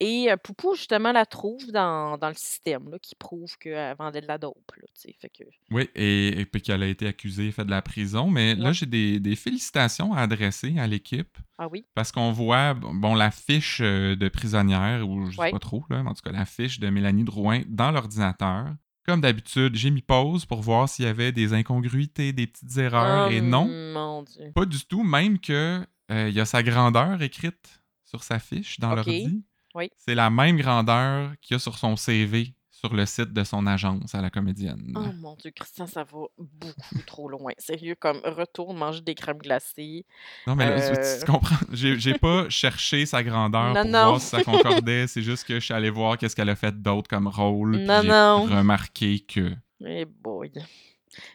Et 0.00 0.30
euh, 0.30 0.36
Poupou, 0.36 0.74
justement, 0.76 1.10
la 1.10 1.26
trouve 1.26 1.72
dans, 1.72 2.16
dans 2.18 2.28
le 2.28 2.34
système, 2.34 2.88
là, 2.88 2.98
qui 3.00 3.16
prouve 3.16 3.58
qu'elle 3.58 3.96
vendait 3.96 4.20
de 4.20 4.28
la 4.28 4.38
dope. 4.38 4.70
Là, 4.76 4.86
fait 4.94 5.28
que... 5.28 5.42
Oui, 5.72 5.88
et, 5.96 6.40
et 6.40 6.46
puis 6.46 6.62
qu'elle 6.62 6.82
a 6.84 6.86
été 6.86 7.06
accusée, 7.08 7.50
fait 7.50 7.64
de 7.64 7.70
la 7.70 7.82
prison. 7.82 8.30
Mais 8.30 8.54
là, 8.54 8.72
j'ai 8.72 8.86
des, 8.86 9.18
des 9.18 9.34
félicitations 9.34 10.12
à 10.14 10.20
adresser 10.20 10.78
à 10.78 10.86
l'équipe. 10.86 11.36
Ah 11.58 11.66
oui? 11.68 11.84
Parce 11.94 12.12
qu'on 12.12 12.30
voit, 12.30 12.74
bon, 12.74 13.16
la 13.16 13.32
fiche 13.32 13.80
euh, 13.82 14.14
de 14.14 14.28
prisonnière, 14.28 15.08
ou 15.08 15.26
je 15.30 15.36
sais 15.36 15.40
Ouais. 15.42 15.50
pas 15.50 15.58
trop, 15.58 15.84
là, 15.90 16.02
mais 16.04 16.10
en 16.10 16.14
tout 16.14 16.22
cas, 16.22 16.30
la 16.32 16.44
fiche 16.44 16.78
de 16.78 16.88
Mélanie 16.90 17.24
Drouin 17.24 17.62
dans 17.66 17.90
l'ordinateur. 17.90 18.66
Comme 19.04 19.20
d'habitude, 19.22 19.74
j'ai 19.74 19.90
mis 19.90 20.02
pause 20.02 20.44
pour 20.44 20.60
voir 20.60 20.88
s'il 20.88 21.06
y 21.06 21.08
avait 21.08 21.32
des 21.32 21.54
incongruités, 21.54 22.32
des 22.32 22.46
petites 22.46 22.76
erreurs, 22.76 23.28
Oh, 23.28 23.32
et 23.32 23.40
non, 23.40 23.66
mon 23.66 24.22
Dieu. 24.22 24.52
pas 24.54 24.64
du 24.66 24.84
tout, 24.84 25.02
même 25.02 25.38
que 25.40 25.84
euh, 26.10 26.28
il 26.28 26.34
y 26.34 26.40
a 26.40 26.44
sa 26.44 26.62
grandeur 26.62 27.20
écrite 27.22 27.80
sur 28.04 28.22
sa 28.22 28.38
fiche 28.38 28.78
dans 28.78 28.90
Ok. 28.90 28.96
l'ordi. 28.96 29.42
Oui. 29.78 29.90
C'est 29.96 30.14
la 30.16 30.28
même 30.28 30.56
grandeur 30.58 31.30
qu'il 31.40 31.54
y 31.54 31.56
a 31.56 31.58
sur 31.60 31.78
son 31.78 31.96
CV 31.96 32.54
sur 32.70 32.94
le 32.94 33.06
site 33.06 33.32
de 33.32 33.42
son 33.42 33.66
agence 33.66 34.14
à 34.14 34.20
la 34.22 34.30
comédienne. 34.30 34.92
Oh 34.96 35.12
mon 35.20 35.34
Dieu, 35.34 35.50
Christian, 35.50 35.86
ça 35.88 36.04
va 36.04 36.18
beaucoup 36.38 37.02
trop 37.06 37.28
loin. 37.28 37.50
Sérieux, 37.58 37.96
comme 37.98 38.20
retourne 38.24 38.76
manger 38.76 39.00
des 39.00 39.16
crèmes 39.16 39.38
glacées. 39.38 40.04
Non, 40.46 40.54
mais 40.54 40.68
là, 40.70 40.80
tu- 40.92 40.96
Euh. 41.00 41.18
tu, 41.18 41.24
comprends, 41.30 41.56
j'ai 41.72 42.14
pas 42.18 42.46
cherché 42.48 43.04
sa 43.06 43.24
grandeur 43.24 43.74
Non, 43.74 43.82
pour 43.82 43.90
non. 43.90 44.06
voir 44.10 44.20
si 44.20 44.26
ça 44.28 44.44
concordait. 44.44 45.08
C'est 45.08 45.22
juste 45.22 45.42
que 45.44 45.54
je 45.58 45.64
suis 45.64 45.74
allé 45.74 45.90
voir 45.90 46.18
qu'est-ce 46.18 46.36
qu'elle 46.36 46.50
a 46.50 46.54
fait 46.56 46.80
d'autre 46.80 47.08
comme 47.08 47.26
rôle. 47.26 47.78
Non, 47.78 48.02
j'ai 48.02 48.08
non. 48.08 48.42
remarqué 48.44 49.20
que. 49.20 49.52
Eh 49.84 50.04
boy. 50.04 50.52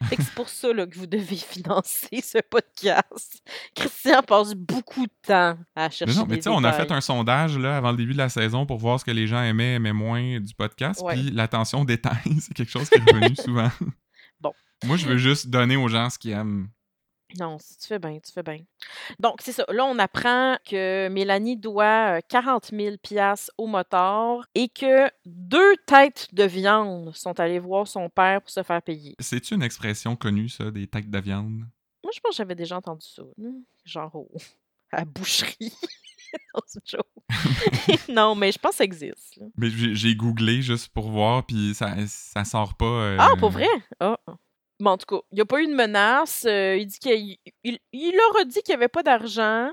C'est 0.09 0.33
pour 0.35 0.49
ça 0.49 0.73
là, 0.73 0.85
que 0.85 0.97
vous 0.97 1.07
devez 1.07 1.35
financer 1.35 2.21
ce 2.21 2.39
podcast. 2.49 3.43
Christian 3.75 4.21
passe 4.23 4.53
beaucoup 4.53 5.05
de 5.05 5.11
temps 5.25 5.57
à 5.75 5.89
chercher 5.89 6.13
Mais 6.13 6.19
non, 6.19 6.25
mais 6.27 6.35
tu 6.37 6.43
sais, 6.43 6.49
on 6.49 6.63
a 6.63 6.73
fait 6.73 6.91
un 6.91 7.01
sondage 7.01 7.57
là, 7.57 7.77
avant 7.77 7.91
le 7.91 7.97
début 7.97 8.13
de 8.13 8.17
la 8.17 8.29
saison 8.29 8.65
pour 8.65 8.77
voir 8.77 8.99
ce 8.99 9.05
que 9.05 9.11
les 9.11 9.27
gens 9.27 9.41
aimaient, 9.41 9.75
aimaient 9.75 9.93
moins 9.93 10.39
du 10.39 10.53
podcast. 10.53 11.01
Ouais. 11.01 11.13
Puis 11.13 11.31
l'attention 11.31 11.81
aux 11.81 11.85
détails, 11.85 12.15
c'est 12.41 12.53
quelque 12.53 12.71
chose 12.71 12.89
qui 12.89 12.99
est 12.99 13.11
revenu 13.11 13.35
souvent. 13.35 13.71
Bon. 14.39 14.53
Moi, 14.85 14.97
je 14.97 15.07
veux 15.07 15.17
juste 15.17 15.47
donner 15.49 15.77
aux 15.77 15.87
gens 15.87 16.09
ce 16.09 16.19
qu'ils 16.19 16.31
aiment. 16.31 16.69
Non, 17.39 17.57
si 17.59 17.77
tu 17.77 17.87
fais 17.87 17.99
bien, 17.99 18.19
tu 18.19 18.31
fais 18.31 18.43
bien. 18.43 18.59
Donc, 19.19 19.41
c'est 19.41 19.51
ça. 19.51 19.65
Là, 19.69 19.85
on 19.85 19.97
apprend 19.99 20.57
que 20.69 21.07
Mélanie 21.09 21.57
doit 21.57 22.17
euh, 22.17 22.21
40 22.27 22.69
000 22.71 22.97
piastres 23.01 23.51
au 23.57 23.67
motard 23.67 24.45
et 24.55 24.69
que 24.69 25.09
deux 25.25 25.75
têtes 25.87 26.27
de 26.33 26.43
viande 26.43 27.15
sont 27.15 27.39
allées 27.39 27.59
voir 27.59 27.87
son 27.87 28.09
père 28.09 28.41
pour 28.41 28.49
se 28.51 28.61
faire 28.63 28.81
payer. 28.81 29.15
C'est-tu 29.19 29.55
une 29.55 29.63
expression 29.63 30.15
connue, 30.15 30.49
ça, 30.49 30.69
des 30.71 30.87
têtes 30.87 31.09
de 31.09 31.19
viande? 31.19 31.63
Moi, 32.03 32.11
je 32.13 32.19
pense 32.19 32.31
que 32.31 32.37
j'avais 32.37 32.55
déjà 32.55 32.77
entendu 32.77 33.05
ça. 33.07 33.23
Genre 33.85 34.15
au- 34.15 34.31
à 34.91 34.97
la 34.99 35.05
boucherie. 35.05 35.73
Non, 36.53 36.61
c'est 36.65 36.81
mais 38.35 38.51
je 38.51 38.57
pense 38.59 38.71
que 38.71 38.77
ça 38.77 38.83
existe. 38.83 39.37
là. 39.37 39.45
Mais 39.57 39.69
j'ai 39.69 40.15
googlé 40.15 40.61
juste 40.61 40.89
pour 40.89 41.09
voir, 41.09 41.45
puis 41.45 41.73
ça, 41.75 41.95
ça 42.07 42.43
sort 42.43 42.75
pas. 42.75 42.85
euh, 42.85 43.17
Ah, 43.19 43.29
pour 43.39 43.49
vrai? 43.51 43.67
Ah. 43.99 44.17
Bon, 44.83 44.91
en 44.91 44.97
tout 44.97 45.05
cas, 45.05 45.21
il 45.31 45.35
n'y 45.35 45.41
a 45.41 45.45
pas 45.45 45.61
eu 45.61 45.67
de 45.67 45.73
menace. 45.73 46.45
euh, 46.47 46.75
il 46.77 46.85
dit 46.87 46.99
qu'il 46.99 47.37
il, 47.63 47.79
il 47.93 48.11
leur 48.11 48.41
a 48.41 48.45
dit 48.45 48.61
qu'il 48.61 48.73
n'y 48.73 48.75
avait 48.75 48.89
pas 48.89 49.01
d'argent, 49.03 49.69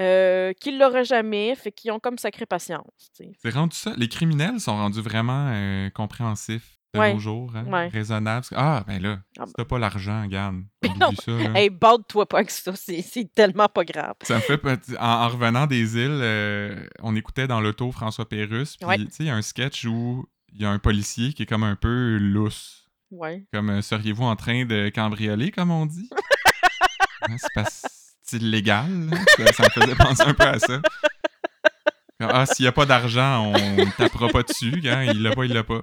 euh, 0.00 0.52
qu'il 0.54 0.78
l'aurait 0.78 1.04
jamais, 1.04 1.54
fait 1.54 1.70
qu'ils 1.72 1.92
ont 1.92 2.00
comme 2.00 2.18
sacré 2.18 2.44
patience. 2.46 3.10
C'est 3.12 3.50
rendu 3.54 3.76
ça. 3.76 3.92
Les 3.96 4.08
criminels 4.08 4.58
sont 4.60 4.76
rendus 4.76 5.00
vraiment 5.00 5.50
euh, 5.52 5.90
compréhensifs 5.90 6.76
de 6.94 7.00
Ouais. 7.00 7.12
nos 7.12 7.18
jours, 7.20 7.52
hein, 7.54 7.66
Ouais. 7.66 7.88
raisonnables. 7.88 8.46
Ah, 8.56 8.82
ben 8.86 9.00
là, 9.00 9.18
Ah 9.38 9.44
si 9.46 9.52
t'as 9.52 9.64
pas 9.66 9.78
l'argent, 9.78 10.24
oublie 10.26 10.98
non, 10.98 11.12
ça. 11.22 11.30
là. 11.32 11.52
Hey, 11.60 11.68
bade-toi 11.70 12.26
pas 12.26 12.38
avec 12.38 12.50
ça, 12.50 12.72
c'est 12.74 13.30
tellement 13.34 13.68
pas 13.68 13.84
grave. 13.84 14.14
Ça 14.22 14.36
me 14.36 14.40
fait 14.40 14.60
en, 14.98 15.04
en 15.06 15.28
revenant 15.28 15.66
des 15.66 15.96
îles, 15.96 16.08
euh, 16.22 16.84
on 17.02 17.14
écoutait 17.14 17.46
dans 17.46 17.60
l'auto 17.60 17.92
François 17.92 18.28
Pérusse, 18.28 18.76
puis 18.76 18.88
Ouais. 18.88 18.98
tu 18.98 19.04
sais, 19.10 19.24
il 19.24 19.26
y 19.26 19.30
a 19.30 19.34
un 19.36 19.42
sketch 19.42 19.84
où 19.84 20.26
il 20.52 20.62
y 20.62 20.64
a 20.64 20.70
un 20.70 20.78
policier 20.78 21.32
qui 21.34 21.42
est 21.42 21.46
comme 21.46 21.62
un 21.62 21.76
peu 21.76 22.16
lousse. 22.16 22.87
Ouais. 23.10 23.44
Comme 23.52 23.70
euh, 23.70 23.82
seriez-vous 23.82 24.24
en 24.24 24.36
train 24.36 24.64
de 24.64 24.90
cambrioler, 24.90 25.50
comme 25.50 25.70
on 25.70 25.86
dit? 25.86 26.08
Hein, 27.22 27.36
c'est 27.36 27.52
pas 27.52 27.64
illégal. 28.36 29.10
Ça, 29.36 29.52
ça 29.52 29.62
me 29.64 29.68
faisait 29.70 29.96
penser 29.96 30.22
un 30.22 30.34
peu 30.34 30.44
à 30.44 30.58
ça. 30.60 30.80
Comme, 32.20 32.30
ah, 32.32 32.46
s'il 32.46 32.62
n'y 32.62 32.68
a 32.68 32.72
pas 32.72 32.86
d'argent, 32.86 33.46
on 33.46 33.52
ne 33.52 33.96
tapera 33.96 34.28
pas 34.28 34.44
dessus. 34.44 34.80
Hein? 34.84 35.02
Il 35.04 35.22
l'a 35.22 35.34
pas, 35.34 35.44
il 35.44 35.52
l'a 35.52 35.64
pas. 35.64 35.82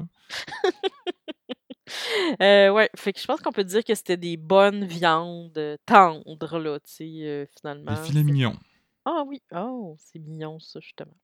Euh, 2.41 2.69
ouais, 2.69 2.89
fait 2.95 3.13
que 3.13 3.19
je 3.19 3.25
pense 3.25 3.41
qu'on 3.41 3.51
peut 3.51 3.63
dire 3.63 3.83
que 3.83 3.95
c'était 3.95 4.17
des 4.17 4.37
bonnes 4.37 4.85
viandes 4.85 5.57
euh, 5.57 5.77
tendres, 5.85 6.59
là, 6.59 6.79
tu 6.79 6.91
sais, 6.91 7.09
euh, 7.21 7.45
finalement. 7.57 7.93
Des 7.93 8.07
filets 8.07 8.23
mignons. 8.23 8.57
Ah 9.05 9.23
oui, 9.25 9.41
oh, 9.55 9.95
c'est 9.99 10.19
mignon 10.19 10.59
ça, 10.59 10.79
justement. 10.79 11.15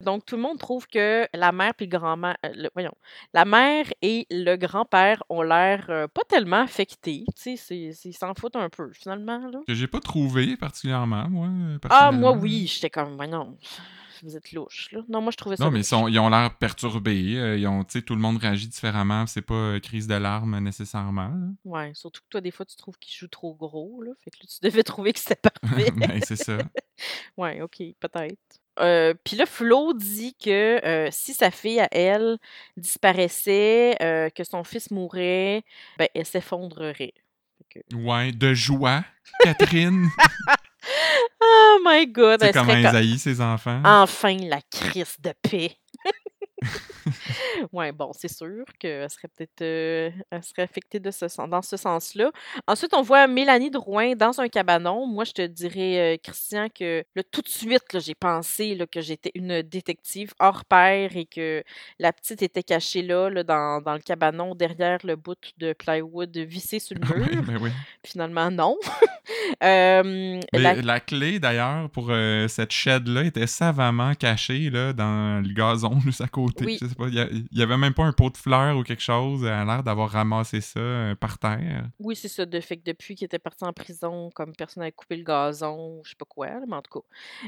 Donc, 0.00 0.24
tout 0.26 0.36
le 0.36 0.42
monde 0.42 0.58
trouve 0.58 0.86
que 0.86 1.26
la 1.34 1.52
mère 1.52 1.74
puis 1.74 1.86
le 1.86 1.90
grand-mère, 1.98 2.36
euh, 2.46 2.68
voyons, 2.74 2.94
la 3.32 3.44
mère 3.44 3.86
et 4.02 4.26
le 4.30 4.56
grand-père 4.56 5.22
ont 5.28 5.42
l'air 5.42 5.86
euh, 5.90 6.06
pas 6.08 6.22
tellement 6.28 6.62
affectés, 6.62 7.24
tu 7.40 7.56
sais, 7.56 7.76
ils 8.04 8.14
s'en 8.14 8.34
foutent 8.34 8.56
un 8.56 8.68
peu, 8.68 8.90
finalement, 8.92 9.38
là. 9.48 9.60
Que 9.66 9.74
j'ai 9.74 9.86
pas 9.88 10.00
trouvé 10.00 10.56
particulièrement, 10.56 11.28
moi. 11.28 11.48
euh, 11.48 11.78
Ah, 11.90 12.10
moi, 12.12 12.32
oui, 12.32 12.66
j'étais 12.66 12.90
comme, 12.90 13.16
voyons, 13.16 13.56
vous 14.22 14.36
êtes 14.36 14.52
louche, 14.52 14.90
là. 14.92 15.00
Non, 15.08 15.20
moi, 15.20 15.30
je 15.32 15.36
trouvais 15.36 15.56
ça 15.56 15.64
Non, 15.64 15.70
mais 15.70 15.78
ils, 15.78 15.80
louche. 15.80 15.88
sont- 15.88 16.08
ils 16.08 16.18
ont 16.18 16.28
l'air 16.30 16.56
perturbés. 16.56 17.36
euh, 17.36 17.58
ils 17.58 17.66
ont, 17.66 17.84
tu 17.84 17.98
sais, 17.98 18.02
tout 18.02 18.14
le 18.14 18.20
monde 18.20 18.38
réagit 18.38 18.68
différemment. 18.68 19.26
C'est 19.26 19.42
pas 19.42 19.78
crise 19.80 20.06
de 20.06 20.14
larmes 20.14 20.58
nécessairement. 20.60 21.28
là. 21.28 21.46
Ouais, 21.64 21.92
surtout 21.94 22.20
que 22.22 22.28
toi, 22.30 22.40
des 22.40 22.50
fois, 22.50 22.64
tu 22.64 22.76
trouves 22.76 22.96
qu'il 22.98 23.14
joue 23.14 23.28
trop 23.28 23.54
gros, 23.54 24.00
là. 24.02 24.12
Fait 24.22 24.30
que 24.30 24.36
là, 24.40 24.46
tu 24.48 24.58
devais 24.66 24.82
trouver 24.84 25.12
que 25.12 25.18
c'était 25.20 25.36
parfait. 25.60 25.90
ben, 25.90 26.20
c'est 26.22 26.36
ça. 26.36 26.58
Ouais, 27.36 27.60
ok, 27.60 27.82
peut-être. 28.00 28.60
Euh, 28.80 29.14
Puis 29.24 29.36
là, 29.36 29.46
Flo 29.46 29.92
dit 29.94 30.34
que 30.42 30.84
euh, 30.84 31.08
si 31.12 31.32
sa 31.34 31.50
fille 31.50 31.80
à 31.80 31.88
elle 31.92 32.38
disparaissait, 32.76 33.96
euh, 34.02 34.30
que 34.30 34.44
son 34.44 34.64
fils 34.64 34.90
mourrait, 34.90 35.62
ben 35.98 36.08
elle 36.14 36.26
s'effondrerait. 36.26 37.14
Ouais, 37.92 38.32
de 38.32 38.52
joie. 38.54 39.04
Catherine, 39.42 40.08
Oh 41.40 41.78
my 41.84 42.06
god, 42.06 42.40
c'est 42.40 42.46
elle 42.48 42.52
comment 42.52 42.66
serait 42.72 42.82
ils 42.82 42.88
co- 42.90 42.96
haïssent 42.96 43.22
ses 43.22 43.40
enfants. 43.40 43.80
enfin 43.84 44.36
la 44.38 44.60
crise 44.70 45.16
de 45.20 45.32
paix. 45.42 45.76
ouais, 47.72 47.92
bon, 47.92 48.10
c'est 48.12 48.32
sûr 48.32 48.64
qu'elle 48.78 49.08
serait 49.10 49.28
peut-être 49.28 49.62
euh, 49.62 50.10
elle 50.30 50.42
serait 50.42 50.62
affectée 50.62 51.00
de 51.00 51.10
ce, 51.10 51.28
sen- 51.28 51.48
dans 51.48 51.62
ce 51.62 51.76
sens-là. 51.76 52.30
Ensuite, 52.66 52.94
on 52.94 53.02
voit 53.02 53.26
Mélanie 53.26 53.70
Drouin 53.70 54.14
dans 54.14 54.40
un 54.40 54.48
cabanon. 54.48 55.06
Moi, 55.06 55.24
je 55.24 55.32
te 55.32 55.46
dirais, 55.46 56.14
euh, 56.14 56.16
Christian, 56.22 56.68
que 56.74 57.04
là, 57.14 57.22
tout 57.30 57.42
de 57.42 57.48
suite, 57.48 57.92
là, 57.92 58.00
j'ai 58.00 58.14
pensé 58.14 58.74
là, 58.74 58.86
que 58.86 59.00
j'étais 59.00 59.30
une 59.34 59.62
détective 59.62 60.32
hors 60.40 60.64
pair 60.64 61.16
et 61.16 61.26
que 61.26 61.62
la 61.98 62.12
petite 62.12 62.42
était 62.42 62.62
cachée 62.62 63.02
là, 63.02 63.28
là, 63.30 63.42
dans, 63.42 63.80
dans 63.80 63.94
le 63.94 64.00
cabanon, 64.00 64.54
derrière 64.54 64.98
le 65.04 65.16
bout 65.16 65.36
de 65.58 65.72
plywood 65.72 66.36
vissé 66.36 66.78
sur 66.78 66.96
le 66.98 67.14
mur. 67.16 67.42
ben 67.42 67.58
oui. 67.60 67.70
Finalement, 68.04 68.50
non. 68.50 68.76
Euh, 69.62 70.02
Mais 70.52 70.58
la- 70.58 70.74
la... 70.74 71.00
clé, 71.00 71.38
d'ailleurs, 71.38 71.88
pour 71.90 72.10
cette 72.48 72.70
shed-là 72.72 73.24
était 73.24 73.46
savamment 73.46 74.14
cachée 74.14 74.68
là, 74.68 74.92
dans 74.92 75.42
le 75.42 75.52
gazon 75.54 75.98
juste 76.00 76.20
à 76.20 76.26
côté. 76.28 76.53
Oui. 76.60 76.78
Je 76.80 76.86
sais 76.86 76.94
pas, 76.94 77.08
il 77.08 77.14
y 77.14 77.20
a- 77.20 77.28
il 77.30 77.46
y, 77.58 77.62
avait 77.62 77.76
même 77.76 77.94
pas 77.94 78.04
un 78.04 78.12
pot 78.12 78.30
de 78.30 78.36
fleurs 78.36 78.76
ou 78.76 78.82
quelque 78.82 79.02
chose. 79.02 79.44
Elle 79.44 79.50
a 79.52 79.64
l'air 79.64 79.82
d'avoir 79.82 80.10
ramassé 80.10 80.60
ça 80.60 80.80
euh, 80.80 81.14
par 81.14 81.38
terre. 81.38 81.88
Oui, 81.98 82.16
c'est 82.16 82.28
ça. 82.28 82.46
De 82.46 82.60
fait 82.60 82.76
que 82.76 82.84
depuis 82.84 83.14
qu'il 83.14 83.24
était 83.24 83.38
parti 83.38 83.64
en 83.64 83.72
prison, 83.72 84.30
comme 84.34 84.54
personne 84.54 84.82
n'avait 84.82 84.92
coupé 84.92 85.16
le 85.16 85.24
gazon, 85.24 86.00
je 86.04 86.10
sais 86.10 86.16
pas 86.16 86.26
quoi, 86.26 86.48
mais 86.68 86.74
en 86.76 86.82
tout 86.82 87.00
cas. 87.00 87.06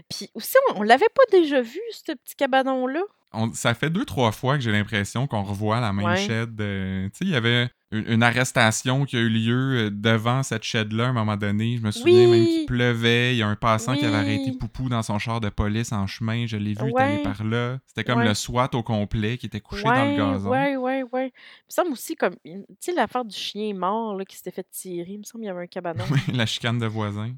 Puis 0.08 0.30
aussi, 0.34 0.54
on, 0.70 0.80
on 0.80 0.82
l'avait 0.82 1.04
pas 1.14 1.22
déjà 1.30 1.60
vu, 1.60 1.80
ce 1.92 2.12
petit 2.12 2.36
cabanon-là? 2.36 3.02
On- 3.36 3.52
ça 3.52 3.74
fait 3.74 3.90
deux, 3.90 4.04
trois 4.04 4.32
fois 4.32 4.56
que 4.56 4.62
j'ai 4.62 4.72
l'impression 4.72 5.26
qu'on 5.26 5.42
revoit 5.42 5.80
la 5.80 5.92
même 5.92 6.06
Ouais. 6.06 6.16
shed. 6.16 6.60
euh, 6.60 7.06
tu 7.10 7.18
sais, 7.18 7.24
il 7.24 7.30
y 7.30 7.34
avait 7.36 7.68
une, 7.92 8.04
une 8.08 8.22
arrestation 8.22 9.04
qui 9.04 9.16
a 9.16 9.20
eu 9.20 9.28
lieu 9.28 9.86
euh, 9.86 9.90
devant 9.92 10.42
cette 10.42 10.64
shed-là 10.64 11.06
à 11.06 11.08
un 11.08 11.12
moment 11.12 11.36
donné. 11.36 11.76
Je 11.76 11.82
me 11.82 11.90
souviens 11.90 12.22
même 12.22 12.30
Oui. 12.30 12.46
qu'il 12.46 12.66
pleuvait. 12.66 13.34
Il 13.34 13.38
y 13.38 13.42
a 13.42 13.48
un 13.48 13.54
passant 13.56 13.94
qui 13.94 14.04
avait 14.04 14.16
arrêté 14.16 14.50
Oui. 14.50 14.56
Poupou 14.58 14.88
dans 14.88 15.02
son 15.02 15.18
char 15.18 15.40
de 15.40 15.48
police 15.48 15.92
en 15.92 16.06
chemin. 16.06 16.46
Je 16.46 16.56
l'ai 16.56 16.74
vu, 16.74 16.86
il 16.86 16.88
est 16.90 17.00
allé 17.00 17.16
Ouais. 17.18 17.22
par 17.22 17.44
là. 17.44 17.78
C'était 17.86 18.04
comme 18.04 18.18
Ouais. 18.20 18.26
le 18.28 18.34
SWAT 18.34 18.70
au 18.74 18.82
complet 18.82 19.38
qui 19.38 19.46
était 19.46 19.60
couché 19.60 19.84
dans 19.84 19.92
le 19.92 20.10
Ouais, 20.10 20.16
gazon. 20.16 20.50
ouais, 20.50 20.76
ouais, 20.76 21.04
ouais. 21.12 21.26
Il 21.26 21.66
me 21.68 21.70
semble 21.70 21.92
aussi 21.92 22.16
comme. 22.16 22.34
Tu 22.44 22.52
sais, 22.80 22.92
l'affaire 22.92 23.24
du 23.24 23.36
chien 23.36 23.72
mort 23.74 24.16
là, 24.16 24.24
qui 24.24 24.36
s'était 24.36 24.50
fait 24.50 24.66
tirer. 24.70 25.12
Il 25.12 25.18
me 25.18 25.22
semble 25.24 25.42
qu'il 25.42 25.48
y 25.48 25.50
avait 25.50 25.62
un 25.62 25.66
cabanon. 25.66 26.04
la 26.34 26.46
chicane 26.46 26.78
de 26.78 26.86
voisins. 26.86 27.32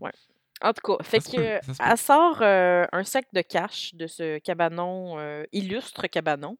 En 0.62 0.72
tout 0.72 0.96
cas, 0.96 1.04
fait 1.04 1.20
que 1.20 1.60
peut, 1.60 1.72
elle 1.80 1.98
sort 1.98 2.38
euh, 2.42 2.84
un 2.92 3.04
sac 3.04 3.26
de 3.32 3.42
cash 3.42 3.94
de 3.94 4.06
ce 4.06 4.38
cabanon, 4.38 5.18
euh, 5.18 5.44
illustre 5.52 6.06
cabanon. 6.08 6.58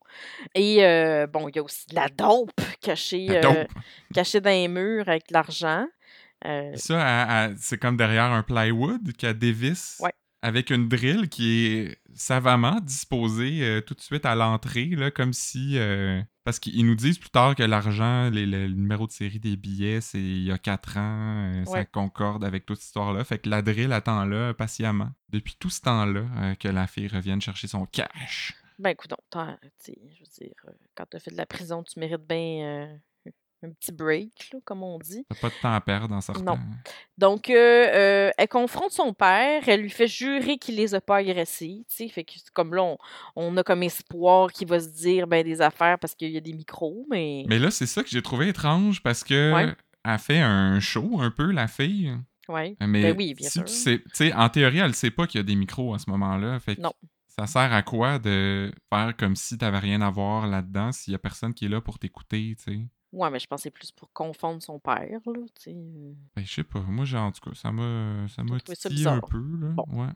Et 0.55 0.85
euh, 0.85 1.27
bon, 1.27 1.49
il 1.49 1.57
y 1.57 1.59
a 1.59 1.63
aussi 1.63 1.87
de 1.89 1.95
la 1.95 2.09
dope 2.09 2.61
cachée, 2.81 3.27
La 3.27 3.67
cachée 4.15 4.41
dans 4.41 4.51
les 4.51 4.69
murs 4.69 5.09
avec 5.09 5.29
de 5.29 5.35
l'argent. 5.35 5.87
Ça, 6.77 7.51
c'est 7.59 7.79
comme 7.79 7.97
derrière 7.97 8.25
un 8.25 8.43
plywood 8.43 9.13
qu'elle 9.17 9.39
dévisse? 9.39 9.99
Ouais. 10.01 10.13
Avec 10.43 10.71
une 10.71 10.89
drill 10.89 11.29
qui 11.29 11.67
est 11.67 11.99
savamment 12.15 12.81
disposée 12.81 13.63
euh, 13.63 13.81
tout 13.81 13.95
de 13.95 14.01
suite 14.01 14.25
à 14.25 14.35
l'entrée, 14.35 14.91
comme 15.15 15.33
si... 15.33 15.79
euh, 15.79 16.23
parce 16.45 16.59
qu'ils 16.59 16.87
nous 16.87 16.95
disent 16.95 17.19
plus 17.19 17.31
tard 17.31 17.55
que 17.55 17.63
l'argent, 17.63 18.31
le, 18.31 18.69
numéro 18.69 19.07
de 19.07 19.13
série 19.13 19.41
des 19.41 19.57
billets, 19.57 20.01
c'est 20.01 20.21
il 20.21 20.45
y 20.45 20.53
a 20.53 20.59
quatre 20.59 20.97
ans, 20.97 21.53
euh, 21.53 21.65
ça 21.65 21.85
concorde 21.85 22.45
avec 22.45 22.65
toute 22.65 22.79
cette 22.79 22.87
histoire-là. 22.87 23.25
Fait 23.25 23.39
que 23.39 23.49
la 23.49 23.63
drill 23.63 23.93
attend 23.93 24.25
là 24.25 24.55
patiemment, 24.55 25.11
depuis 25.29 25.57
tout 25.59 25.71
ce 25.71 25.83
temps-là, 25.83 26.55
que 26.57 26.69
la 26.69 26.87
fille 26.87 27.09
revienne 27.09 27.41
chercher 27.41 27.67
son 27.67 27.85
cash. 27.87 28.55
Ben, 28.79 28.91
écoute, 28.91 29.11
donc, 29.11 29.45
je 29.85 29.93
veux 29.93 30.47
dire, 30.47 30.55
quand 30.95 31.05
tu 31.11 31.17
as 31.17 31.21
fait 31.21 31.33
de 31.33 31.37
la 31.37 31.47
prison, 31.47 31.83
tu 31.83 31.99
mérites 31.99 32.27
bien 32.27 33.01
un 33.63 33.73
petit 33.73 33.93
break, 33.93 34.51
là, 34.53 34.61
comme 34.65 34.83
on 34.83 34.99
dit. 34.99 35.25
T'as 35.29 35.41
pas 35.41 35.49
de 35.49 35.61
temps 35.61 35.75
à 35.75 35.81
perdre 35.81 36.15
en 36.15 36.21
sortant. 36.21 36.57
Non. 36.57 36.63
Donc, 37.19 37.51
euh, 37.51 37.55
euh, 37.57 38.31
elle 38.39 38.49
confronte 38.49 38.93
son 38.93 39.13
père, 39.13 39.69
elle 39.69 39.83
lui 39.83 39.91
fait 39.91 40.07
jurer 40.07 40.57
qu'il 40.57 40.77
les 40.77 40.95
a 40.95 41.01
pas 41.01 41.17
agressés, 41.17 41.85
tu 41.89 41.95
sais, 41.97 42.09
fait 42.09 42.23
que 42.25 42.33
c'est 42.37 42.51
comme 42.53 42.75
là, 42.75 42.83
on, 42.85 42.97
on 43.35 43.57
a 43.57 43.63
comme 43.65 43.83
espoir 43.83 44.53
qu'il 44.53 44.69
va 44.69 44.79
se 44.81 44.89
dire 44.89 45.27
ben 45.27 45.45
des 45.45 45.61
affaires 45.61 45.99
parce 45.99 46.15
qu'il 46.15 46.31
y 46.31 46.37
a 46.37 46.41
des 46.41 46.53
micros, 46.53 47.05
mais... 47.11 47.45
Mais 47.49 47.59
là, 47.59 47.71
c'est 47.73 47.87
ça 47.87 48.03
que 48.05 48.09
j'ai 48.09 48.23
trouvé 48.23 48.49
étrange 48.49 49.03
parce 49.03 49.25
que 49.25 49.53
Ouais. 49.53 49.75
elle 50.05 50.19
fait 50.19 50.39
un 50.39 50.79
show 50.81 51.19
un 51.21 51.31
peu, 51.33 51.51
la 51.51 51.67
fille. 51.67 52.17
Ouais. 52.49 52.77
Mais 52.81 53.03
Ben 53.03 53.17
oui, 53.19 53.35
bien 53.35 53.49
si 53.49 53.59
sûr. 53.59 53.65
tu 53.65 53.73
sais, 53.75 53.99
tu 53.99 54.05
sais, 54.15 54.33
en 54.33 54.49
théorie, 54.49 54.79
elle 54.79 54.95
sait 54.95 55.11
pas 55.11 55.27
qu'il 55.27 55.39
y 55.39 55.43
a 55.43 55.45
des 55.45 55.57
micros 55.57 55.95
à 55.95 55.99
ce 55.99 56.09
moment-là. 56.11 56.59
Fait 56.61 56.77
que 56.77 56.81
Non. 56.81 56.93
ça 57.37 57.47
sert 57.47 57.73
à 57.73 57.83
quoi 57.83 58.19
de 58.19 58.73
faire 58.91 59.15
comme 59.19 59.35
si 59.37 59.59
t'avais 59.59 59.81
rien 59.81 60.01
à 60.03 60.11
voir 60.11 60.47
là-dedans 60.47 60.93
s'il 60.93 61.13
y 61.13 61.15
a 61.17 61.19
personne 61.19 61.53
qui 61.53 61.67
est 61.67 61.69
là 61.69 61.81
pour 61.81 61.99
t'écouter, 61.99 62.55
tu 62.65 62.73
sais? 62.73 62.81
Ouais, 63.13 63.31
mais 63.31 63.39
je 63.39 63.47
c'est 63.57 63.71
plus 63.71 63.91
pour 63.91 64.13
confondre 64.13 64.63
son 64.63 64.79
père, 64.79 65.21
là, 65.27 65.41
tu 65.55 65.63
sais. 65.63 65.73
euh. 65.75 66.13
Ben, 66.37 66.45
je 66.45 66.53
sais 66.55 66.65
pas. 66.65 66.81
Moi, 66.81 67.05
j'ai, 67.07 67.17
en 67.17 67.33
tout 67.33 67.41
cas, 67.41 67.55
ça 67.55 67.73
m'a, 67.73 68.27
ça 68.29 68.45
m'a 68.45 68.61
titillé 68.61 69.07
un 69.07 69.21
peu, 69.21 69.39
là. 69.61 69.69
Bon. 69.71 69.85
Ouais. 69.93 70.13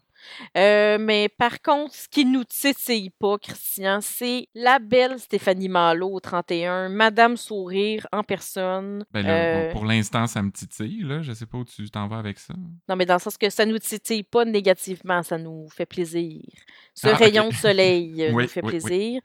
Euh, 0.57 0.99
mais 1.01 1.29
par 1.29 1.61
contre, 1.63 1.95
ce 1.95 2.09
qui 2.09 2.25
nous 2.25 2.45
titille 2.45 3.11
pas, 3.11 3.39
Christian, 3.39 4.01
c'est 4.01 4.49
la 4.55 4.79
belle 4.79 5.19
Stéphanie 5.19 5.69
Malo 5.69 6.09
au 6.13 6.21
31, 6.21 6.89
Madame 6.89 7.37
Sourire 7.37 8.07
en 8.13 8.23
personne. 8.23 9.05
Ben 9.13 9.23
là, 9.23 9.33
Euh, 9.33 9.73
pour 9.73 9.85
l'instant, 9.85 10.27
ça 10.27 10.43
me 10.43 10.51
titille, 10.51 11.03
là. 11.05 11.23
Je 11.23 11.33
sais 11.33 11.47
pas 11.47 11.59
où 11.59 11.65
tu 11.65 11.89
t'en 11.91 12.07
vas 12.09 12.19
avec 12.19 12.39
ça. 12.39 12.55
Non, 12.89 12.97
mais 12.97 13.07
dans 13.07 13.15
le 13.15 13.21
sens 13.21 13.37
que 13.37 13.51
ça 13.51 13.65
nous 13.67 13.79
titille 13.79 14.23
pas 14.23 14.45
négativement, 14.45 15.23
ça 15.23 15.39
nous 15.39 15.69
fait 15.71 15.87
plaisir. 15.87 16.41
Ce 16.95 17.09
Ah, 17.09 17.15
rayon 17.15 17.49
de 17.49 17.55
soleil 17.55 18.23
euh, 18.25 18.31
Oui, 18.35 18.43
nous 18.45 18.49
fait 18.49 18.63
oui, 18.65 18.71
oui. 18.75 18.81
plaisir. 18.81 19.21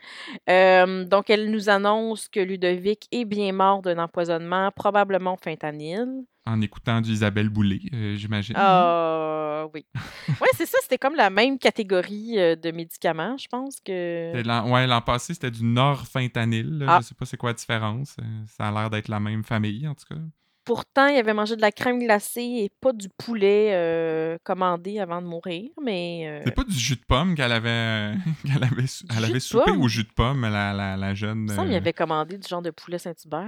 Euh, 0.49 1.03
donc, 1.05 1.29
elle 1.29 1.51
nous 1.51 1.69
annonce 1.69 2.27
que 2.29 2.39
Ludovic 2.39 3.07
est 3.11 3.25
bien 3.25 3.51
mort 3.51 3.81
d'un 3.81 3.97
empoisonnement, 3.99 4.71
probablement 4.75 5.35
fentanyl. 5.37 6.07
En 6.47 6.61
écoutant 6.61 7.01
du 7.01 7.11
Isabelle 7.11 7.49
Boulay, 7.49 7.81
euh, 7.93 8.15
j'imagine. 8.15 8.55
Ah, 8.57 9.65
oui. 9.73 9.85
Oui, 10.41 10.47
c'est 10.55 10.65
ça, 10.65 10.77
c'était 10.81 10.97
comme 10.97 11.15
la 11.15 11.29
même 11.29 11.57
catégorie 11.59 12.37
euh, 12.39 12.55
de 12.55 12.71
médicaments, 12.71 13.37
je 13.37 13.47
pense 13.47 13.79
que. 13.81 14.31
C'était 14.33 14.43
l'an- 14.47 15.01
passé, 15.01 15.33
c'était 15.33 15.51
du 15.51 15.63
norfentanyl. 15.63 16.85
Ah. 16.87 16.99
Je 17.01 17.07
sais 17.07 17.15
pas 17.15 17.25
c'est 17.25 17.37
quoi 17.37 17.49
la 17.49 17.53
différence. 17.55 18.15
Euh, 18.21 18.23
Ça 18.57 18.67
a 18.67 18.71
l'air 18.71 18.89
d'être 18.89 19.07
la 19.09 19.19
même 19.19 19.43
famille, 19.43 19.87
en 19.87 19.95
tout 19.95 20.05
cas. 20.09 20.19
Pourtant, 20.63 21.07
il 21.07 21.17
avait 21.17 21.33
mangé 21.33 21.55
de 21.55 21.61
la 21.61 21.71
crème 21.71 21.99
glacée 21.99 22.41
et 22.41 22.71
pas 22.81 22.91
du 22.91 23.07
poulet 23.17 23.69
euh, 23.73 24.37
commandé 24.43 24.99
avant 24.99 25.21
de 25.21 25.27
mourir, 25.27 25.69
mais. 25.81 26.41
C'est 26.45 26.55
pas 26.55 26.63
du 26.65 26.77
jus 26.77 26.95
de 26.97 27.05
pomme 27.07 27.35
qu'elle 27.35 27.53
avait, 27.53 28.15
qu'elle 28.45 28.63
avait, 28.63 28.85
elle 29.17 29.25
avait 29.25 29.39
soupé 29.39 29.71
pomme? 29.71 29.81
au 29.81 29.87
jus 29.87 30.03
de 30.03 30.11
pomme, 30.13 30.41
la, 30.41 30.73
la, 30.73 30.97
la 30.97 31.13
jeune. 31.13 31.47
Il 31.49 31.55
qu'il 31.55 31.73
euh, 31.73 31.77
avait 31.77 31.93
commandé 31.93 32.37
du 32.37 32.47
genre 32.47 32.61
de 32.61 32.71
poulet 32.71 32.99
Saint-Hubert. 32.99 33.47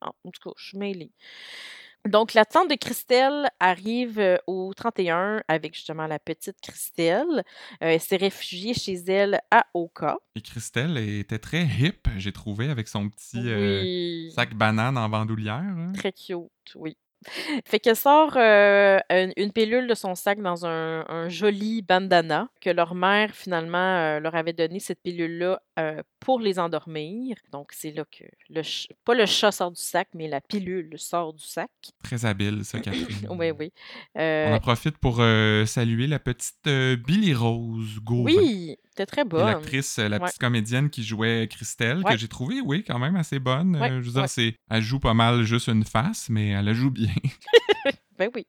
En 0.00 0.12
tout 0.30 0.40
cas, 0.42 0.50
je 0.56 0.68
suis 0.68 0.78
mêlée. 0.78 1.10
Donc, 2.06 2.32
la 2.34 2.44
tante 2.44 2.70
de 2.70 2.74
Christelle 2.74 3.50
arrive 3.60 4.18
euh, 4.18 4.36
au 4.46 4.72
31 4.74 5.42
avec 5.48 5.74
justement 5.74 6.06
la 6.06 6.18
petite 6.18 6.56
Christelle. 6.62 7.42
Euh, 7.82 7.88
elle 7.88 8.00
s'est 8.00 8.16
réfugiée 8.16 8.72
chez 8.72 8.94
elle 8.94 9.40
à 9.50 9.66
Oka. 9.74 10.16
Et 10.36 10.40
Christelle 10.40 10.96
était 10.96 11.38
très 11.38 11.64
hip, 11.64 12.08
j'ai 12.16 12.32
trouvé, 12.32 12.70
avec 12.70 12.88
son 12.88 13.08
petit 13.10 13.42
euh, 13.44 14.30
sac 14.30 14.54
banane 14.54 14.96
en 14.96 15.08
bandoulière. 15.08 15.62
là. 15.76 15.92
Très 15.94 16.12
cute, 16.12 16.48
oui. 16.76 16.96
Fait 17.66 17.80
qu'elle 17.80 17.96
sort 17.96 18.36
euh, 18.36 19.00
une, 19.10 19.32
une 19.36 19.52
pilule 19.52 19.88
de 19.88 19.94
son 19.94 20.14
sac 20.14 20.40
dans 20.40 20.64
un, 20.64 21.04
un 21.08 21.28
joli 21.28 21.82
bandana 21.82 22.48
que 22.60 22.70
leur 22.70 22.94
mère, 22.94 23.34
finalement, 23.34 24.20
leur 24.20 24.36
avait 24.36 24.52
donné 24.52 24.78
cette 24.78 25.02
pilule-là 25.02 25.60
euh, 25.78 26.02
pour 26.20 26.40
les 26.40 26.58
endormir. 26.58 27.36
Donc, 27.52 27.70
c'est 27.72 27.92
là 27.92 28.04
que, 28.10 28.24
le 28.50 28.62
pas 29.04 29.14
le 29.14 29.26
chat 29.26 29.52
sort 29.52 29.70
du 29.70 29.80
sac, 29.80 30.08
mais 30.14 30.26
la 30.28 30.40
pilule 30.40 30.92
sort 30.98 31.32
du 31.34 31.44
sac. 31.44 31.70
Très 32.02 32.24
habile, 32.24 32.64
ça, 32.64 32.80
Catherine. 32.80 33.06
Oui, 33.30 33.50
oui. 33.52 33.72
On 34.16 34.20
Euh, 34.20 34.54
en 34.54 34.60
profite 34.60 34.98
pour 34.98 35.18
euh, 35.20 35.64
saluer 35.66 36.06
la 36.06 36.18
petite 36.18 36.66
euh, 36.66 36.96
Billy 36.96 37.32
Rose 37.34 38.00
Gauvin. 38.02 38.24
oui, 38.24 38.76
c'était 38.88 39.06
très 39.06 39.24
bonne. 39.24 39.46
L'actrice, 39.46 39.98
euh, 39.98 40.08
la 40.08 40.18
Ouais. 40.18 40.26
petite 40.26 40.40
comédienne 40.40 40.90
qui 40.90 41.04
jouait 41.04 41.46
Christelle, 41.48 41.98
Ouais. 42.04 42.12
que 42.14 42.18
j'ai 42.18 42.28
trouvé, 42.28 42.60
oui, 42.60 42.82
quand 42.84 42.98
même 42.98 43.14
assez 43.16 43.38
bonne. 43.38 43.76
Ouais, 43.76 43.90
Euh, 43.90 44.02
je 44.02 44.10
veux 44.10 44.22
dire, 44.22 44.54
elle 44.70 44.82
joue 44.82 44.98
pas 44.98 45.14
mal 45.14 45.44
juste 45.44 45.68
une 45.68 45.84
face, 45.84 46.28
mais 46.28 46.48
elle 46.48 46.64
la 46.64 46.72
joue 46.74 46.90
bien. 46.90 47.12
Ben 48.18 48.30
oui. 48.34 48.46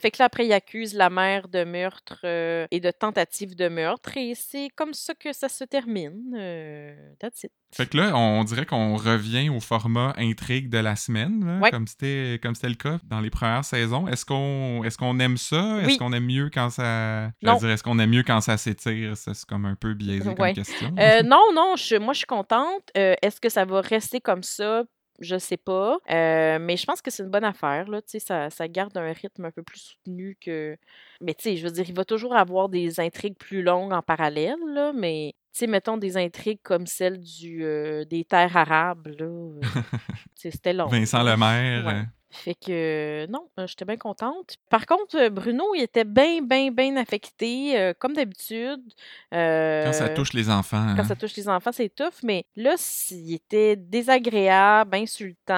Fait 0.00 0.10
que 0.10 0.16
là, 0.18 0.24
après, 0.26 0.46
il 0.46 0.52
accuse 0.52 0.94
la 0.94 1.10
mère 1.10 1.48
de 1.48 1.64
meurtre 1.64 2.18
euh, 2.24 2.66
et 2.70 2.80
de 2.80 2.90
tentative 2.90 3.54
de 3.54 3.68
meurtre, 3.68 4.16
et 4.16 4.34
c'est 4.34 4.68
comme 4.74 4.94
ça 4.94 5.14
que 5.14 5.32
ça 5.32 5.48
se 5.48 5.64
termine. 5.64 6.34
Euh, 6.36 6.94
that's 7.20 7.44
it. 7.44 7.52
Fait 7.74 7.86
que 7.86 7.96
là, 7.96 8.16
on 8.16 8.42
dirait 8.44 8.64
qu'on 8.64 8.96
revient 8.96 9.50
au 9.50 9.60
format 9.60 10.14
intrigue 10.16 10.70
de 10.70 10.78
la 10.78 10.96
semaine, 10.96 11.44
là, 11.44 11.58
Ouais. 11.60 11.70
comme 11.70 11.86
c'était 11.86 12.38
comme 12.42 12.54
c'était 12.54 12.68
le 12.70 12.74
cas 12.76 12.98
dans 13.04 13.20
les 13.20 13.28
premières 13.30 13.64
saisons. 13.64 14.06
Est-ce 14.08 14.24
qu'on 14.24 14.82
est-ce 14.84 14.96
qu'on 14.96 15.18
aime 15.18 15.36
ça? 15.36 15.78
Est-ce 15.80 15.86
Oui. 15.88 15.98
qu'on 15.98 16.12
aime 16.12 16.24
mieux 16.26 16.48
quand 16.52 16.70
ça 16.70 17.28
Je 17.42 17.46
Non. 17.46 17.54
veux 17.54 17.60
dire, 17.66 17.70
est-ce 17.70 17.82
qu'on 17.82 17.98
aime 17.98 18.10
mieux 18.10 18.22
quand 18.22 18.40
ça 18.40 18.56
s'étire? 18.56 19.16
C'est 19.16 19.32
comme 19.46 19.66
un 19.66 19.74
peu 19.74 19.94
biaisé 19.94 20.34
comme 20.34 20.52
question. 20.54 20.94
Euh, 20.98 21.22
non, 21.24 21.42
non, 21.54 21.74
je- 21.76 21.96
moi, 21.96 22.12
je 22.14 22.18
suis 22.18 22.26
contente. 22.26 22.82
Euh, 22.96 23.14
Est-ce 23.20 23.40
que 23.40 23.48
ça 23.48 23.64
va 23.64 23.80
rester 23.80 24.20
comme 24.20 24.42
ça? 24.42 24.84
Je 25.20 25.38
sais 25.38 25.56
pas. 25.56 25.98
Euh, 26.10 26.58
mais 26.60 26.76
je 26.76 26.84
pense 26.84 27.00
que 27.02 27.10
c'est 27.10 27.22
une 27.22 27.30
bonne 27.30 27.44
affaire. 27.44 27.88
Là. 27.88 28.02
Tu 28.02 28.08
sais, 28.12 28.18
Ça, 28.18 28.50
ça 28.50 28.68
garde 28.68 28.96
un 28.96 29.12
rythme 29.12 29.44
un 29.44 29.50
peu 29.50 29.62
plus 29.62 29.80
soutenu 29.80 30.36
que. 30.40 30.76
Mais 31.20 31.34
tu 31.34 31.44
sais, 31.44 31.56
je 31.56 31.64
veux 31.64 31.72
dire, 31.72 31.84
il 31.88 31.94
va 31.94 32.04
toujours 32.04 32.34
avoir 32.36 32.68
des 32.68 33.00
intrigues 33.00 33.36
plus 33.38 33.62
longues 33.62 33.92
en 33.92 34.02
parallèle, 34.02 34.56
là, 34.68 34.92
mais 34.94 35.34
tu 35.52 35.60
sais, 35.60 35.66
mettons 35.66 35.96
des 35.96 36.16
intrigues 36.18 36.60
comme 36.62 36.86
celle 36.86 37.18
du, 37.18 37.64
euh, 37.64 38.04
des 38.04 38.24
terres 38.24 38.56
arabes, 38.56 39.06
là. 39.18 39.24
euh, 39.24 39.60
c'était 40.34 40.72
long. 40.74 40.86
Vincent. 40.86 41.22
Lemaire. 41.22 41.86
Ouais. 41.86 42.02
Fait 42.30 42.54
que 42.56 43.26
non, 43.30 43.48
euh, 43.58 43.66
j'étais 43.66 43.84
bien 43.84 43.96
contente. 43.96 44.56
Par 44.68 44.84
contre, 44.86 45.16
euh, 45.16 45.30
Bruno, 45.30 45.64
il 45.74 45.82
était 45.82 46.04
bien, 46.04 46.42
bien, 46.42 46.70
bien 46.72 46.96
affecté, 46.96 47.78
euh, 47.78 47.92
comme 47.98 48.14
d'habitude. 48.14 48.82
Quand 49.30 49.92
ça 49.92 50.08
touche 50.10 50.32
les 50.32 50.50
enfants. 50.50 50.94
quand 50.96 51.02
hein. 51.02 51.04
ça 51.08 51.14
touche 51.16 51.36
les 51.36 51.48
enfants, 51.48 51.70
c'est 51.72 51.88
tough, 51.94 52.22
mais 52.24 52.44
là, 52.56 52.74
il 53.10 53.32
était 53.34 53.76
désagréable, 53.76 54.96
insultant. 54.96 55.54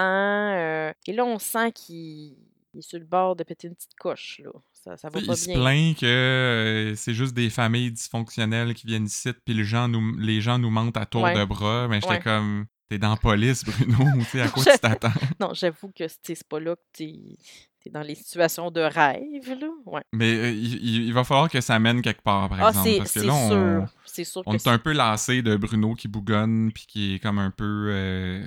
euh, 0.55 0.93
et 1.07 1.13
là, 1.13 1.25
on 1.25 1.39
sent 1.39 1.73
qu'il 1.73 2.35
il 2.75 2.81
est 2.81 2.83
sur 2.83 2.99
le 2.99 3.07
bord 3.07 3.35
de 3.35 3.45
péter 3.45 3.67
une 3.69 3.75
petite 3.75 3.95
coche. 3.99 4.41
Là. 4.45 4.51
Ça, 4.75 4.97
ça 4.99 5.09
va 5.09 5.21
pas 5.21 5.27
il 5.27 5.37
se 5.37 5.47
bien. 5.47 5.59
plaint 5.59 5.99
que 5.99 6.05
euh, 6.07 6.95
c'est 6.97 7.15
juste 7.15 7.33
des 7.35 7.49
familles 7.49 7.91
dysfonctionnelles 7.91 8.75
qui 8.75 8.87
viennent 8.87 9.07
ici, 9.07 9.31
puis 9.45 9.55
les 9.55 9.65
gens 9.65 9.89
nous, 9.89 10.17
les 10.19 10.41
gens 10.43 10.59
nous 10.59 10.71
mentent 10.71 10.97
à 10.99 11.07
tour 11.07 11.23
Ouais. 11.23 11.35
de 11.35 11.45
bras. 11.45 11.89
Mais 11.89 11.97
j'étais 12.01 12.13
Ouais. 12.15 12.21
comme, 12.21 12.67
t'es 12.89 12.99
dans 12.99 13.11
la 13.11 13.17
police, 13.17 13.65
Bruno. 13.65 13.97
tu 14.21 14.25
sais, 14.25 14.41
à 14.43 14.49
quoi 14.49 14.65
tu 14.65 14.79
t'attends? 14.79 15.13
Non, 15.41 15.51
j'avoue 15.55 15.91
que 15.95 16.05
c'est 16.09 16.49
pas 16.49 16.61
là 16.61 16.77
que 16.77 16.81
t'es 16.93 17.37
es 17.87 17.91
dans 17.91 18.03
les 18.03 18.15
situations 18.17 18.71
de 18.71 18.81
rêve. 18.81 19.59
Là. 19.61 19.69
Ouais. 19.87 20.03
Mais 20.13 20.31
euh, 20.35 20.51
il, 20.53 21.13
va 21.13 21.25
falloir 21.25 21.49
que 21.49 21.61
ça 21.61 21.79
mène 21.79 22.03
quelque 22.03 22.23
part, 22.23 22.49
par 22.49 22.61
Ah, 22.63 22.69
exemple. 22.71 22.89
c'est 22.89 22.99
Parce 22.99 23.13
que 23.13 23.21
là, 23.21 23.35
on, 23.35 23.49
sûr. 24.05 24.25
Sûr 24.27 24.43
on 24.47 24.51
que 24.53 24.57
est 24.57 24.67
un 24.69 24.79
peu 24.79 24.93
lassé 24.93 25.43
de 25.43 25.57
Bruno 25.57 25.95
qui 25.95 26.09
bougonne, 26.09 26.71
puis 26.73 26.87
qui 26.87 27.15
est 27.15 27.19
comme 27.19 27.39
un 27.39 27.51
peu 27.51 27.87
euh, 27.91 28.47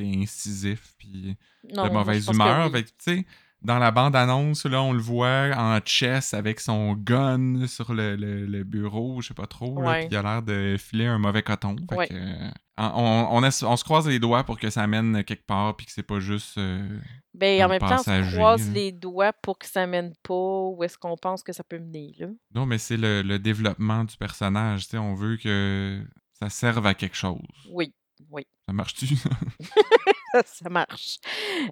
incisif, 0.00 0.94
puis 0.98 1.36
Non, 1.74 1.88
de 1.88 1.92
mauvaise 1.92 2.26
humeur. 2.28 2.66
oui. 2.66 2.72
Fait 2.72 2.82
que, 2.84 2.88
tu 2.88 2.94
sais, 2.98 3.26
dans 3.64 3.78
la 3.78 3.90
bande-annonce, 3.90 4.66
là, 4.66 4.82
on 4.82 4.92
le 4.92 5.00
voit 5.00 5.50
en 5.56 5.78
chess 5.84 6.34
avec 6.34 6.60
son 6.60 6.94
gun 6.94 7.66
sur 7.66 7.94
le, 7.94 8.14
le- 8.16 8.46
le 8.46 8.64
bureau, 8.64 9.20
je 9.22 9.28
sais 9.28 9.34
pas 9.34 9.46
trop, 9.46 9.80
là, 9.80 9.88
Ouais. 9.90 10.00
puis 10.00 10.08
il 10.12 10.16
a 10.16 10.22
l'air 10.22 10.42
de 10.42 10.76
filer 10.78 11.06
un 11.06 11.18
mauvais 11.18 11.42
coton. 11.42 11.76
Fait 11.90 11.96
Ouais. 11.96 12.08
que, 12.08 12.14
euh, 12.14 12.50
on, 12.76 13.40
on, 13.42 13.50
se 13.50 13.84
croise 13.84 14.06
les 14.08 14.18
doigts 14.18 14.44
pour 14.44 14.58
que 14.58 14.68
ça 14.68 14.86
mène 14.86 15.24
quelque 15.24 15.46
part, 15.46 15.76
puis 15.76 15.86
que 15.86 15.92
c'est 15.92 16.02
pas 16.02 16.20
juste... 16.20 16.58
euh, 16.58 16.98
Ben, 17.32 17.64
en 17.64 17.68
même 17.68 17.78
temps, 17.80 17.96
on 17.96 18.02
se 18.02 18.34
croise 18.34 18.66
là. 18.68 18.74
les 18.74 18.92
doigts 18.92 19.32
pour 19.32 19.58
que 19.58 19.66
ça 19.66 19.86
mène 19.86 20.12
pas 20.22 20.34
où 20.34 20.82
est-ce 20.84 20.98
qu'on 20.98 21.16
pense 21.16 21.42
que 21.42 21.52
ça 21.52 21.64
peut 21.64 21.78
mener. 21.78 22.14
Là. 22.18 22.26
Non, 22.54 22.66
mais 22.66 22.78
c'est 22.78 22.96
le, 22.96 23.22
le 23.22 23.38
développement 23.38 24.04
du 24.04 24.16
personnage, 24.16 24.86
on 24.94 25.14
veut 25.14 25.36
que 25.36 26.02
ça 26.38 26.50
serve 26.50 26.86
à 26.86 26.94
quelque 26.94 27.16
chose. 27.16 27.40
Oui, 27.70 27.94
oui. 28.30 28.46
Ça 28.66 28.72
marche-tu? 28.72 29.06
ça 30.46 30.68
marche. 30.68 31.18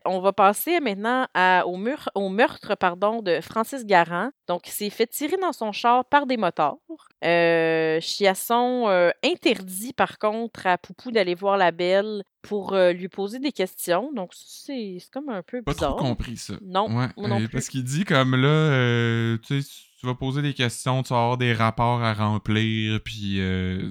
On 0.05 0.21
va 0.21 0.33
passer 0.33 0.81
maintenant 0.81 1.27
à- 1.35 1.67
au, 1.67 1.77
mur- 1.77 2.09
au 2.15 2.29
meurtre 2.29 2.75
pardon, 2.77 3.23
de 3.23 3.41
Francis 3.41 3.85
Garand. 3.85 4.31
Donc, 4.49 4.69
il 4.69 4.73
s'est 4.73 4.91
fait 4.91 5.07
tirer 5.07 5.37
dans 5.37 5.53
son 5.53 5.73
char 5.73 6.05
par 6.05 6.27
des 6.27 6.37
motards. 6.37 6.77
Euh, 7.25 8.01
Chiasson 8.01 8.89
euh, 8.89 9.11
interdit, 9.25 9.93
par 9.93 10.19
contre, 10.19 10.67
à 10.67 10.79
Poupou 10.79 11.11
d'aller 11.13 11.35
voir 11.35 11.57
la 11.57 11.71
belle 11.71 12.23
pour 12.43 12.73
euh, 12.73 12.93
lui 12.93 13.09
poser 13.09 13.39
des 13.39 13.53
questions. 13.53 14.13
Donc, 14.13 14.31
c'est 14.35 14.99
comme 15.13 15.29
un 15.29 15.43
peu 15.43 15.63
pas 15.63 15.73
bizarre. 15.73 15.97
trop 15.97 16.07
compris 16.07 16.37
ça. 16.37 16.55
Non, 16.63 16.87
Ouais, 16.97 17.07
non 17.17 17.39
plus. 17.39 17.49
parce 17.49 17.69
qu'il 17.69 17.85
dit 17.85 18.05
comme 18.05 18.35
là, 18.37 19.37
tu 19.39 19.63
sais, 19.63 19.69
tu 20.03 20.09
vas 20.09 20.17
poser 20.17 20.43
des 20.43 20.53
questions, 20.53 21.05
tu 21.05 21.11
vas 21.15 21.21
avoir 21.21 21.39
des 21.39 21.53
rapports 21.53 22.03
à 22.03 22.13
remplir, 22.13 23.01
puis 23.05 23.37
euh, 23.39 23.89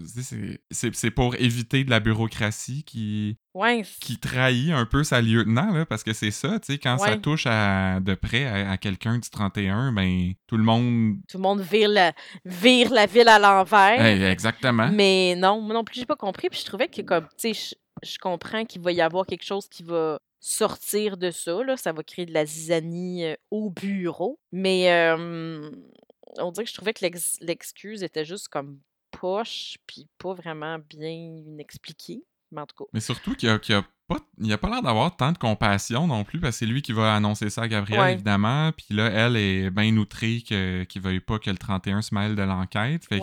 c'est 0.69 1.09
pour 1.09 1.35
éviter 1.35 1.85
de 1.85 1.89
la 1.89 2.01
bureaucratie 2.01 2.83
qui, 2.83 3.37
qui 4.01 4.19
trahit 4.19 4.73
un 4.73 4.85
peu 4.85 5.05
sa 5.05 5.21
lieutenant, 5.21 5.71
là, 5.71 5.85
parce 5.85 6.03
que 6.03 6.11
c'est 6.11 6.31
ça, 6.31 6.59
tu 6.59 6.73
sais, 6.73 6.79
quand 6.79 6.97
ça 6.97 7.15
touche 7.15 7.45
à, 7.47 8.01
de 8.01 8.13
près 8.13 8.45
à, 8.45 8.75
quelqu'un 8.75 9.19
du 9.19 9.29
31, 9.29 9.93
ben 9.93 10.33
tout 10.47 10.57
le 10.57 10.63
monde... 10.65 11.15
Tout 11.29 11.37
le 11.37 11.43
monde 11.43 11.61
vire 11.61 11.87
la, 11.87 12.11
vire 12.43 12.91
la 12.91 13.05
ville 13.05 13.29
à 13.29 13.39
l'envers. 13.39 14.05
exactement. 14.05 14.89
Mais 14.91 15.35
non, 15.37 15.61
moi 15.61 15.73
non 15.73 15.85
plus, 15.85 16.01
j'ai 16.01 16.05
pas 16.05 16.17
compris, 16.17 16.49
puis 16.49 16.59
je 16.59 16.65
trouvais 16.65 16.89
que 16.89 17.01
comme, 17.03 17.25
tu 17.37 17.53
sais, 17.53 17.77
je 18.03 18.17
comprends 18.17 18.65
qu'il 18.65 18.81
va 18.81 18.91
y 18.91 18.99
avoir 18.99 19.25
quelque 19.25 19.45
chose 19.45 19.69
qui 19.69 19.83
va 19.83 20.19
sortir 20.41 21.15
de 21.15 21.31
ça. 21.31 21.63
Là. 21.63 21.77
Ça 21.77 21.93
va 21.93 22.03
créer 22.03 22.25
de 22.25 22.33
la 22.33 22.45
zizanie 22.45 23.35
au 23.49 23.69
bureau. 23.69 24.39
Mais 24.51 24.89
on 26.37 26.51
dirait 26.51 26.65
que 26.65 26.69
je 26.69 26.75
trouvais 26.75 26.93
que 26.93 27.05
l'excuse 27.41 28.03
était 28.03 28.25
juste 28.25 28.47
comme 28.47 28.79
poche, 29.11 29.77
puis 29.87 30.07
pas 30.17 30.33
vraiment 30.33 30.79
bien 30.79 31.43
expliquée. 31.59 32.23
Mais 32.51 32.61
en 32.61 32.65
tout 32.65 32.83
cas. 32.83 32.89
Mais 32.93 32.99
surtout 32.99 33.33
qu'il 33.35 33.49
n'y 33.49 33.75
a, 33.75 33.83
pas, 34.07 34.17
a 34.17 34.57
pas 34.57 34.69
l'air 34.69 34.81
d'avoir 34.81 35.15
tant 35.15 35.31
de 35.31 35.37
compassion 35.37 36.05
non 36.07 36.25
plus, 36.25 36.39
parce 36.39 36.55
que 36.55 36.59
c'est 36.59 36.65
lui 36.65 36.81
qui 36.81 36.91
va 36.91 37.15
annoncer 37.15 37.49
ça 37.49 37.61
à 37.61 37.67
Gabriel, 37.67 38.13
évidemment. 38.13 38.71
Puis 38.73 38.87
là, 38.89 39.07
elle 39.07 39.37
est 39.37 39.69
bien 39.69 39.95
outrée 39.95 40.41
qu'il 40.41 40.57
ne 40.57 41.01
veuille 41.01 41.21
pas 41.21 41.39
que 41.39 41.49
le 41.49 41.57
31 41.57 42.01
se 42.01 42.13
mêle 42.13 42.35
de 42.35 42.43
l'enquête. 42.43 43.05
Fait 43.05 43.21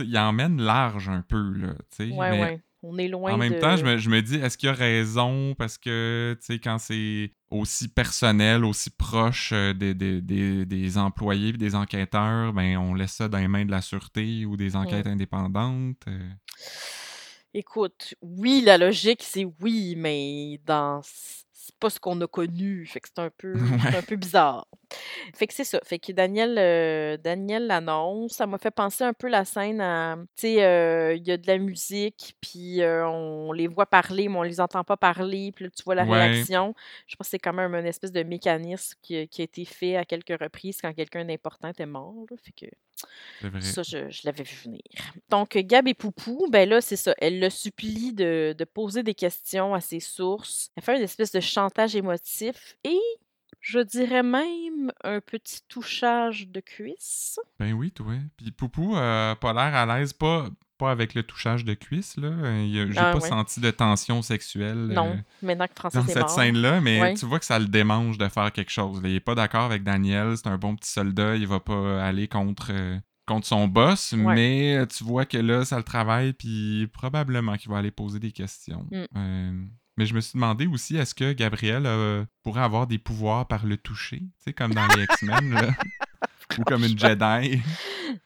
il 0.00 0.18
emmène 0.18 0.60
large 0.60 1.08
un 1.08 1.22
peu, 1.22 1.52
là. 1.52 1.74
Ouais, 1.98 2.62
on 2.82 2.98
est 2.98 3.08
loin 3.08 3.32
En 3.32 3.38
même 3.38 3.58
temps, 3.58 3.76
je 3.76 3.84
me, 4.08 4.22
dis, 4.22 4.36
est-ce 4.36 4.58
qu'il 4.58 4.68
a 4.68 4.72
raison? 4.72 5.54
Parce 5.56 5.78
que, 5.78 6.36
tu 6.40 6.46
sais, 6.46 6.58
quand 6.58 6.78
c'est 6.78 7.32
aussi 7.50 7.88
personnel, 7.88 8.64
aussi 8.64 8.90
proche 8.90 9.52
euh, 9.52 9.72
des, 9.72 9.94
des, 9.94 10.98
employés 10.98 11.50
et 11.50 11.52
des 11.52 11.74
enquêteurs, 11.74 12.52
ben 12.52 12.76
on 12.78 12.94
laisse 12.94 13.12
ça 13.12 13.28
dans 13.28 13.38
les 13.38 13.48
mains 13.48 13.64
de 13.64 13.70
la 13.70 13.82
sûreté 13.82 14.44
ou 14.46 14.56
des 14.56 14.74
enquêtes 14.74 15.06
indépendantes. 15.06 15.98
Euh. 16.08 16.30
Écoute, 17.54 18.14
oui, 18.22 18.62
la 18.64 18.78
logique, 18.78 19.22
c'est 19.22 19.46
oui, 19.60 19.94
mais 19.96 20.58
dans 20.64 21.02
c'est 21.52 21.76
pas 21.78 21.90
ce 21.90 22.00
qu'on 22.00 22.20
a 22.20 22.26
connu. 22.26 22.86
Fait 22.86 23.00
que 23.00 23.08
c'est 23.08 23.22
un 23.22 23.30
peu, 23.30 23.54
un 23.96 24.02
peu 24.02 24.16
bizarre. 24.16 24.66
Fait 25.34 25.46
que 25.46 25.54
c'est 25.54 25.64
ça. 25.64 25.80
Fait 25.84 25.98
que 25.98 26.12
Daniel, 26.12 26.56
euh, 26.58 27.16
Daniel 27.16 27.66
l'annonce. 27.66 28.32
Ça 28.32 28.46
m'a 28.46 28.58
fait 28.58 28.70
penser 28.70 29.04
un 29.04 29.12
peu 29.12 29.28
la 29.28 29.44
scène 29.44 29.80
à. 29.80 30.16
Tu 30.36 30.42
sais, 30.42 30.64
euh, 30.64 31.14
il 31.14 31.26
y 31.26 31.30
a 31.30 31.36
de 31.36 31.46
la 31.46 31.58
musique, 31.58 32.34
puis 32.40 32.82
euh, 32.82 33.06
on 33.06 33.52
les 33.52 33.66
voit 33.66 33.86
parler, 33.86 34.28
mais 34.28 34.38
on 34.38 34.42
les 34.42 34.60
entend 34.60 34.84
pas 34.84 34.96
parler, 34.96 35.52
puis 35.52 35.64
là, 35.66 35.70
tu 35.70 35.82
vois 35.84 35.94
la 35.94 36.04
réaction. 36.04 36.74
Je 37.06 37.16
pense 37.16 37.26
que 37.26 37.30
c'est 37.30 37.38
quand 37.38 37.52
même 37.52 37.74
une 37.74 37.86
espèce 37.86 38.12
de 38.12 38.22
mécanisme 38.22 38.98
qui, 39.02 39.16
a 39.16 39.22
été 39.22 39.64
fait 39.64 39.96
à 39.96 40.04
quelques 40.04 40.40
reprises 40.40 40.80
quand 40.80 40.92
quelqu'un 40.92 41.24
d'important 41.24 41.72
est 41.76 41.86
mort. 41.86 42.26
Fait 42.42 42.52
que. 42.52 42.70
Ça, 43.60 43.82
je, 43.82 44.24
l'avais 44.24 44.44
vu 44.44 44.56
venir. 44.64 44.80
Donc, 45.28 45.56
Gab 45.56 45.88
et 45.88 45.94
Poupou, 45.94 46.46
ben 46.50 46.68
là, 46.68 46.80
c'est 46.80 46.96
ça. 46.96 47.14
Elle 47.18 47.40
le 47.40 47.50
supplie 47.50 48.12
de, 48.12 48.54
de, 48.56 48.64
poser 48.64 49.02
des 49.02 49.14
questions 49.14 49.74
à 49.74 49.80
ses 49.80 49.98
sources. 49.98 50.70
Elle 50.76 50.84
fait 50.84 50.96
une 50.96 51.02
espèce 51.02 51.32
de 51.32 51.40
chantage 51.40 51.96
émotif 51.96 52.76
et 52.84 53.00
je 53.62 53.78
dirais 53.78 54.24
même 54.24 54.92
un 55.04 55.20
petit 55.20 55.60
touchage 55.68 56.48
de 56.48 56.60
cuisse. 56.60 57.38
Ben 57.58 57.72
oui, 57.72 57.92
toi. 57.92 58.14
Puis 58.36 58.50
Poupou 58.50 58.94
a 58.96 59.36
pas 59.40 59.52
l'air 59.52 59.74
à 59.74 59.86
l'aise, 59.86 60.12
pas, 60.12 60.48
pas 60.78 60.90
avec 60.90 61.14
le 61.14 61.22
touchage 61.22 61.64
de 61.64 61.74
cuisse, 61.74 62.16
là. 62.16 62.32
J'ai 62.66 62.98
ah, 62.98 63.12
pas 63.12 63.20
senti 63.20 63.60
de 63.60 63.70
tension 63.70 64.20
sexuelle. 64.20 64.88
Non, 64.88 65.12
euh, 65.12 65.46
maintenant 65.46 65.68
que 65.68 65.74
Francis 65.76 66.00
Dans 66.00 66.12
cette 66.12 66.28
scène-là, 66.28 66.80
mais 66.80 67.14
tu 67.14 67.24
vois 67.24 67.38
que 67.38 67.44
ça 67.44 67.60
le 67.60 67.66
démange 67.66 68.18
de 68.18 68.28
faire 68.28 68.50
quelque 68.50 68.72
chose. 68.72 69.00
Il 69.04 69.14
est 69.14 69.20
pas 69.20 69.36
d'accord 69.36 69.62
avec 69.62 69.84
Daniel, 69.84 70.36
c'est 70.36 70.48
un 70.48 70.58
bon 70.58 70.74
petit 70.74 70.90
soldat, 70.90 71.36
il 71.36 71.46
va 71.46 71.60
pas 71.60 72.04
aller 72.04 72.28
contre. 72.28 72.68
Euh, 72.72 72.98
contre 73.24 73.46
son 73.46 73.68
boss, 73.68 74.14
mais 74.14 74.84
tu 74.88 75.04
vois 75.04 75.24
que 75.24 75.38
là, 75.38 75.64
ça 75.64 75.76
le 75.76 75.84
travaille, 75.84 76.32
puis 76.32 76.88
probablement 76.92 77.56
qu'il 77.56 77.70
va 77.70 77.78
aller 77.78 77.92
poser 77.92 78.18
des 78.18 78.32
questions. 78.32 78.84
Mm. 78.90 79.68
Mais 79.96 80.06
je 80.06 80.14
me 80.14 80.20
suis 80.20 80.34
demandé 80.34 80.66
aussi, 80.66 80.96
est-ce 80.96 81.14
que 81.14 81.32
Gabriel 81.32 81.84
euh, 81.86 82.24
pourrait 82.42 82.62
avoir 82.62 82.86
des 82.86 82.98
pouvoirs 82.98 83.46
par 83.46 83.66
le 83.66 83.76
toucher, 83.76 84.18
tu 84.18 84.30
sais, 84.38 84.52
comme 84.52 84.74
dans 84.74 84.86
les 84.96 85.04
X-Men, 85.04 85.74
Ou 86.58 86.62
comme 86.64 86.84
une 86.84 86.98
Jedi. 86.98 87.62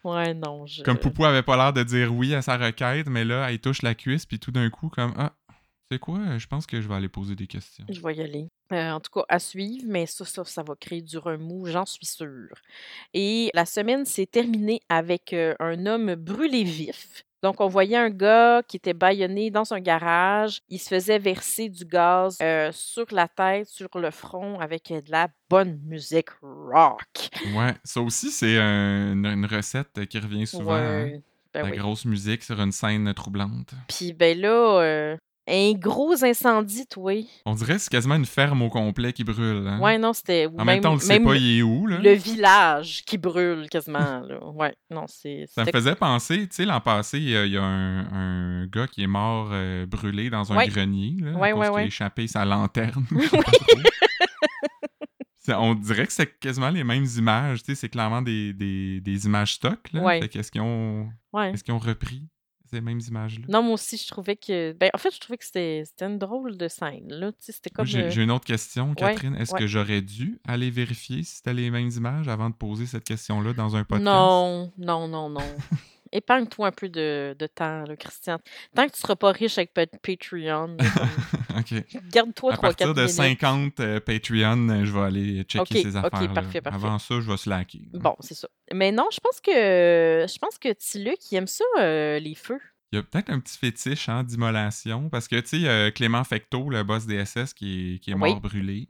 Ouais, 0.02 0.34
non. 0.34 0.64
Comme 0.84 0.98
Poupou 0.98 1.24
avait 1.24 1.42
pas 1.42 1.56
l'air 1.56 1.72
de 1.72 1.82
dire 1.82 2.12
oui 2.12 2.34
à 2.34 2.42
sa 2.42 2.56
requête, 2.56 3.08
mais 3.08 3.24
là, 3.24 3.50
elle 3.50 3.60
touche 3.60 3.82
la 3.82 3.94
cuisse, 3.94 4.26
puis 4.26 4.38
tout 4.38 4.50
d'un 4.50 4.68
coup, 4.70 4.88
comme 4.88 5.14
Ah, 5.16 5.32
c'est 5.90 6.00
quoi, 6.00 6.38
je 6.38 6.46
pense 6.46 6.66
que 6.66 6.80
je 6.80 6.88
vais 6.88 6.94
aller 6.94 7.08
poser 7.08 7.36
des 7.36 7.46
questions. 7.46 7.84
Je 7.88 8.00
vais 8.00 8.16
y 8.16 8.20
aller. 8.20 8.48
Euh, 8.72 8.90
en 8.90 9.00
tout 9.00 9.12
cas, 9.12 9.24
à 9.28 9.38
suivre, 9.38 9.84
mais 9.86 10.06
ça, 10.06 10.24
ça, 10.24 10.44
ça 10.44 10.64
va 10.64 10.74
créer 10.74 11.02
du 11.02 11.18
remous, 11.18 11.66
j'en 11.66 11.86
suis 11.86 12.06
sûre. 12.06 12.56
Et 13.14 13.50
la 13.54 13.64
semaine 13.64 14.04
s'est 14.04 14.26
terminée 14.26 14.80
avec 14.88 15.32
euh, 15.32 15.54
un 15.60 15.86
homme 15.86 16.16
brûlé 16.16 16.64
vif 16.64 17.24
donc, 17.46 17.60
on 17.60 17.68
voyait 17.68 17.96
un 17.96 18.10
gars 18.10 18.60
qui 18.66 18.76
était 18.76 18.92
bâillonné 18.92 19.52
dans 19.52 19.72
un 19.72 19.78
garage. 19.78 20.62
Il 20.68 20.80
se 20.80 20.88
faisait 20.88 21.20
verser 21.20 21.68
du 21.68 21.84
gaz 21.84 22.38
euh, 22.42 22.70
sur 22.72 23.06
la 23.12 23.28
tête, 23.28 23.68
sur 23.68 23.88
le 23.94 24.10
front, 24.10 24.58
avec 24.58 24.88
de 24.88 25.12
la 25.12 25.28
bonne 25.48 25.78
musique 25.84 26.30
rock. 26.42 27.30
Ouais, 27.54 27.72
ça 27.84 28.00
aussi, 28.00 28.32
c'est 28.32 28.58
une 28.58 29.46
recette 29.48 30.06
qui 30.06 30.18
revient 30.18 30.44
souvent. 30.44 30.74
Hein. 30.74 31.20
Ben 31.54 31.62
la 31.62 31.76
grosse 31.76 32.04
musique 32.04 32.42
sur 32.42 32.60
une 32.60 32.72
scène 32.72 33.14
troublante. 33.14 33.74
Puis, 33.86 34.12
ben 34.12 34.36
là, 34.36 34.80
euh, 34.80 35.16
un 35.48 35.72
gros 35.72 36.24
incendie, 36.24 36.86
toi. 36.86 37.12
On 37.44 37.54
dirait 37.54 37.74
que 37.74 37.80
c'est 37.80 37.90
quasiment 37.90 38.16
une 38.16 38.26
ferme 38.26 38.62
au 38.62 38.68
complet 38.68 39.12
qui 39.12 39.22
brûle. 39.22 39.66
Hein? 39.66 39.80
Ouais, 39.80 39.96
non, 39.98 40.12
c'était. 40.12 40.48
En 40.58 40.64
même, 40.64 40.80
temps, 40.80 40.92
on 40.92 40.96
ne 40.96 41.00
sait 41.00 41.20
pas 41.20 41.36
il 41.36 41.58
est 41.58 41.62
où. 41.62 41.86
Là? 41.86 41.98
Le 41.98 42.12
village 42.12 43.04
qui 43.04 43.16
brûle 43.16 43.68
quasiment. 43.68 44.20
Là. 44.20 44.44
Ouais, 44.44 44.74
non, 44.90 45.04
c'est. 45.06 45.46
Ça 45.48 45.64
me 45.64 45.70
faisait 45.70 45.94
penser, 45.94 46.48
tu 46.48 46.56
sais, 46.56 46.64
l'an 46.64 46.80
passé, 46.80 47.18
il 47.18 47.30
y 47.30 47.56
a, 47.56 47.62
un, 47.62 48.66
gars 48.66 48.86
qui 48.88 49.02
est 49.04 49.08
mort 49.08 49.50
euh, 49.52 49.86
brûlé 49.86 50.30
dans 50.30 50.52
un 50.52 50.66
grenier. 50.66 51.16
Là, 51.20 51.32
ouais, 51.32 51.52
ouais, 51.52 51.68
ouais. 51.68 51.82
a 51.82 51.86
échappé 51.86 52.26
sa 52.26 52.44
lanterne. 52.44 53.06
on 55.48 55.74
dirait 55.74 56.06
que 56.06 56.12
c'est 56.12 56.38
quasiment 56.40 56.70
les 56.70 56.82
mêmes 56.82 57.06
images. 57.16 57.62
Tu 57.62 57.66
sais, 57.66 57.74
c'est 57.82 57.88
clairement 57.88 58.22
des, 58.22 58.52
des, 58.52 59.00
des, 59.00 59.26
images 59.26 59.54
stock. 59.54 59.92
Là. 59.92 60.20
Qu'est-ce 60.26 60.50
qu'ils 60.50 60.60
ont, 60.60 61.08
qu'ils 61.64 61.74
ont 61.74 61.78
repris? 61.78 62.24
Ces 62.70 62.80
mêmes 62.80 63.00
images-là. 63.06 63.46
Non, 63.48 63.62
moi 63.62 63.74
aussi, 63.74 63.96
je 63.96 64.06
trouvais 64.06 64.36
que. 64.36 64.72
Ben, 64.72 64.90
en 64.94 64.98
fait, 64.98 65.14
je 65.14 65.20
trouvais 65.20 65.38
que 65.38 65.44
c'était 65.44 65.84
une 66.00 66.18
drôle 66.18 66.56
de 66.56 66.68
scène. 66.68 67.08
Là. 67.08 67.32
C'était 67.38 67.70
comme. 67.70 67.86
Euh, 67.86 68.10
j'ai 68.10 68.22
une 68.22 68.30
autre 68.30 68.44
question, 68.44 68.94
Catherine. 68.94 69.36
Est-ce 69.36 69.54
que 69.54 69.66
j'aurais 69.66 70.02
dû 70.02 70.40
aller 70.46 70.70
vérifier 70.70 71.22
si 71.22 71.36
c'était 71.36 71.54
les 71.54 71.70
mêmes 71.70 71.90
images 71.90 72.28
avant 72.28 72.50
de 72.50 72.54
poser 72.54 72.86
cette 72.86 73.04
question-là 73.04 73.52
dans 73.52 73.76
un 73.76 73.84
podcast? 73.84 74.04
Non, 74.04 74.72
non, 74.78 75.08
non, 75.08 75.30
non. 75.30 75.40
Épargne-toi 76.12 76.68
un 76.68 76.72
peu 76.72 76.88
de, 76.88 77.36
de 77.38 77.46
temps, 77.46 77.84
là, 77.84 77.96
Christian. 77.96 78.38
Tant 78.74 78.86
que 78.86 78.92
tu 78.92 78.98
ne 78.98 79.00
seras 79.00 79.16
pas 79.16 79.32
riche 79.32 79.58
avec 79.58 79.72
Patreon, 79.74 80.76
garde-toi 82.12 82.52
3-4 82.52 82.54
À 82.54 82.58
partir 82.58 82.94
de 82.94 83.06
50 83.06 83.80
euh, 83.80 84.00
Patreon, 84.00 84.68
euh, 84.68 84.84
je 84.84 84.92
vais 84.92 85.00
aller 85.00 85.42
checker 85.44 85.82
ces 85.82 85.96
affaires. 85.96 86.22
Okay, 86.22 86.28
parfait, 86.32 86.60
parfait. 86.60 86.86
Avant 86.86 86.98
ça, 86.98 87.20
je 87.20 87.30
vais 87.30 87.36
slacker. 87.36 87.82
Bon, 87.92 88.16
c'est 88.20 88.34
ça. 88.34 88.48
Mais 88.72 88.92
non, 88.92 89.06
je 89.12 89.20
pense 89.20 89.40
que 89.40 90.26
je 90.28 90.38
pense 90.38 90.58
que 90.58 90.72
Tiluc, 90.72 91.18
il 91.30 91.36
aime 91.36 91.46
ça, 91.46 91.64
euh, 91.78 92.18
les 92.18 92.34
feux. 92.34 92.60
Il 92.92 92.96
y 92.96 92.98
a 93.00 93.02
peut-être 93.02 93.30
un 93.30 93.40
petit 93.40 93.58
fétiche 93.58 94.08
hein, 94.08 94.22
d'immolation, 94.22 95.10
parce 95.10 95.26
que, 95.26 95.40
tu 95.40 95.64
sais, 95.64 95.92
Clément 95.92 96.22
Fecto, 96.22 96.70
le 96.70 96.84
boss 96.84 97.04
des 97.04 97.24
SS, 97.24 97.52
qui 97.52 97.94
est, 97.94 97.98
qui 97.98 98.12
est 98.12 98.14
mort 98.14 98.40
brûlé. 98.40 98.88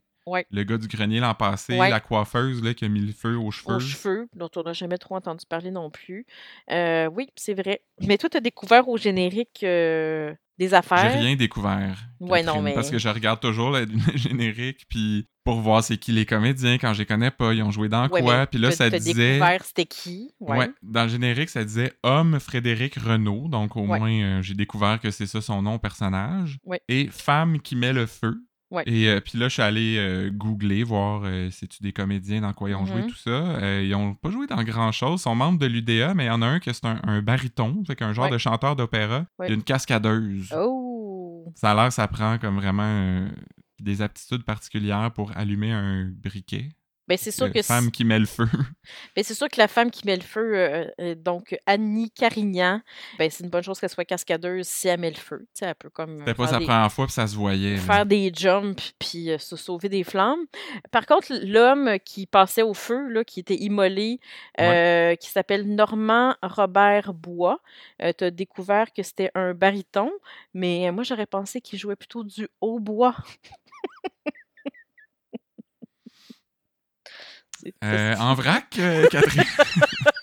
Le 0.50 0.62
gars 0.64 0.78
du 0.78 0.88
grenier 0.88 1.20
l'an 1.20 1.34
passé, 1.34 1.76
la 1.76 2.00
coiffeuse 2.00 2.62
là, 2.62 2.74
qui 2.74 2.84
a 2.84 2.88
mis 2.88 3.00
le 3.00 3.12
feu 3.12 3.36
aux 3.36 3.50
cheveux. 3.50 3.76
Aux 3.76 3.80
cheveux, 3.80 4.28
dont 4.34 4.50
on 4.56 4.62
n'a 4.62 4.72
jamais 4.72 4.98
trop 4.98 5.16
entendu 5.16 5.44
parler 5.48 5.70
non 5.70 5.90
plus. 5.90 6.26
Euh, 6.70 7.06
oui, 7.06 7.28
c'est 7.36 7.54
vrai. 7.54 7.82
Mais 8.00 8.18
toi, 8.18 8.28
tu 8.28 8.36
as 8.36 8.40
découvert 8.40 8.88
au 8.88 8.96
générique 8.96 9.62
euh, 9.62 10.34
des 10.58 10.74
affaires? 10.74 11.10
J'ai 11.12 11.18
rien 11.18 11.36
découvert. 11.36 11.96
Ouais, 12.20 12.42
non, 12.42 12.60
mais... 12.60 12.74
Parce 12.74 12.90
que 12.90 12.98
je 12.98 13.08
regarde 13.08 13.40
toujours 13.40 13.70
le 13.70 13.86
générique, 14.14 14.86
puis 14.88 15.28
pour 15.44 15.60
voir 15.60 15.84
c'est 15.84 15.96
qui 15.96 16.10
les 16.10 16.26
comédiens, 16.26 16.76
quand 16.76 16.92
je 16.92 16.98
les 16.98 17.06
connais 17.06 17.30
pas, 17.30 17.54
ils 17.54 17.62
ont 17.62 17.70
joué 17.70 17.88
dans 17.88 18.08
quoi? 18.08 18.46
Puis 18.46 18.58
là, 18.58 18.72
ça 18.72 18.90
disait... 18.90 19.34
découvert 19.34 19.64
c'était 19.64 19.86
qui? 19.86 20.34
Ouais. 20.40 20.70
Dans 20.82 21.04
le 21.04 21.08
générique, 21.08 21.50
ça 21.50 21.64
disait 21.64 21.92
«Homme 22.02 22.40
Frédéric 22.40 22.96
Renault». 22.96 23.46
Donc, 23.48 23.76
au 23.76 23.84
moins, 23.84 24.10
euh, 24.10 24.42
j'ai 24.42 24.54
découvert 24.54 25.00
que 25.00 25.10
c'est 25.10 25.26
ça 25.26 25.40
son 25.40 25.62
nom 25.62 25.78
personnage. 25.78 26.58
Et 26.88 27.06
«Femme 27.10 27.60
qui 27.60 27.76
met 27.76 27.92
le 27.92 28.06
feu». 28.06 28.42
Et 28.86 29.08
euh, 29.08 29.20
puis 29.20 29.38
là, 29.38 29.48
je 29.48 29.54
suis 29.54 29.62
allé 29.62 29.96
euh, 29.98 30.30
googler, 30.30 30.82
voir 30.82 31.22
euh, 31.24 31.50
c'est-tu 31.50 31.82
des 31.82 31.92
comédiens, 31.92 32.40
dans 32.40 32.52
quoi 32.52 32.70
ils 32.70 32.74
ont 32.74 32.84
joué, 32.84 33.02
mm-hmm. 33.02 33.08
tout 33.08 33.16
ça. 33.16 33.80
ils 33.80 33.94
ont 33.94 34.14
pas 34.14 34.30
joué 34.30 34.46
dans 34.46 34.62
grand-chose. 34.62 35.20
Ils 35.20 35.22
sont 35.22 35.34
membres 35.34 35.58
de 35.58 35.66
l'UDA, 35.66 36.14
mais 36.14 36.24
il 36.24 36.28
y 36.28 36.30
en 36.30 36.42
a 36.42 36.46
un 36.46 36.58
qui 36.58 36.70
est 36.70 36.84
un, 36.84 37.00
un 37.04 37.22
baryton, 37.22 37.82
c'est 37.86 38.02
un 38.02 38.12
genre 38.12 38.28
de 38.28 38.38
chanteur 38.38 38.76
d'opéra. 38.76 39.26
A 39.38 39.48
une 39.48 39.62
cascadeuse. 39.62 40.52
Oh! 40.56 41.52
Ça 41.54 41.70
a 41.70 41.74
l'air 41.74 41.92
ça 41.92 42.08
prend 42.08 42.38
comme 42.38 42.56
vraiment 42.56 43.28
des 43.78 44.02
aptitudes 44.02 44.42
particulières 44.44 45.12
pour 45.14 45.36
allumer 45.36 45.70
un 45.70 46.10
briquet. 46.12 46.70
Ben, 47.08 47.16
c'est 47.16 47.30
sûr 47.30 47.52
que 47.52 47.62
femme 47.62 47.90
qui 47.90 48.04
met 48.04 48.18
le 48.18 48.26
feu. 48.26 48.46
Ben, 49.16 49.24
c'est 49.24 49.34
sûr 49.34 49.48
que 49.48 49.58
la 49.58 49.68
femme 49.68 49.90
qui 49.90 50.06
met 50.06 50.16
le 50.16 50.22
feu, 50.22 50.52
euh, 50.56 50.84
euh, 51.00 51.14
donc 51.14 51.56
Annie 51.66 52.10
Carignan, 52.10 52.80
ben, 53.18 53.28
c'est 53.30 53.42
une 53.44 53.50
bonne 53.50 53.62
chose 53.62 53.80
qu'elle 53.80 53.90
soit 53.90 54.04
cascadeuse 54.04 54.66
si 54.66 54.88
elle 54.88 55.00
met 55.00 55.10
le 55.10 55.16
feu. 55.16 55.40
Tu 55.54 55.60
sais, 55.60 55.66
elle 55.66 55.74
peut 55.74 55.90
comme 55.90 56.18
C'était 56.18 56.34
pas 56.34 56.46
sa 56.48 56.58
des, 56.58 56.64
première 56.66 56.92
fois, 56.92 57.06
puis 57.06 57.12
ça 57.14 57.26
se 57.26 57.34
voyait. 57.36 57.76
là. 57.76 57.80
faire 57.80 58.06
des 58.06 58.32
jumps 58.34 58.92
puis 58.98 59.30
euh, 59.30 59.38
se 59.38 59.56
sauver 59.56 59.88
des 59.88 60.04
flammes. 60.04 60.44
Par 60.90 61.06
contre, 61.06 61.32
l'homme 61.44 61.98
qui 62.04 62.26
passait 62.26 62.62
au 62.62 62.74
feu, 62.74 63.08
là, 63.08 63.24
qui 63.24 63.40
était 63.40 63.56
immolé, 63.56 64.20
Ouais. 64.58 65.16
qui 65.20 65.28
s'appelle 65.30 65.66
Normand 65.74 66.34
Robert 66.42 67.12
Bois, 67.14 67.60
tu 68.00 68.24
as 68.24 68.30
découvert 68.30 68.92
que 68.92 69.02
c'était 69.02 69.30
un 69.34 69.54
baryton, 69.54 70.10
mais 70.54 70.90
moi, 70.92 71.02
j'aurais 71.04 71.26
pensé 71.26 71.60
qu'il 71.60 71.78
jouait 71.78 71.96
plutôt 71.96 72.24
du 72.24 72.48
hautbois. 72.60 73.14
Euh, 77.84 78.14
en 78.16 78.34
vrac, 78.34 78.78
euh, 78.78 79.06
Catherine? 79.08 79.44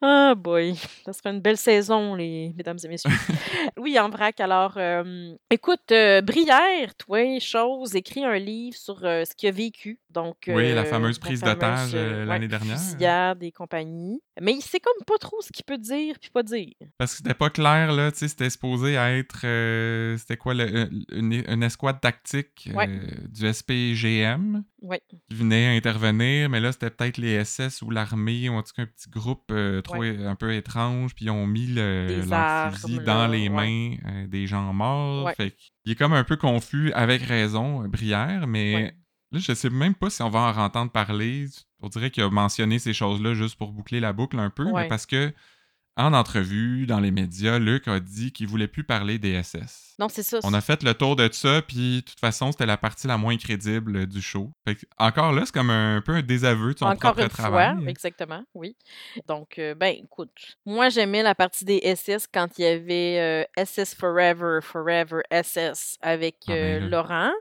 Ah 0.00 0.36
boy, 0.36 0.76
ça 1.04 1.12
sera 1.12 1.30
une 1.30 1.40
belle 1.40 1.56
saison, 1.56 2.14
les 2.14 2.52
mesdames 2.56 2.78
et 2.84 2.88
messieurs. 2.88 3.10
oui, 3.76 3.98
en 3.98 4.08
vrac. 4.08 4.38
Alors, 4.38 4.74
euh, 4.76 5.34
écoute, 5.50 5.90
euh, 5.90 6.20
Brière, 6.20 6.94
toi, 6.96 7.40
chose, 7.40 7.96
écrit 7.96 8.24
un 8.24 8.38
livre 8.38 8.76
sur 8.76 9.04
euh, 9.04 9.24
ce 9.24 9.34
qu'il 9.34 9.48
a 9.48 9.52
vécu. 9.52 9.98
Donc, 10.10 10.36
Oui, 10.48 10.72
la 10.72 10.82
euh, 10.82 10.84
fameuse 10.84 11.18
prise 11.18 11.42
d'otage, 11.42 11.94
euh, 11.94 12.22
euh, 12.22 12.24
l'année 12.24 12.46
ouais, 12.46 12.48
dernière. 12.48 12.78
fusillade 12.78 13.42
et 13.42 13.52
compagnie. 13.52 14.20
Mais 14.40 14.52
il 14.54 14.62
sait 14.62 14.80
comme 14.80 15.04
pas 15.06 15.18
trop 15.18 15.40
ce 15.42 15.52
qu'il 15.52 15.64
peut 15.66 15.76
dire 15.76 16.16
puis 16.18 16.30
pas 16.30 16.42
dire. 16.42 16.72
Parce 16.96 17.12
que 17.12 17.16
c'était 17.18 17.34
pas 17.34 17.50
clair, 17.50 17.92
là, 17.92 18.10
tu 18.10 18.18
sais, 18.18 18.28
c'était 18.28 18.48
supposé 18.48 18.94
être... 18.94 19.42
euh, 19.44 20.16
c'était 20.16 20.38
quoi, 20.38 20.54
le- 20.54 20.88
une, 21.12 21.44
une 21.46 21.62
escouade 21.62 22.00
tactique 22.00 22.70
Ouais. 22.74 22.88
du 23.28 23.52
SPGM 23.52 24.64
Ouais, 24.80 25.02
qui 25.08 25.18
venait 25.34 25.76
intervenir, 25.76 26.48
mais 26.48 26.60
là, 26.60 26.72
c'était 26.72 26.90
peut-être 26.90 27.18
les 27.18 27.44
SS 27.44 27.82
ou 27.82 27.90
l'armée, 27.90 28.48
ou 28.48 28.54
en 28.54 28.62
tout 28.62 28.72
cas 28.76 28.82
un 28.82 28.86
petit 28.86 29.10
groupe 29.10 29.52
trop 29.82 30.02
un 30.02 30.34
peu 30.36 30.54
étrange, 30.54 31.14
puis 31.14 31.26
ils 31.26 31.30
ont 31.30 31.46
mis 31.46 31.66
le, 31.66 32.06
Des 32.08 32.22
leur 32.22 32.32
armes, 32.34 32.74
fusil 32.74 32.96
là, 32.98 33.02
dans 33.02 33.26
les 33.26 33.48
mains 33.48 33.96
des 34.28 34.46
gens 34.46 34.72
morts. 34.72 35.30
Fait 35.36 35.50
qu'il 35.82 35.92
est 35.92 35.96
comme 35.96 36.12
un 36.12 36.24
peu 36.24 36.36
confus, 36.36 36.92
avec 36.92 37.22
raison, 37.22 37.86
Brière, 37.88 38.46
mais... 38.46 38.94
Là, 39.32 39.38
je 39.38 39.52
sais 39.52 39.70
même 39.70 39.94
pas 39.94 40.08
si 40.10 40.22
on 40.22 40.30
va 40.30 40.40
en 40.40 40.56
entendre 40.64 40.90
parler. 40.90 41.46
On 41.80 41.88
dirait 41.88 42.10
qu'il 42.10 42.22
a 42.22 42.30
mentionné 42.30 42.78
ces 42.78 42.94
choses-là 42.94 43.34
juste 43.34 43.56
pour 43.56 43.72
boucler 43.72 44.00
la 44.00 44.12
boucle 44.12 44.38
un 44.38 44.50
peu, 44.50 44.64
Ouais. 44.64 44.82
mais 44.82 44.88
parce 44.88 45.06
que 45.06 45.32
en 45.98 46.12
entrevue, 46.14 46.86
dans 46.86 47.00
les 47.00 47.10
médias, 47.10 47.58
Luc 47.58 47.88
a 47.88 48.00
dit 48.00 48.32
qu'il 48.32 48.46
voulait 48.46 48.68
plus 48.68 48.84
parler 48.84 49.18
des 49.18 49.42
SS. 49.42 49.94
non, 49.98 50.08
c'est 50.08 50.22
ça. 50.22 50.38
On 50.44 50.54
a 50.54 50.60
fait 50.60 50.82
le 50.84 50.94
tour 50.94 51.16
de 51.16 51.28
ça, 51.32 51.60
puis 51.60 51.96
de 51.96 52.00
toute 52.00 52.20
façon, 52.20 52.52
c'était 52.52 52.66
la 52.66 52.76
partie 52.76 53.06
la 53.08 53.18
moins 53.18 53.36
crédible 53.36 53.96
euh, 53.96 54.06
du 54.06 54.22
show. 54.22 54.52
Fait 54.66 54.76
que, 54.76 54.86
encore 54.96 55.32
là, 55.32 55.42
c'est 55.44 55.52
comme 55.52 55.70
un, 55.70 56.00
peu 56.00 56.12
un 56.14 56.22
désaveu 56.22 56.72
de 56.74 56.78
son 56.78 56.86
Encore 56.86 57.12
propre 57.14 57.22
une 57.22 57.28
travail. 57.28 57.76
fois, 57.78 57.88
exactement, 57.90 58.42
oui. 58.54 58.76
Donc, 59.26 59.58
euh, 59.58 59.74
ben, 59.74 59.94
écoute, 60.02 60.30
moi, 60.64 60.88
j'aimais 60.88 61.22
la 61.24 61.34
partie 61.34 61.64
des 61.64 61.80
SS 61.96 62.28
quand 62.32 62.46
il 62.58 62.62
y 62.62 62.66
avait 62.66 63.44
euh, 63.58 63.64
SS 63.64 63.94
Forever, 63.94 64.60
Forever 64.62 65.22
SS 65.32 65.98
avec 66.00 66.36
Ah, 66.46 66.52
ben 66.52 66.56
euh, 66.56 66.80
là. 66.80 66.86
Laurent. 66.88 67.32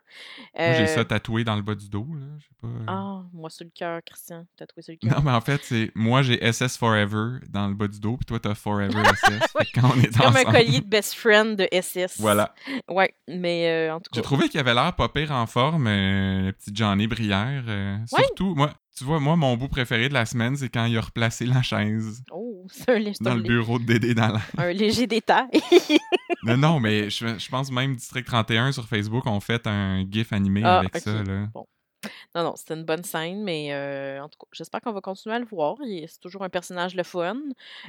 Moi, 0.58 0.74
j'ai 0.74 0.84
Euh, 0.84 0.88
ça 0.88 1.06
tatoué 1.06 1.44
dans 1.44 1.56
le 1.56 1.62
bas 1.62 1.76
du 1.76 1.88
dos. 1.90 2.08
Là. 2.16 2.26
Pas. 2.60 2.68
euh. 2.68 2.84
Ah, 2.88 3.22
moi, 3.34 3.52
sur 3.52 3.66
le 3.66 3.72
cœur, 3.76 4.00
Christian. 4.04 4.46
T'as 4.58 4.66
trouvé 4.66 4.82
sur 4.82 4.94
le 4.94 4.98
cœur. 5.08 5.16
Non, 5.20 5.24
mais 5.24 5.32
en 5.32 5.42
fait, 5.42 5.62
c'est 5.64 5.92
moi, 5.94 6.24
j'ai 6.24 6.40
SS 6.52 6.76
Forever 6.78 7.38
dans 7.50 7.68
le 7.68 7.76
bas 7.76 7.88
du 7.88 8.00
dos, 8.00 8.18
puis 8.18 8.26
toi, 8.26 8.40
t'as 8.48 8.56
Forever 8.56 9.04
SS. 9.04 9.40
Quand 9.76 9.92
on 9.96 10.00
est 10.02 10.16
comme 10.18 10.36
un 10.36 10.44
collier 10.44 10.80
de 10.82 10.86
best 10.88 11.14
friend 11.14 11.58
de 11.58 11.68
SS. 11.72 12.20
Voilà. 12.20 12.54
Ouais, 12.90 13.14
mais 13.28 13.68
euh, 13.90 13.96
en 13.96 14.00
tout 14.00 14.10
J'ai 14.14 14.22
cas. 14.22 14.26
trouvé 14.26 14.50
qu'il 14.50 14.60
avait 14.60 14.74
l'air 14.74 14.94
pas 14.96 15.10
pire 15.10 15.32
en 15.32 15.46
forme, 15.48 15.88
euh, 15.88 16.48
le 16.48 16.52
petit 16.54 16.72
Johnny 16.74 17.08
Brière. 17.08 17.64
euh, 17.68 17.98
Ouais. 18.12 18.24
Surtout, 18.26 18.56
moi, 18.56 18.72
tu 18.98 19.04
vois, 19.04 19.20
moi, 19.20 19.36
mon 19.36 19.56
bout 19.58 19.68
préféré 19.68 20.10
de 20.10 20.14
la 20.14 20.26
semaine, 20.26 20.56
c'est 20.56 20.70
quand 20.70 20.86
il 20.86 20.98
a 20.98 21.02
replacé 21.02 21.46
la 21.46 21.62
chaise 21.62 22.24
Oh, 22.32 22.66
c'est 22.72 22.90
un, 22.92 23.12
dans 23.22 23.36
le 23.36 23.42
bureau 23.44 23.78
de 23.80 23.84
Dédé 23.86 24.14
dans 24.14 24.30
la... 24.34 24.42
un 24.58 24.72
léger 24.74 25.06
détail. 25.08 25.48
non, 26.44 26.58
non, 26.58 26.80
mais 26.80 27.10
je, 27.10 27.38
je 27.38 27.50
pense 27.50 27.72
même 27.72 27.96
District 27.96 28.26
31 28.26 28.72
sur 28.72 28.86
Facebook 28.88 29.26
ont 29.28 29.40
fait 29.40 29.66
un 29.68 30.04
gif 30.10 30.34
animé 30.34 30.62
Ah, 30.64 30.80
avec 30.80 30.96
ok. 30.96 31.02
ça, 31.02 31.24
là. 31.24 31.48
Non, 32.36 32.44
non, 32.44 32.56
c'était 32.56 32.76
une 32.76 32.84
bonne 32.84 33.04
scène, 33.04 33.44
mais 33.44 33.74
euh, 33.74 34.22
en 34.22 34.30
tout 34.30 34.38
cas, 34.38 34.46
j'espère 34.52 34.82
qu'on 34.82 34.92
va 34.92 35.02
continuer 35.02 35.36
à 35.36 35.40
le 35.40 35.46
voir. 35.46 35.76
C'est 36.08 36.20
toujours 36.20 36.44
un 36.44 36.50
personnage 36.50 36.94
le 36.96 37.02
fun. 37.04 37.38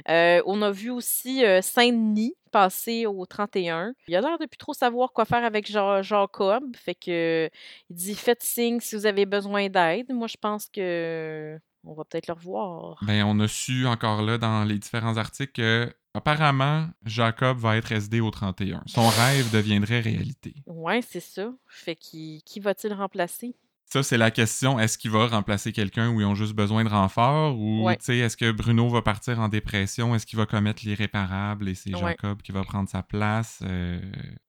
Euh, 0.09 0.41
on 0.45 0.61
a 0.63 0.71
vu 0.71 0.89
aussi 0.89 1.45
euh, 1.45 1.61
Saint-Denis 1.61 2.33
passer 2.51 3.05
au 3.05 3.25
31. 3.27 3.93
Il 4.07 4.15
a 4.15 4.21
l'air 4.21 4.39
de 4.39 4.45
plus 4.47 4.57
trop 4.57 4.73
savoir 4.73 5.11
quoi 5.13 5.25
faire 5.25 5.43
avec 5.43 5.69
Ja- 5.69 6.01
Jacob. 6.01 6.63
Fait 6.75 6.95
que 6.95 7.47
il 7.91 7.95
dit 7.95 8.15
faites 8.15 8.41
signe 8.41 8.79
si 8.79 8.95
vous 8.95 9.05
avez 9.05 9.25
besoin 9.27 9.69
d'aide. 9.69 10.11
Moi, 10.11 10.27
je 10.27 10.37
pense 10.41 10.67
que 10.67 11.59
on 11.83 11.93
va 11.93 12.03
peut-être 12.05 12.27
le 12.27 12.33
revoir. 12.33 12.97
Ben, 13.03 13.23
on 13.25 13.39
a 13.41 13.47
su 13.47 13.85
encore 13.85 14.21
là 14.23 14.37
dans 14.37 14.63
les 14.63 14.79
différents 14.79 15.17
articles 15.17 15.51
que 15.53 15.93
apparemment 16.13 16.87
Jacob 17.05 17.57
va 17.59 17.77
être 17.77 17.91
SD 17.91 18.19
au 18.19 18.31
31. 18.31 18.81
Son 18.87 19.07
rêve 19.07 19.51
deviendrait 19.53 19.99
réalité. 19.99 20.55
Ouais, 20.65 21.01
c'est 21.01 21.19
ça. 21.19 21.53
Fait 21.67 21.95
qui, 21.95 22.41
qui 22.45 22.59
va-t-il 22.59 22.93
remplacer? 22.93 23.55
Ça, 23.91 24.03
c'est 24.03 24.17
la 24.17 24.29
question. 24.29 24.79
Est-ce 24.79 24.99
qu'il 24.99 25.09
va 25.09 25.25
remplacer 25.27 25.71
quelqu'un 25.71 26.09
où 26.11 26.21
ils 26.21 26.25
ont 26.25 26.35
juste 26.35 26.53
besoin 26.53 26.83
de 26.83 26.89
renfort? 26.89 27.57
Ou, 27.57 27.85
Ouais. 27.85 27.97
tu 27.97 28.05
sais, 28.05 28.17
est-ce 28.19 28.37
que 28.37 28.51
Bruno 28.51 28.87
va 28.87 29.01
partir 29.01 29.39
en 29.39 29.49
dépression? 29.49 30.13
Est-ce 30.13 30.27
qu'il 30.27 30.37
va 30.37 30.45
commettre 30.45 30.83
l'irréparable 30.85 31.67
et 31.67 31.73
c'est 31.73 31.93
Ouais. 31.95 31.99
Jacob 32.11 32.41
qui 32.43 32.51
va 32.51 32.63
prendre 32.63 32.87
sa 32.87 33.01
place? 33.01 33.59
Euh, 33.63 33.99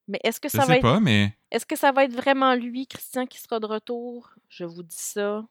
Mais 0.08 0.20
est-ce 0.24 0.40
que 0.40 0.48
je 0.50 0.52
ça 0.52 0.58
va 0.58 0.66
sais 0.66 0.74
être 0.76 0.82
pas, 0.82 1.00
mais 1.00 1.34
est-ce 1.50 1.64
que 1.64 1.74
ça 1.76 1.90
va 1.90 2.04
être 2.04 2.12
vraiment 2.14 2.54
lui, 2.54 2.86
Christian, 2.86 3.24
qui 3.26 3.38
sera 3.40 3.60
de 3.60 3.66
retour? 3.66 4.30
Je 4.50 4.64
vous 4.64 4.82
dis 4.82 4.94
ça 4.98 5.42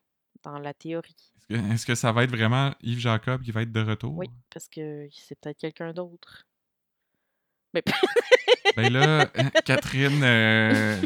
dans 0.43 0.59
la 0.59 0.73
théorie. 0.75 1.15
est-ce 1.39 1.47
que, 1.47 1.73
est-ce 1.73 1.85
que 1.87 1.95
ça 1.95 2.11
va 2.11 2.25
être 2.25 2.31
vraiment 2.31 2.75
Yves 2.83 2.99
Jacob 2.99 3.41
qui 3.41 3.51
va 3.51 3.63
être 3.63 3.71
de 3.71 3.81
retour? 3.81 4.15
Oui, 4.15 4.27
parce 4.53 4.67
que 4.67 5.07
c'est 5.11 5.39
peut-être 5.39 5.57
quelqu'un 5.57 5.93
d'autre. 5.93 6.45
Mais 7.73 7.81
Ben 8.75 8.93
là, 8.93 9.25
Catherine, 9.65 10.21
euh, 10.23 11.01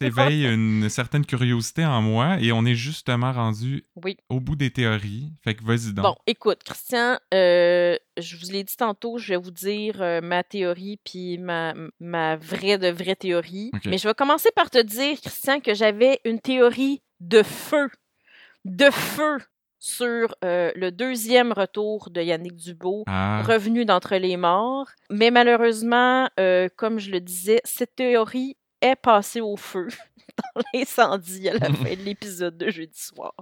t'éveilles 0.00 0.46
une 0.46 0.88
certaine 0.88 1.24
curiosité 1.24 1.84
en 1.84 2.02
moi 2.02 2.38
et 2.40 2.52
on 2.52 2.64
est 2.64 2.74
justement 2.74 3.32
rendu 3.32 3.84
oui. 4.04 4.16
au 4.28 4.40
bout 4.40 4.56
des 4.56 4.70
théories. 4.70 5.32
Fait 5.42 5.54
que 5.54 5.64
vas-y 5.64 5.92
donc. 5.92 6.04
Bon, 6.04 6.16
écoute, 6.26 6.62
Christian, 6.64 7.18
euh, 7.34 7.96
je 8.16 8.36
vous 8.36 8.52
l'ai 8.52 8.64
dit 8.64 8.76
tantôt, 8.76 9.18
je 9.18 9.28
vais 9.28 9.36
vous 9.36 9.50
dire 9.50 10.00
euh, 10.00 10.20
ma 10.20 10.42
théorie 10.42 10.98
puis 11.04 11.38
ma, 11.38 11.74
ma 12.00 12.36
vraie 12.36 12.78
de 12.78 12.88
vraie 12.88 13.16
théorie. 13.16 13.70
Mais 13.84 13.98
je 13.98 14.08
vais 14.08 14.14
commencer 14.14 14.50
par 14.54 14.70
te 14.70 14.78
dire, 14.82 15.20
Christian, 15.20 15.60
que 15.60 15.74
j'avais 15.74 16.20
une 16.24 16.40
théorie 16.40 17.02
de 17.20 17.42
feu. 17.42 17.88
De 18.64 18.90
feu 18.90 19.38
sur 19.78 20.34
euh, 20.44 20.72
le 20.74 20.90
deuxième 20.90 21.52
retour 21.52 22.10
de 22.10 22.20
Yannick 22.20 22.56
Dubo. 22.56 23.04
Ah, 23.06 23.42
revenu 23.46 23.84
d'entre 23.84 24.16
les 24.16 24.36
morts. 24.36 24.88
Mais 25.10 25.30
malheureusement, 25.30 26.28
euh, 26.40 26.68
comme 26.76 26.98
je 26.98 27.10
le 27.10 27.20
disais, 27.20 27.60
cette 27.64 27.94
théorie 27.94 28.56
est 28.90 28.96
passée 28.96 29.40
au 29.40 29.56
feu 29.56 29.88
dans 30.54 30.62
l'incendie 30.74 31.48
à 31.48 31.54
la 31.54 31.66
fin 31.72 31.94
de 31.94 32.02
l'épisode 32.04 32.56
de 32.56 32.70
jeudi 32.70 32.98
soir. 32.98 33.34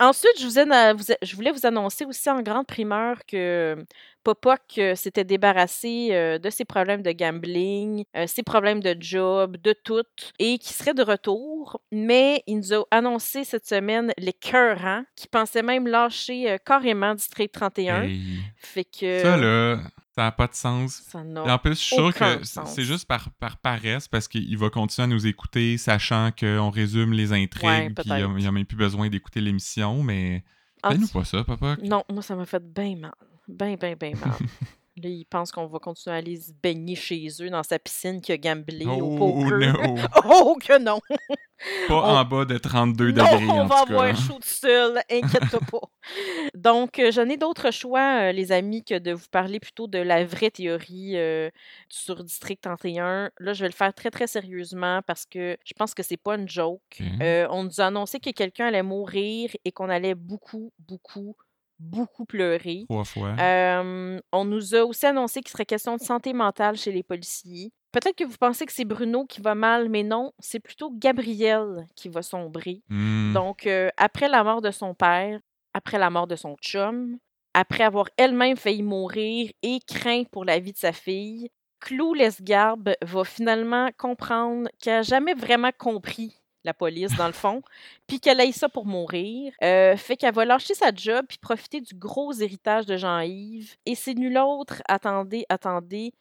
Ensuite, 0.00 0.32
je, 0.40 0.44
vous 0.46 0.58
ai- 0.58 0.92
vous 0.94 1.12
ai- 1.12 1.18
je 1.22 1.36
voulais 1.36 1.52
vous 1.52 1.64
annoncer 1.64 2.04
aussi 2.04 2.28
en 2.28 2.42
grande 2.42 2.66
primeur 2.66 3.18
que 3.26 3.76
Popoc 4.24 4.60
euh, 4.78 4.96
s'était 4.96 5.22
débarrassé 5.24 6.08
euh, 6.10 6.38
de 6.38 6.50
ses 6.50 6.64
problèmes 6.64 7.02
de 7.02 7.12
gambling, 7.12 8.04
euh, 8.16 8.26
ses 8.26 8.42
problèmes 8.42 8.80
de 8.82 8.96
job, 8.98 9.56
de 9.62 9.72
tout, 9.72 10.02
et 10.40 10.58
qui 10.58 10.72
serait 10.72 10.92
de 10.92 11.04
retour. 11.04 11.80
Mais 11.92 12.42
il 12.48 12.56
nous 12.56 12.74
a 12.74 12.84
annoncé 12.90 13.44
cette 13.44 13.66
semaine 13.66 14.12
les 14.18 14.32
cœurs, 14.32 15.02
qui 15.14 15.28
pensait 15.28 15.62
même 15.62 15.86
lâcher 15.86 16.50
euh, 16.50 16.56
carrément 16.64 17.14
District 17.14 17.52
31. 17.52 18.02
hey. 18.02 18.20
Fait 18.56 18.84
que. 18.84 19.22
Ça, 19.22 19.36
là, 19.36 19.78
ça 20.18 20.24
n'a 20.24 20.32
pas 20.32 20.48
de 20.48 20.54
sens. 20.54 21.02
Ça 21.46 21.54
en 21.54 21.58
plus, 21.58 21.70
je 21.70 21.74
suis 21.76 21.94
sûr 21.94 22.12
que 22.12 22.44
c'est 22.66 22.82
juste 22.84 23.06
par, 23.06 23.30
par 23.38 23.56
paresse 23.58 24.08
parce 24.08 24.26
qu'il 24.26 24.58
va 24.58 24.68
continuer 24.68 25.04
à 25.04 25.06
nous 25.06 25.26
écouter, 25.28 25.78
sachant 25.78 26.30
qu'on 26.32 26.70
résume 26.70 27.12
les 27.12 27.32
intrigues, 27.32 27.94
puis 27.94 28.10
il 28.10 28.14
n'y 28.40 28.46
a, 28.46 28.50
même 28.52 28.64
plus 28.66 28.76
besoin 28.76 29.08
d'écouter 29.08 29.40
l'émission, 29.40 30.02
mais 30.02 30.42
fais-nous 30.94 31.06
tout- 31.06 31.12
pas 31.12 31.24
ça, 31.24 31.44
papa. 31.44 31.76
Non, 31.82 32.02
moi, 32.10 32.22
ça 32.22 32.34
m'a 32.34 32.46
fait 32.46 32.62
bien 32.62 32.96
mal. 32.96 33.14
Bien, 33.46 33.76
bien, 33.76 33.94
bien 33.94 34.12
mal. 34.16 34.30
Là, 35.02 35.08
ils 35.08 35.24
pensent 35.24 35.52
qu'on 35.52 35.66
va 35.66 35.78
continuer 35.78 36.14
à 36.14 36.18
aller 36.18 36.36
se 36.40 36.52
baigner 36.62 36.94
chez 36.94 37.26
eux 37.40 37.50
dans 37.50 37.62
sa 37.62 37.78
piscine 37.78 38.20
qui 38.20 38.32
a 38.32 38.36
gamblé 38.38 38.86
au 38.86 39.16
Oh 39.16 39.16
poker. 39.18 39.58
no! 39.58 39.94
Oh 40.24 40.56
que 40.60 40.78
non! 40.78 41.00
Pas 41.88 41.94
On- 41.94 42.16
en 42.18 42.24
bas 42.24 42.44
de 42.44 42.56
32 42.58 43.10
non, 43.12 43.24
degrés, 43.24 43.46
on 43.46 43.50
en 43.62 43.66
va 43.66 43.80
tout 43.80 43.86
cas. 43.86 43.92
avoir 43.94 44.16
chaud 44.16 44.34
tout 44.34 44.40
seul, 44.42 45.00
inquiète-toi 45.10 45.60
pas. 45.70 45.88
Donc, 46.54 46.98
euh, 46.98 47.10
je 47.10 47.20
n'ai 47.20 47.36
d'autre 47.36 47.72
choix, 47.72 48.28
euh, 48.28 48.32
les 48.32 48.52
amis, 48.52 48.84
que 48.84 48.98
de 48.98 49.12
vous 49.12 49.26
parler 49.30 49.58
plutôt 49.58 49.86
de 49.88 49.98
la 49.98 50.24
vraie 50.24 50.50
théorie 50.50 51.16
euh, 51.16 51.50
sur 51.88 52.22
District 52.22 52.60
31. 52.62 53.30
Là, 53.40 53.52
je 53.54 53.62
vais 53.62 53.68
le 53.68 53.74
faire 53.74 53.92
très, 53.92 54.10
très 54.10 54.26
sérieusement 54.28 55.00
parce 55.06 55.26
que 55.26 55.56
je 55.64 55.72
pense 55.74 55.94
que 55.94 56.02
c'est 56.04 56.16
pas 56.16 56.36
une 56.36 56.48
joke. 56.48 56.80
Ok. 57.00 57.06
Euh, 57.22 57.46
on 57.50 57.64
nous 57.64 57.80
a 57.80 57.86
annoncé 57.86 58.20
que 58.20 58.30
quelqu'un 58.30 58.66
allait 58.68 58.82
mourir 58.82 59.50
et 59.64 59.72
qu'on 59.72 59.88
allait 59.88 60.14
beaucoup, 60.14 60.72
beaucoup, 60.78 61.34
beaucoup 61.78 62.24
pleurer. 62.24 62.84
Trois 62.88 63.04
fois. 63.04 63.36
Euh, 63.38 64.20
on 64.32 64.44
nous 64.44 64.74
a 64.74 64.84
aussi 64.84 65.06
annoncé 65.06 65.40
qu'il 65.40 65.50
serait 65.50 65.66
question 65.66 65.96
de 65.96 66.00
santé 66.00 66.32
mentale 66.32 66.76
chez 66.76 66.92
les 66.92 67.02
policiers. 67.02 67.72
peut-être 67.92 68.16
que 68.16 68.24
vous 68.24 68.36
pensez 68.38 68.66
que 68.66 68.72
c'est 68.72 68.84
Bruno 68.84 69.24
qui 69.24 69.40
va 69.40 69.54
mal, 69.54 69.88
mais 69.88 70.02
non, 70.02 70.32
c'est 70.38 70.60
plutôt 70.60 70.90
Gabrielle 70.92 71.86
qui 71.94 72.08
va 72.08 72.22
sombrer. 72.22 72.82
Hmm. 72.88 73.32
Donc, 73.32 73.66
euh, 73.66 73.90
après 73.96 74.28
la 74.28 74.44
mort 74.44 74.60
de 74.60 74.70
son 74.70 74.94
père, 74.94 75.40
après 75.74 75.98
la 75.98 76.10
mort 76.10 76.26
de 76.26 76.36
son 76.36 76.56
chum, 76.56 77.18
après 77.54 77.84
avoir 77.84 78.08
elle-même 78.16 78.56
failli 78.56 78.82
mourir 78.82 79.50
et 79.62 79.80
craint 79.86 80.24
pour 80.30 80.44
la 80.44 80.58
vie 80.58 80.72
de 80.72 80.78
sa 80.78 80.92
fille, 80.92 81.48
Clou 81.80 82.14
Lesgarbe 82.14 82.94
va 83.02 83.24
finalement 83.24 83.88
comprendre 83.96 84.68
qu'elle 84.80 84.94
n'a 84.94 85.02
jamais 85.02 85.34
vraiment 85.34 85.70
compris 85.76 86.40
la 86.64 86.74
police, 86.74 87.14
dans 87.16 87.26
le 87.26 87.32
fond, 87.32 87.62
puis 88.06 88.20
qu'elle 88.20 88.40
aille 88.40 88.52
ça 88.52 88.68
pour 88.68 88.84
mourir. 88.86 89.52
Euh, 89.62 89.96
fait 89.96 90.16
qu'elle 90.16 90.34
va 90.34 90.44
lâcher 90.44 90.74
sa 90.74 90.92
job 90.94 91.24
puis 91.28 91.38
profiter 91.38 91.80
du 91.80 91.94
gros 91.94 92.32
héritage 92.32 92.86
de 92.86 92.96
Jean-Yves. 92.96 93.76
Et 93.86 93.94
c'est 93.94 94.14
nul 94.14 94.36
autre, 94.38 94.82
attendez, 94.88 95.44
attendez, 95.48 96.12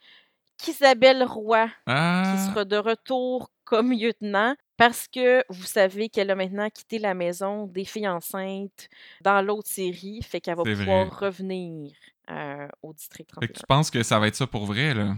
qu'Isabelle 0.57 1.23
Roy 1.23 1.67
qui 1.67 1.73
Ah, 1.87 2.47
sera 2.49 2.65
de 2.65 2.77
retour 2.77 3.49
comme 3.63 3.91
lieutenant 3.91 4.55
parce 4.77 5.07
que 5.07 5.43
vous 5.49 5.65
savez 5.65 6.07
qu'elle 6.09 6.29
a 6.31 6.35
maintenant 6.35 6.69
quitté 6.69 6.99
la 6.99 7.13
maison 7.13 7.65
des 7.67 7.83
filles 7.85 8.07
enceintes 8.07 8.87
dans 9.21 9.41
l'autre 9.41 9.67
série, 9.69 10.21
fait 10.23 10.39
qu'elle 10.39 10.55
va 10.55 10.63
pouvoir 10.63 11.05
vrai. 11.07 11.27
revenir 11.27 11.91
euh, 12.29 12.67
au 12.83 12.93
district 12.93 13.29
fait 13.39 13.47
que 13.47 13.53
31. 13.53 13.59
tu 13.59 13.65
penses 13.67 13.89
que 13.91 14.03
ça 14.03 14.19
va 14.19 14.27
être 14.27 14.35
ça 14.35 14.47
pour 14.47 14.65
vrai, 14.65 14.93
là? 14.93 15.15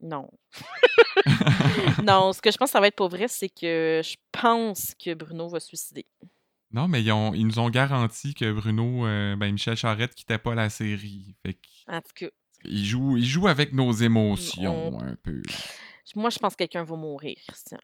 Non. 0.00 0.28
non, 2.04 2.32
ce 2.32 2.40
que 2.40 2.50
je 2.50 2.56
pense 2.56 2.68
que 2.68 2.72
ça 2.72 2.80
va 2.80 2.88
être 2.88 2.96
pour 2.96 3.08
vrai, 3.08 3.28
c'est 3.28 3.48
que 3.48 4.00
je 4.04 4.16
pense 4.32 4.94
que 5.02 5.14
Bruno 5.14 5.48
va 5.48 5.60
se 5.60 5.68
suicider. 5.68 6.06
non, 6.72 6.88
mais 6.88 7.02
ils, 7.02 7.12
ont- 7.12 7.34
ils 7.34 7.46
nous 7.46 7.58
ont 7.58 7.70
garanti 7.70 8.34
que 8.34 8.52
Bruno, 8.52 9.06
euh, 9.06 9.36
ben 9.36 9.52
Michel 9.52 9.76
Charette 9.76 10.14
quittait 10.14 10.38
pas 10.38 10.54
la 10.54 10.68
série. 10.70 11.34
Fait 11.44 11.54
que 11.54 11.66
En 11.88 12.00
tout 12.00 12.12
cas, 12.14 12.26
il 12.64 12.84
joue, 12.84 13.16
il 13.16 13.24
joue 13.24 13.48
avec 13.48 13.72
nos 13.72 13.92
émotions 13.92 15.00
un 15.00 15.14
peu. 15.22 15.42
moi, 16.14 16.30
je 16.30 16.38
pense 16.38 16.52
que 16.54 16.58
quelqu'un 16.58 16.84
va 16.84 16.96
mourir, 16.96 17.36
Christian. 17.48 17.78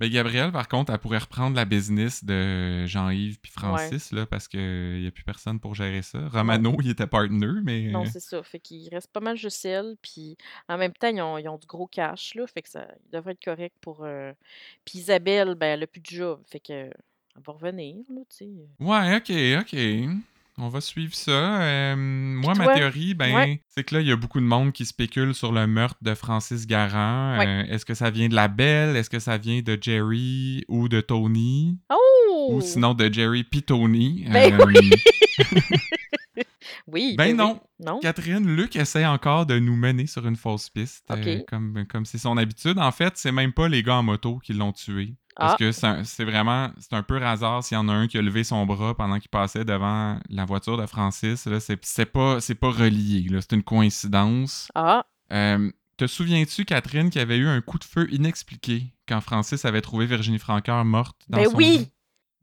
Mais 0.00 0.08
Gabrielle, 0.08 0.50
par 0.50 0.66
contre, 0.66 0.92
elle 0.92 0.98
pourrait 0.98 1.18
reprendre 1.18 1.54
la 1.54 1.66
business 1.66 2.24
de 2.24 2.86
Jean-Yves 2.86 3.38
puis 3.38 3.52
Francis, 3.52 4.12
là, 4.12 4.24
parce 4.24 4.48
qu'il 4.48 4.98
n'y 5.00 5.06
a 5.06 5.10
plus 5.10 5.24
personne 5.24 5.60
pour 5.60 5.74
gérer 5.74 6.00
ça. 6.00 6.26
Romano, 6.28 6.74
il 6.80 6.88
était 6.88 7.06
partner, 7.06 7.60
mais. 7.62 7.82
Non, 7.90 8.04
euh, 8.04 8.08
c'est 8.10 8.20
ça. 8.20 8.42
Fait 8.42 8.58
qu'il 8.58 8.88
reste 8.88 9.12
pas 9.12 9.20
mal 9.20 9.36
juste 9.36 9.62
elle. 9.66 9.96
Puis 10.00 10.38
en 10.68 10.78
même 10.78 10.94
temps, 10.94 11.08
ils 11.08 11.20
ont, 11.20 11.36
ils 11.36 11.48
ont 11.48 11.58
du 11.58 11.66
gros 11.66 11.86
cash, 11.86 12.34
là. 12.34 12.46
Fait 12.46 12.62
que 12.62 12.70
ça 12.70 12.88
ils 13.06 13.10
devraient 13.12 13.32
être 13.32 13.44
correct 13.44 13.76
pour. 13.82 14.04
euh, 14.04 14.32
Puis 14.86 15.00
Isabelle, 15.00 15.54
ben, 15.54 15.74
elle 15.74 15.82
a 15.82 15.86
plus 15.86 16.00
de 16.00 16.06
job. 16.06 16.40
Fait 16.46 16.60
que. 16.60 16.90
Elle 17.36 17.42
va 17.46 17.52
revenir, 17.52 17.96
là, 18.08 18.22
tu 18.28 18.36
sais. 18.38 18.50
Ouais, 18.80 19.16
ok, 19.16 19.60
ok. 19.62 19.78
On 20.62 20.68
va 20.68 20.80
suivre 20.82 21.14
ça. 21.14 21.30
Euh, 21.62 21.96
moi, 21.96 22.54
ma 22.54 22.74
théorie, 22.74 23.14
ben, 23.14 23.34
Ouais. 23.34 23.62
c'est 23.68 23.82
que 23.82 23.94
là, 23.94 24.00
il 24.02 24.06
y 24.08 24.12
a 24.12 24.16
beaucoup 24.16 24.40
de 24.40 24.44
monde 24.44 24.72
qui 24.72 24.84
spécule 24.84 25.34
sur 25.34 25.52
le 25.52 25.66
meurtre 25.66 25.96
de 26.02 26.14
Francis 26.14 26.66
Garand. 26.66 27.38
Ouais. 27.38 27.46
Euh, 27.46 27.62
Est-ce 27.74 27.86
que 27.86 27.94
ça 27.94 28.10
vient 28.10 28.28
de 28.28 28.34
la 28.34 28.48
Belle? 28.48 28.94
Est-ce 28.94 29.08
que 29.08 29.20
ça 29.20 29.38
vient 29.38 29.62
de 29.62 29.78
Jerry 29.80 30.62
ou 30.68 30.88
de 30.90 31.00
Tony? 31.00 31.78
Oh! 31.90 32.48
Ou 32.52 32.60
sinon 32.60 32.92
de 32.94 33.10
Jerry 33.12 33.42
puis 33.44 33.62
Tony? 33.62 34.26
Ben 34.30 34.52
Euh, 34.60 34.66
Oui, 36.86 37.14
ben 37.16 37.30
oui. 37.30 37.34
non. 37.34 37.60
Non? 37.78 37.98
Catherine, 38.00 38.46
Luc 38.54 38.76
essaie 38.76 39.06
encore 39.06 39.46
de 39.46 39.58
nous 39.58 39.76
mener 39.76 40.06
sur 40.06 40.26
une 40.26 40.36
fausse 40.36 40.68
piste, 40.68 41.04
comme 41.48 41.86
comme 41.88 42.04
c'est 42.04 42.18
son 42.18 42.36
habitude. 42.36 42.78
En 42.78 42.92
fait, 42.92 43.14
c'est 43.16 43.32
même 43.32 43.52
pas 43.52 43.68
les 43.68 43.82
gars 43.82 43.96
en 43.96 44.02
moto 44.02 44.38
qui 44.38 44.52
l'ont 44.52 44.72
tué. 44.72 45.14
Parce 45.40 45.54
Ah. 45.54 45.56
que 45.58 46.04
c'est 46.04 46.24
vraiment, 46.24 46.70
c'est 46.78 46.92
un 46.94 47.02
peu 47.02 47.16
hasard 47.24 47.64
s'il 47.64 47.74
y 47.74 47.78
en 47.78 47.88
a 47.88 47.92
un 47.92 48.06
qui 48.08 48.18
a 48.18 48.22
levé 48.22 48.44
son 48.44 48.66
bras 48.66 48.94
pendant 48.94 49.18
qu'il 49.18 49.30
passait 49.30 49.64
devant 49.64 50.18
la 50.28 50.44
voiture 50.44 50.76
de 50.76 50.84
Francis. 50.86 51.48
C'est, 51.82 52.04
pas, 52.06 52.40
c'est 52.40 52.54
pas 52.54 52.70
relié. 52.70 53.26
C'est 53.40 53.52
une 53.52 53.62
coïncidence. 53.62 54.68
Ah, 54.74 55.04
Euh, 55.32 55.70
te 55.96 56.06
souviens-tu, 56.06 56.64
Catherine, 56.64 57.08
qu'il 57.10 57.20
y 57.20 57.22
avait 57.22 57.36
eu 57.38 57.46
un 57.48 57.60
coup 57.60 57.78
de 57.78 57.84
feu 57.84 58.06
inexpliqué 58.12 58.92
quand 59.08 59.20
Francis 59.20 59.64
avait 59.64 59.80
trouvé 59.80 60.06
Virginie 60.06 60.38
Francoeur 60.38 60.84
morte 60.84 61.16
dans 61.28 61.38
ben 61.38 61.48
son 61.50 61.56
oui! 61.56 61.78
lit? 61.78 61.90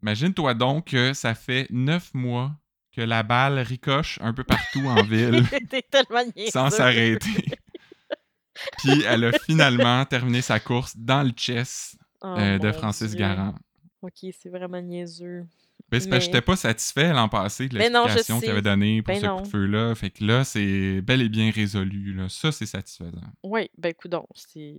Imagine-toi 0.04 0.54
donc 0.54 0.86
que 0.92 1.14
ça 1.14 1.34
fait 1.36 1.68
neuf 1.70 2.12
mois 2.14 2.52
que 2.96 3.02
la 3.02 3.24
balle 3.24 3.60
ricoche 3.60 4.20
un 4.22 4.34
peu 4.34 4.44
partout 4.44 4.86
en 4.88 5.04
ville 5.04 5.44
sans 6.52 6.70
s'arrêter. 6.70 7.30
Puis 8.80 9.04
elle 9.08 9.24
a 9.26 9.32
finalement 9.34 10.06
terminé 10.06 10.42
sa 10.42 10.60
course 10.60 10.96
dans 10.96 11.24
le 11.24 11.32
chess 11.36 11.97
Oh, 12.24 12.28
euh, 12.38 12.58
de 12.58 12.72
Francis 12.72 13.12
Dieu. 13.12 13.20
Garand. 13.20 13.54
Ok, 14.02 14.26
c'est 14.40 14.50
vraiment 14.50 14.82
niaiseux. 14.82 15.46
Ben, 15.90 16.00
c'est 16.00 16.10
parce 16.10 16.10
que 16.10 16.10
Mais- 16.10 16.22
j'étais 16.22 16.42
pas 16.42 16.56
satisfait 16.56 17.14
l'an 17.14 17.30
passé 17.30 17.68
de 17.70 17.78
l'explication 17.78 18.40
qu'il 18.40 18.50
avait 18.50 18.62
donnée 18.62 19.02
pour 19.02 19.14
Ben 19.14 19.22
ce 19.22 19.26
non. 19.26 19.38
coup 19.38 19.44
de 19.44 19.48
feu-là. 19.48 19.96
Fait 19.96 20.10
que 20.10 20.24
là, 20.24 20.44
c'est 20.44 21.02
bel 21.02 21.22
et 21.22 21.30
bien 21.30 21.50
résolu. 21.52 22.14
Là. 22.14 22.28
Ça, 22.30 22.52
c'est 22.52 22.66
satisfaisant. 22.66 23.22
Oui, 23.44 23.70
ben 23.78 23.94
coudon, 23.94 24.26
c'est 24.36 24.76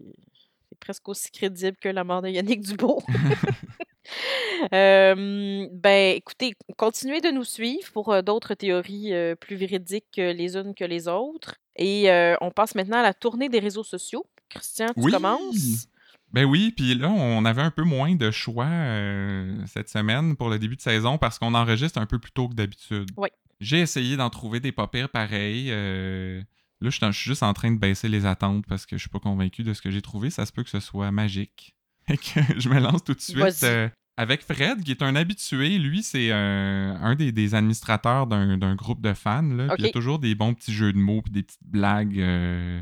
c'est 0.69 0.79
presque 0.81 1.09
aussi 1.09 1.31
crédible 1.31 1.77
que 1.81 1.89
la 1.89 2.05
mort 2.05 2.21
de 2.23 2.29
Yannick 2.29 2.61
Dubois. 2.63 3.03
Euh, 4.73 5.69
ben, 5.73 6.17
écoutez, 6.17 6.55
continuez 6.77 7.21
de 7.21 7.29
nous 7.29 7.45
suivre 7.45 7.93
pour 7.93 8.13
euh, 8.13 8.23
d'autres 8.23 8.55
théories 8.55 9.13
euh, 9.13 9.35
plus 9.37 9.55
véridiques 9.57 10.07
que 10.13 10.33
les 10.33 10.57
unes 10.57 10.75
que 10.75 10.85
les 10.85 11.09
autres. 11.09 11.57
Et 11.77 12.09
on 12.41 12.51
passe 12.51 12.75
maintenant 12.75 12.99
à 12.99 13.03
la 13.03 13.15
tournée 13.15 13.49
des 13.49 13.61
réseaux 13.61 13.85
sociaux. 13.85 14.27
Christian, 14.49 14.87
tu 14.95 15.01
Oui! 15.03 15.13
commences? 15.13 15.87
Ben 16.33 16.45
oui, 16.45 16.73
puis 16.77 16.95
là, 16.95 17.09
on 17.09 17.45
avait 17.45 17.63
un 17.63 17.71
peu 17.71 17.85
moins 17.85 18.15
de 18.15 18.31
choix 18.31 18.67
euh, 18.67 19.57
cette 19.67 19.89
semaine 19.89 20.37
pour 20.37 20.51
le 20.51 20.59
début 20.59 20.77
de 20.77 20.81
saison 20.83 21.17
parce 21.17 21.39
qu'on 21.39 21.55
enregistre 21.55 21.99
un 21.99 22.07
peu 22.07 22.19
plus 22.19 22.33
tôt 22.33 22.49
que 22.49 22.55
d'habitude. 22.55 23.11
Oui. 23.17 23.29
J'ai 23.61 23.81
essayé 23.81 24.17
d'en 24.17 24.29
trouver 24.31 24.61
des 24.61 24.71
pas 24.73 24.87
pires 24.87 25.09
pareils. 25.09 25.69
euh, 25.71 26.43
Là, 26.81 26.91
je 26.91 27.11
suis 27.13 27.31
juste 27.31 27.43
en 27.43 27.53
train 27.55 27.73
de 27.73 27.79
baisser 27.79 28.09
les 28.09 28.25
attentes 28.25 28.65
parce 28.69 28.87
que 28.87 28.97
je 28.97 29.01
suis 29.01 29.09
pas 29.11 29.19
convaincu 29.19 29.65
de 29.65 29.73
ce 29.75 29.83
que 29.83 29.91
j'ai 29.91 30.03
trouvé. 30.03 30.31
Ça 30.31 30.47
se 30.47 30.53
peut 30.53 30.63
que 30.63 30.71
ce 30.71 30.79
soit 30.81 31.11
magique. 31.11 31.75
Fait 32.07 32.17
que 32.17 32.41
je 32.61 32.69
me 32.69 32.79
lance 32.79 33.03
tout 33.03 33.15
de 33.15 33.21
suite 33.21 33.65
euh, 33.65 33.89
avec 34.17 34.43
Fred, 34.43 34.83
qui 34.85 34.93
est 34.93 35.03
un 35.03 35.17
habitué. 35.17 35.77
Lui, 35.79 36.03
c'est 36.05 36.31
un 36.31 37.15
des, 37.17 37.33
des 37.33 37.55
administrateurs 37.55 38.27
d'un 38.29 38.75
groupe 38.77 39.01
de 39.01 39.13
fans. 39.13 39.43
Là, 39.43 39.69
Puis 39.69 39.77
Il 39.79 39.87
y 39.87 39.89
a 39.89 39.93
toujours 39.93 40.19
des 40.21 40.35
bons 40.35 40.55
petits 40.55 40.73
jeux 40.73 40.93
de 40.93 40.99
mots 40.99 41.23
puis 41.23 41.33
des 41.33 41.43
petites 41.43 41.67
blagues. 41.67 42.15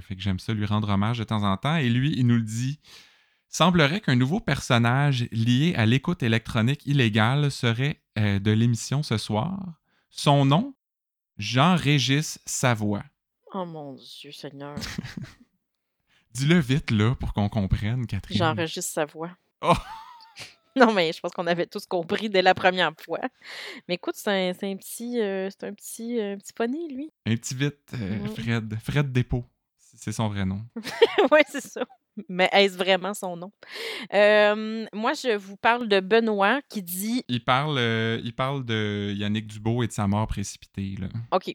fait 0.03 0.15
que 0.17 0.21
j'aime 0.21 0.39
ça 0.41 0.53
lui 0.53 0.67
rendre 0.67 0.89
hommage 0.91 1.19
de 1.19 1.25
temps 1.25 1.43
en 1.45 1.57
temps. 1.57 1.77
Et 1.77 1.89
lui, 1.89 2.13
il 2.17 2.27
nous 2.27 2.37
le 2.37 2.43
dit. 2.43 2.81
Semblerait 3.49 4.01
qu'un 4.01 4.17
nouveau 4.17 4.41
personnage 4.41 5.29
lié 5.33 5.75
à 5.77 5.87
l'écoute 5.87 6.23
électronique 6.23 6.85
illégale 6.87 7.51
serait 7.51 8.01
euh, 8.19 8.39
de 8.39 8.51
l'émission 8.51 9.03
ce 9.03 9.17
soir. 9.17 9.59
Son 10.11 10.45
nom, 10.45 10.75
Jean-Régis 11.39 12.39
Savoie. 12.45 13.05
Oh 13.55 13.65
mon 13.65 13.95
Dieu, 13.95 14.33
Seigneur. 14.33 14.75
Dis-le 16.35 16.59
vite, 16.59 16.91
là, 16.91 17.15
pour 17.15 17.33
qu'on 17.33 17.49
comprenne, 17.49 18.07
Catherine. 18.07 18.37
J'enregistre 18.37 18.93
sa 18.93 19.05
voix. 19.05 19.31
Oh! 19.63 19.73
Non, 20.79 20.93
mais 20.93 21.11
je 21.15 21.21
pense 21.21 21.33
qu'on 21.33 21.47
avait 21.47 21.65
tous 21.65 21.87
compris 21.87 22.29
dès 22.29 22.43
la 22.43 22.53
première 22.53 22.93
fois. 23.03 23.21
Mais 23.89 23.95
écoute, 23.95 24.13
c'est 24.15 24.51
un, 24.51 24.77
petit, 24.77 25.19
euh, 25.23 25.49
c'est 25.49 25.65
un 25.67 25.73
petit, 25.73 26.21
euh, 26.21 26.37
petit 26.37 26.53
poney, 26.53 26.87
lui. 26.91 27.11
Un 27.25 27.35
petit 27.35 27.55
vite, 27.55 27.79
euh, 27.95 28.19
Mhm. 28.19 28.29
Fred. 28.29 28.79
Fred 28.85 29.11
Dépôt. 29.11 29.47
C'est 29.79 30.13
son 30.13 30.29
vrai 30.29 30.45
nom. 30.45 30.61
oui, 31.33 31.41
c'est 31.49 31.63
ça. 31.67 31.81
Mais 32.29 32.49
est-ce 32.53 32.77
vraiment 32.77 33.15
son 33.15 33.37
nom? 33.37 33.53
Euh, 34.13 34.87
moi, 34.93 35.13
je 35.13 35.37
vous 35.37 35.57
parle 35.57 35.89
de 35.89 36.01
Benoît 36.01 36.61
qui 36.69 36.83
dit, 36.83 37.25
Il 37.29 37.45
parle, 37.45 37.79
euh, 37.79 38.21
il 38.25 38.35
parle 38.35 38.65
de 38.65 39.13
Yannick 39.17 39.47
Dubo 39.47 39.83
et 39.83 39.87
de 39.87 39.93
sa 39.93 40.07
mort 40.07 40.27
précipitée. 40.27 40.95
Là. 40.99 41.09
OK, 41.33 41.55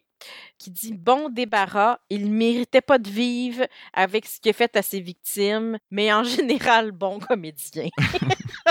qui 0.58 0.72
dit 0.72 0.94
bon 0.94 1.30
débarras, 1.30 1.98
il 2.10 2.32
méritait 2.32 2.82
pas 2.82 3.00
de 3.00 3.10
vivre 3.10 3.66
avec 3.94 4.26
ce 4.26 4.40
qu'il 4.40 4.52
a 4.52 4.54
fait 4.54 4.76
à 4.76 4.82
ses 4.82 5.02
victimes, 5.02 5.78
mais 5.90 6.14
en 6.14 6.24
général, 6.24 6.92
bon 6.92 7.20
comédien. 7.20 7.90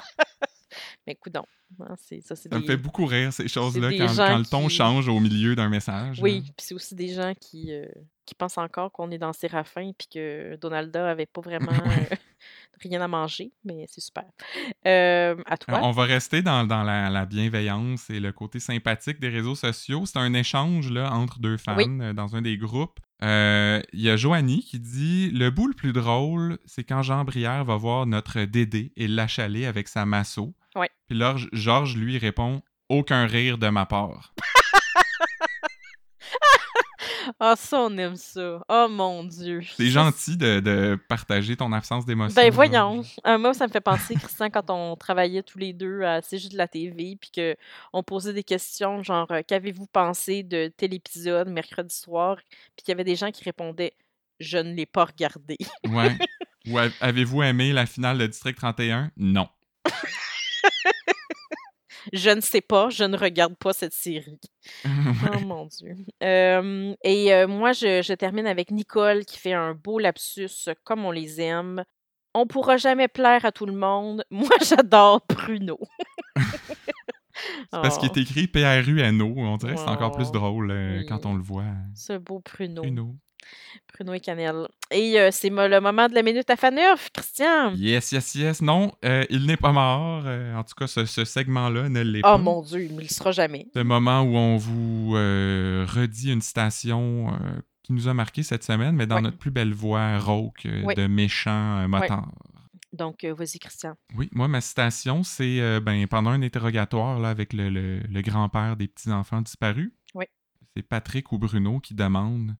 mais 1.10 1.16
coudon, 1.16 1.44
hein, 1.80 1.94
c'est 1.98 2.20
ça, 2.20 2.36
c'est 2.36 2.48
Ça 2.52 2.58
me 2.60 2.64
fait 2.64 2.76
beaucoup 2.76 3.04
rire, 3.04 3.32
ces 3.32 3.48
choses-là, 3.48 3.90
quand, 3.90 4.38
le 4.38 4.44
ton 4.44 4.68
qui- 4.68 4.74
change 4.76 5.08
au 5.08 5.18
milieu 5.18 5.56
d'un 5.56 5.68
message. 5.68 6.20
Oui, 6.22 6.42
puis 6.42 6.52
c'est 6.66 6.74
aussi 6.74 6.94
des 6.94 7.08
gens 7.08 7.34
qui, 7.40 7.72
euh, 7.72 7.84
qui 8.26 8.34
pensent 8.36 8.58
encore 8.58 8.92
qu'on 8.92 9.10
est 9.10 9.18
dans 9.18 9.32
Séraphin 9.32 9.90
puis 9.98 10.06
que 10.12 10.56
Donalda 10.56 11.10
avait 11.10 11.26
pas 11.26 11.40
vraiment 11.44 11.72
euh, 11.72 12.16
rien 12.80 13.00
à 13.00 13.08
manger, 13.08 13.50
mais 13.64 13.86
c'est 13.88 14.00
super. 14.00 14.24
Euh, 14.86 15.34
à 15.46 15.56
toi? 15.56 15.80
On 15.82 15.90
va 15.90 16.04
rester 16.04 16.42
dans, 16.42 16.64
dans 16.64 16.84
la, 16.84 17.10
la 17.10 17.26
bienveillance 17.26 18.08
et 18.10 18.20
le 18.20 18.30
côté 18.32 18.60
sympathique 18.60 19.18
des 19.18 19.28
réseaux 19.28 19.56
sociaux. 19.56 20.06
C'est 20.06 20.18
un 20.18 20.32
échange 20.34 20.90
là, 20.92 21.12
entre 21.12 21.40
deux 21.40 21.56
fans 21.56 21.76
Oui. 21.76 21.86
dans 22.14 22.36
un 22.36 22.42
des 22.42 22.56
groupes. 22.56 23.00
Euh, 23.22 23.82
Il 23.92 24.00
y 24.00 24.08
a 24.08 24.16
Joanie 24.16 24.62
qui 24.62 24.80
dit 24.80 25.30
Le 25.32 25.50
bout 25.50 25.66
le 25.68 25.74
plus 25.74 25.92
drôle, 25.92 26.58
c'est 26.64 26.84
quand 26.84 27.02
Jean 27.02 27.24
Brière 27.24 27.64
va 27.66 27.76
voir 27.76 28.06
notre 28.06 28.40
Dédé 28.44 28.92
et 28.96 29.08
l'achaler 29.08 29.66
avec 29.66 29.88
sa 29.88 30.06
masso. 30.06 30.54
Ouais. 30.76 30.90
Puis 31.08 31.18
là, 31.18 31.36
Georges 31.52 31.96
lui 31.96 32.18
répond 32.18 32.62
Aucun 32.88 33.26
rire 33.26 33.56
de 33.56 33.68
ma 33.68 33.86
part. 33.86 34.34
Ah, 37.38 37.54
ça, 37.56 37.80
on 37.80 37.96
aime 37.96 38.16
ça. 38.16 38.60
Oh 38.68 38.86
mon 38.90 39.24
Dieu. 39.24 39.60
C'est 39.76 39.88
gentil 39.88 40.36
de, 40.36 40.60
de 40.60 40.98
partager 41.08 41.56
ton 41.56 41.72
absence 41.72 42.04
d'émotion. 42.04 42.34
Ben 42.34 42.50
voyons. 42.50 43.02
Euh, 43.26 43.38
moi, 43.38 43.54
ça 43.54 43.66
me 43.66 43.72
fait 43.72 43.80
penser, 43.80 44.14
Christian, 44.14 44.50
quand 44.50 44.68
on 44.70 44.96
travaillait 44.96 45.42
tous 45.42 45.58
les 45.58 45.72
deux 45.72 46.02
à 46.02 46.22
C'est 46.22 46.38
juste 46.38 46.52
de 46.52 46.58
la 46.58 46.68
TV, 46.68 47.16
puis 47.20 47.30
qu'on 47.92 48.02
posait 48.02 48.32
des 48.32 48.42
questions 48.42 49.02
genre 49.02 49.30
euh, 49.30 49.42
Qu'avez-vous 49.46 49.86
pensé 49.86 50.42
de 50.42 50.72
tel 50.76 50.94
épisode 50.94 51.48
mercredi 51.48 51.94
soir? 51.94 52.36
Puis 52.76 52.84
qu'il 52.84 52.88
y 52.88 52.92
avait 52.92 53.04
des 53.04 53.16
gens 53.16 53.30
qui 53.30 53.44
répondaient 53.44 53.92
Je 54.38 54.58
ne 54.58 54.74
l'ai 54.74 54.86
pas 54.86 55.04
regardé. 55.04 55.56
Ouais. 55.88 56.16
Ou 56.68 56.78
avez-vous 57.00 57.42
aimé 57.42 57.72
la 57.72 57.86
finale 57.86 58.18
de 58.18 58.26
District 58.26 58.56
31? 58.56 59.10
Non. 59.16 59.48
Je 62.14 62.30
ne 62.30 62.40
sais 62.40 62.62
pas, 62.62 62.88
je 62.88 63.04
ne 63.04 63.16
regarde 63.16 63.56
pas 63.56 63.72
cette 63.74 63.92
série. 63.92 64.40
Oh 64.86 64.88
mon 65.46 65.66
Dieu. 65.66 65.94
Euh, 66.22 66.94
et 67.04 67.34
euh, 67.34 67.46
moi, 67.46 67.72
je, 67.72 68.00
je 68.02 68.14
termine 68.14 68.46
avec 68.46 68.70
Nicole 68.70 69.26
qui 69.26 69.38
fait 69.38 69.52
un 69.52 69.74
beau 69.74 69.98
lapsus 69.98 70.70
comme 70.82 71.04
on 71.04 71.10
les 71.10 71.40
aime. 71.42 71.84
On 72.34 72.46
pourra 72.46 72.78
jamais 72.78 73.08
plaire 73.08 73.44
à 73.44 73.52
tout 73.52 73.66
le 73.66 73.74
monde. 73.74 74.24
Moi, 74.30 74.48
j'adore 74.62 75.20
Bruno. 75.28 75.78
C'est 76.36 77.70
parce 77.70 77.98
qu'il 77.98 78.08
Oh, 78.10 78.16
est 78.18 78.22
écrit 78.22 78.46
P-R-U-N-O. 78.48 79.34
On 79.36 79.56
dirait 79.58 79.74
que 79.74 79.80
c'est 79.80 79.88
encore 79.88 80.12
plus 80.12 80.28
Oh, 80.28 80.32
drôle 80.32 80.70
euh, 80.70 80.98
oui. 81.00 81.06
quand 81.06 81.26
on 81.26 81.34
le 81.34 81.42
voit. 81.42 81.64
ce 81.94 82.14
beau 82.18 82.40
Bruno. 82.44 82.82
Bruno. 82.82 83.14
Bruno 83.94 84.12
et 84.14 84.20
Cannelle. 84.20 84.66
Et 84.90 85.18
euh, 85.20 85.28
c'est 85.32 85.50
le 85.50 85.80
moment 85.80 86.08
de 86.08 86.14
la 86.14 86.22
minute 86.22 86.48
à 86.50 86.56
Faneuf, 86.56 87.10
Christian. 87.12 87.74
Yes, 87.74 88.12
yes, 88.12 88.34
yes. 88.34 88.62
Non, 88.62 88.92
euh, 89.04 89.24
il 89.30 89.46
n'est 89.46 89.56
pas 89.56 89.72
mort. 89.72 90.22
Euh, 90.26 90.54
en 90.56 90.64
tout 90.64 90.74
cas, 90.74 90.86
ce, 90.86 91.04
ce 91.04 91.24
segment-là 91.24 91.88
ne 91.88 92.00
l'est 92.00 92.22
pas. 92.22 92.34
Oh 92.34 92.38
mon 92.38 92.62
Dieu, 92.62 92.84
il 92.84 92.94
ne 92.96 93.00
le 93.02 93.08
sera 93.08 93.32
jamais. 93.32 93.66
Ce 93.74 93.80
moment 93.80 94.22
où 94.22 94.36
on 94.36 94.56
vous 94.56 95.10
redit 95.12 96.32
une 96.32 96.40
citation 96.40 97.32
qui 97.82 97.92
nous 97.92 98.08
a 98.08 98.14
marqué 98.14 98.42
cette 98.42 98.64
semaine, 98.64 98.94
mais 98.96 99.06
dans 99.06 99.20
notre 99.20 99.38
plus 99.38 99.50
belle 99.50 99.72
voix 99.74 100.18
rauque 100.18 100.66
Oui. 100.84 100.94
de 100.94 101.06
méchant 101.06 101.86
motard. 101.88 102.30
Donc, 102.92 103.24
vas-y, 103.24 103.58
Christian. 103.60 103.94
Oui, 104.16 104.28
moi, 104.32 104.48
ma 104.48 104.60
citation, 104.60 105.22
c'est 105.22 105.80
ben, 105.80 106.06
pendant 106.08 106.30
un 106.30 106.42
interrogatoire 106.42 107.18
là, 107.20 107.28
avec 107.30 107.52
le, 107.52 107.70
le- 107.70 108.00
le 108.00 108.20
grand-père 108.22 108.76
des 108.76 108.88
petits-enfants 108.88 109.42
disparus. 109.42 109.92
Oui. 110.14 110.24
C'est 110.76 110.82
Patrick 110.82 111.30
ou 111.32 111.38
Bruno 111.38 111.78
qui 111.80 111.94
demande 111.94 112.56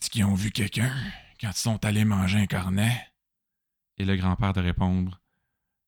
Est-ce 0.00 0.10
qu'ils 0.10 0.24
ont 0.24 0.34
vu 0.34 0.50
quelqu'un 0.50 0.92
quand 1.40 1.50
ils 1.50 1.56
sont 1.56 1.84
allés 1.84 2.04
manger 2.04 2.38
un 2.38 2.46
cornet 2.46 3.08
Et 3.98 4.04
le 4.04 4.16
grand-père 4.16 4.52
de 4.52 4.60
répondre 4.60 5.20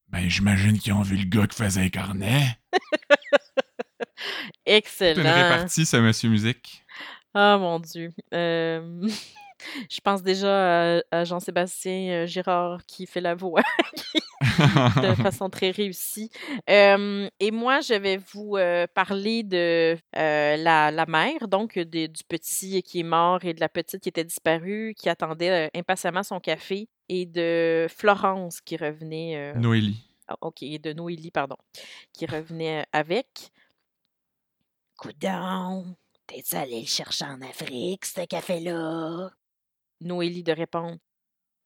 Ben, 0.08 0.28
j'imagine 0.28 0.78
qu'ils 0.78 0.92
ont 0.94 1.02
vu 1.02 1.16
le 1.16 1.24
gars 1.24 1.46
qui 1.46 1.56
faisait 1.56 1.82
un 1.82 1.90
cornet. 1.90 2.58
C'est 4.66 5.12
une 5.12 5.20
Excellent. 5.20 5.34
répartie, 5.34 5.86
ce 5.86 5.96
monsieur 5.96 6.28
musique. 6.28 6.84
Ah 7.34 7.56
mon 7.58 7.80
Dieu. 7.80 8.12
Euh, 8.34 9.08
Je 9.90 10.00
pense 10.00 10.22
déjà 10.22 10.96
à, 10.98 11.02
à 11.10 11.24
Jean-Sébastien 11.24 12.10
euh, 12.22 12.26
Girard 12.26 12.84
qui 12.86 13.06
fait 13.06 13.20
la 13.20 13.34
voix 13.34 13.62
de 14.42 15.14
façon 15.22 15.50
très 15.50 15.70
réussie. 15.70 16.30
Euh, 16.70 17.28
et 17.40 17.50
moi, 17.50 17.80
je 17.80 17.94
vais 17.94 18.18
vous 18.18 18.56
euh, 18.56 18.86
parler 18.92 19.42
de 19.42 19.96
euh, 20.16 20.56
la, 20.56 20.90
la 20.90 21.06
mère, 21.06 21.48
donc 21.48 21.74
de- 21.78 22.06
du 22.06 22.24
petit 22.28 22.82
qui 22.82 23.00
est 23.00 23.04
mort 23.04 23.44
et 23.44 23.54
de 23.54 23.60
la 23.60 23.68
petite 23.68 24.00
qui 24.00 24.08
était 24.08 24.24
disparue, 24.24 24.94
qui 24.96 25.08
attendait 25.08 25.70
impatiemment 25.74 26.22
son 26.22 26.40
café, 26.40 26.88
et 27.08 27.26
de 27.26 27.86
Florence 27.88 28.60
qui 28.60 28.76
revenait. 28.76 29.54
Noélie. 29.54 30.02
ah, 30.28 30.36
OK, 30.40 30.60
de 30.60 30.92
Noélie, 30.92 31.30
pardon, 31.30 31.56
qui 32.12 32.26
revenait 32.26 32.84
avec. 32.92 33.26
Coudon, 34.96 35.96
t'es 36.26 36.42
allé 36.56 36.80
le 36.80 36.86
chercher 36.86 37.24
en 37.24 37.40
Afrique, 37.42 38.04
ce 38.04 38.24
café-là? 38.26 39.30
Noélie 40.00 40.42
de 40.42 40.52
répondre. 40.52 40.96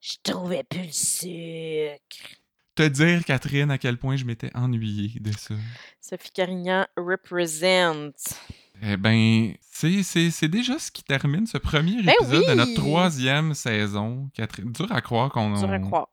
Je 0.00 0.14
trouvais 0.22 0.64
plus 0.64 0.82
le 0.82 0.92
sucre. 0.92 2.36
Te 2.74 2.88
dire, 2.88 3.24
Catherine, 3.24 3.70
à 3.70 3.78
quel 3.78 3.98
point 3.98 4.16
je 4.16 4.24
m'étais 4.24 4.50
ennuyé 4.56 5.20
de 5.20 5.30
ça. 5.32 5.54
Sophie 6.00 6.30
Carignan 6.32 6.86
represent. 6.96 8.12
Eh 8.84 8.96
ben, 8.96 9.52
c'est, 9.70 10.48
déjà 10.48 10.78
ce 10.78 10.90
qui 10.90 11.04
termine 11.04 11.46
ce 11.46 11.56
premier 11.58 12.02
Ben 12.02 12.14
épisode 12.20 12.48
de 12.48 12.54
notre 12.54 12.74
troisième 12.74 13.54
saison. 13.54 14.28
Catherine, 14.34 14.72
dur 14.72 14.90
à 14.90 15.00
croire 15.00 15.30
qu'on 15.30 15.54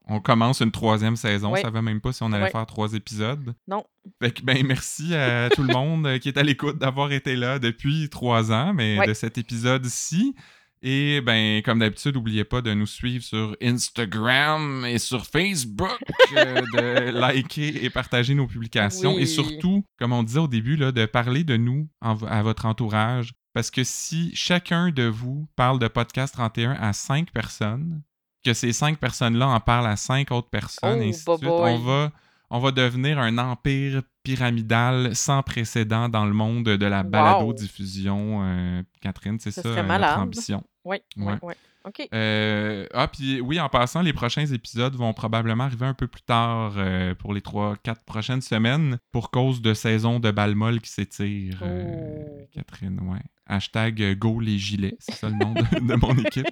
on- 0.08 0.20
commence 0.20 0.60
une 0.60 0.72
troisième 0.72 1.16
saison. 1.16 1.54
Oui. 1.54 1.60
On 1.62 1.64
savait 1.64 1.82
même 1.82 2.00
pas 2.00 2.12
si 2.12 2.22
on 2.22 2.32
allait 2.32 2.52
faire 2.52 2.66
trois 2.68 2.94
épisodes. 2.94 3.56
Non. 3.68 3.86
Fait 4.22 4.32
que, 4.32 4.44
ben, 4.44 4.64
merci 4.68 5.16
à 5.16 5.50
tout 5.50 5.64
le 5.64 5.74
monde 5.74 6.20
qui 6.20 6.28
est 6.28 6.38
à 6.38 6.44
l'écoute 6.44 6.78
d'avoir 6.78 7.12
été 7.12 7.36
là 7.36 7.58
depuis 7.58 8.10
trois 8.10 8.52
ans, 8.52 8.74
mais 8.74 9.08
de 9.08 9.14
cet 9.14 9.38
épisode-ci. 9.40 10.36
Et 10.82 11.20
ben, 11.22 11.62
comme 11.62 11.80
d'habitude, 11.80 12.16
n'oubliez 12.16 12.46
pas 12.46 12.62
de 12.62 12.74
nous 12.74 12.88
suivre 12.88 13.24
sur 13.24 13.56
Instagram 13.62 14.86
et 14.86 14.98
sur 14.98 15.26
Facebook, 15.26 16.00
euh, 16.38 16.62
de 16.74 17.12
liker 17.12 17.84
et 17.84 17.90
partager 17.90 18.34
nos 18.34 18.48
publications. 18.48 19.16
Oui. 19.16 19.24
Et 19.24 19.26
surtout, 19.26 19.84
comme 19.98 20.14
on 20.14 20.24
disait 20.24 20.40
au 20.40 20.48
début, 20.48 20.78
là, 20.78 20.92
de 20.92 21.06
parler 21.06 21.44
de 21.44 21.58
nous 21.58 21.90
en 22.02 22.16
à 22.24 22.42
votre 22.44 22.66
entourage. 22.66 23.34
Parce 23.54 23.72
que 23.72 23.84
si 23.84 24.34
chacun 24.36 24.92
de 24.92 25.04
vous 25.04 25.48
parle 25.56 25.80
de 25.80 25.88
Podcast 25.88 26.34
31 26.36 26.72
à 26.74 26.94
cinq 26.94 27.32
personnes, 27.32 28.02
que 28.46 28.54
ces 28.54 28.72
cinq 28.72 29.00
personnes-là 29.00 29.48
en 29.50 29.60
parlent 29.60 29.88
à 29.88 29.98
cinq 29.98 30.32
autres 30.32 30.50
personnes, 30.50 31.00
Oh, 31.00 31.04
et 31.04 31.10
ainsi 31.10 31.26
de 31.26 31.36
suite, 31.36 31.50
on 31.50 31.80
va, 31.80 32.12
on 32.52 32.60
va 32.60 32.72
devenir 32.72 33.20
un 33.20 33.38
empire 33.38 34.02
pyramidal 34.24 35.16
sans 35.16 35.44
précédent 35.44 36.10
dans 36.10 36.26
le 36.26 36.34
monde 36.34 36.66
de 36.66 36.86
la 36.86 37.04
balado-diffusion. 37.04 38.40
euh, 38.44 38.84
Catherine, 39.02 39.38
c'est 39.40 39.52
Ce 39.52 39.62
ça 39.62 39.70
euh, 39.70 39.84
notre 39.84 40.18
ambition. 40.20 40.64
Oui, 40.86 40.98
oui, 41.18 41.26
Ouais. 41.26 41.34
oui. 41.42 41.54
OK. 41.86 42.08
Euh, 42.14 42.86
ah, 42.94 43.08
puis 43.08 43.40
oui, 43.40 43.60
en 43.60 43.70
passant, 43.70 44.02
les 44.02 44.12
prochains 44.12 44.46
épisodes 44.46 44.94
vont 44.96 45.14
probablement 45.14 45.64
arriver 45.64 45.86
un 45.86 45.94
peu 45.94 46.08
plus 46.08 46.22
tard 46.22 46.74
pour 47.20 47.34
les 47.34 47.42
trois, 47.42 47.76
quatre 47.78 48.04
prochaines 48.04 48.42
semaines 48.42 49.00
pour 49.14 49.32
cause 49.32 49.62
de 49.62 49.74
saison 49.74 50.20
de 50.20 50.30
balmol 50.30 50.82
qui 50.82 50.92
s'étire. 50.92 51.64
Oh. 51.64 52.48
Catherine, 52.54 53.00
ouais. 53.10 53.22
Hashtag 53.48 54.18
Go 54.20 54.40
les 54.42 54.58
gilets, 54.60 54.98
c'est 55.00 55.16
ça 55.16 55.30
le 55.30 55.36
nom 55.36 55.54
de, 55.54 55.62
de 55.88 55.96
mon 55.96 56.16
équipe. 56.18 56.46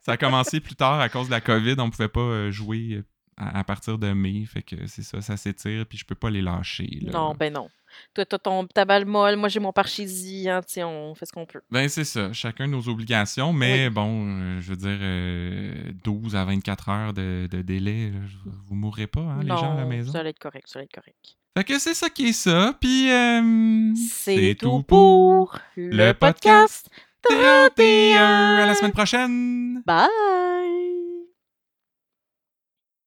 Ça 0.00 0.12
a 0.12 0.16
commencé 0.16 0.60
plus 0.60 0.74
tard 0.74 0.98
à 0.98 1.08
cause 1.10 1.26
de 1.26 1.32
la 1.32 1.40
COVID, 1.42 1.74
on 1.78 1.90
pouvait 1.90 2.08
pas 2.08 2.50
jouer 2.50 3.02
à, 3.38 3.58
à 3.60 3.64
partir 3.64 3.98
de 3.98 4.12
mai, 4.12 4.44
fait 4.46 4.62
que 4.62 4.86
c'est 4.86 5.02
ça, 5.02 5.20
ça 5.20 5.36
s'étire, 5.36 5.86
puis 5.86 5.96
je 5.96 6.04
peux 6.04 6.14
pas 6.14 6.28
les 6.30 6.42
lâcher. 6.42 6.88
là. 7.02 7.12
Non, 7.12 7.34
ben 7.34 7.52
non. 7.52 7.68
Toi, 8.14 8.26
t'as 8.26 8.38
ton, 8.38 8.66
ta 8.66 8.84
balle 8.84 9.06
molle, 9.06 9.36
moi 9.36 9.48
j'ai 9.48 9.60
mon 9.60 9.72
parchésie, 9.72 10.48
hein, 10.48 10.60
on 10.84 11.14
fait 11.14 11.24
ce 11.24 11.32
qu'on 11.32 11.46
peut. 11.46 11.62
Ben, 11.70 11.88
c'est 11.88 12.04
ça. 12.04 12.32
Chacun 12.34 12.66
nos 12.66 12.86
obligations, 12.88 13.52
mais 13.54 13.88
bon, 13.88 14.26
euh, 14.28 14.60
je 14.60 14.70
veux 14.70 14.76
dire, 14.76 14.98
euh, 15.00 15.92
12 16.04 16.36
à 16.36 16.44
24 16.44 16.88
heures 16.90 17.12
de, 17.14 17.48
de 17.50 17.62
délai, 17.62 18.12
vous 18.66 18.74
mourrez 18.74 19.06
pas, 19.06 19.20
hein, 19.22 19.40
les 19.42 19.48
gens 19.48 19.72
à 19.72 19.76
la 19.76 19.86
maison. 19.86 20.12
ça 20.12 20.22
va 20.22 20.28
être 20.28 20.38
correct, 20.38 20.66
ça 20.68 20.80
va 20.80 20.84
être 20.84 20.92
correct. 20.92 21.16
Fait 21.56 21.64
que 21.64 21.78
c'est 21.78 21.94
ça 21.94 22.08
qui 22.10 22.28
est 22.28 22.32
ça, 22.32 22.74
puis 22.78 23.10
euh, 23.10 23.92
C'est 23.96 24.54
tout 24.60 24.82
pour 24.82 25.58
le 25.76 26.12
podcast 26.12 26.88
31. 27.22 28.58
À 28.62 28.66
la 28.66 28.74
semaine 28.74 28.92
prochaine! 28.92 29.82
Bye! 29.86 30.97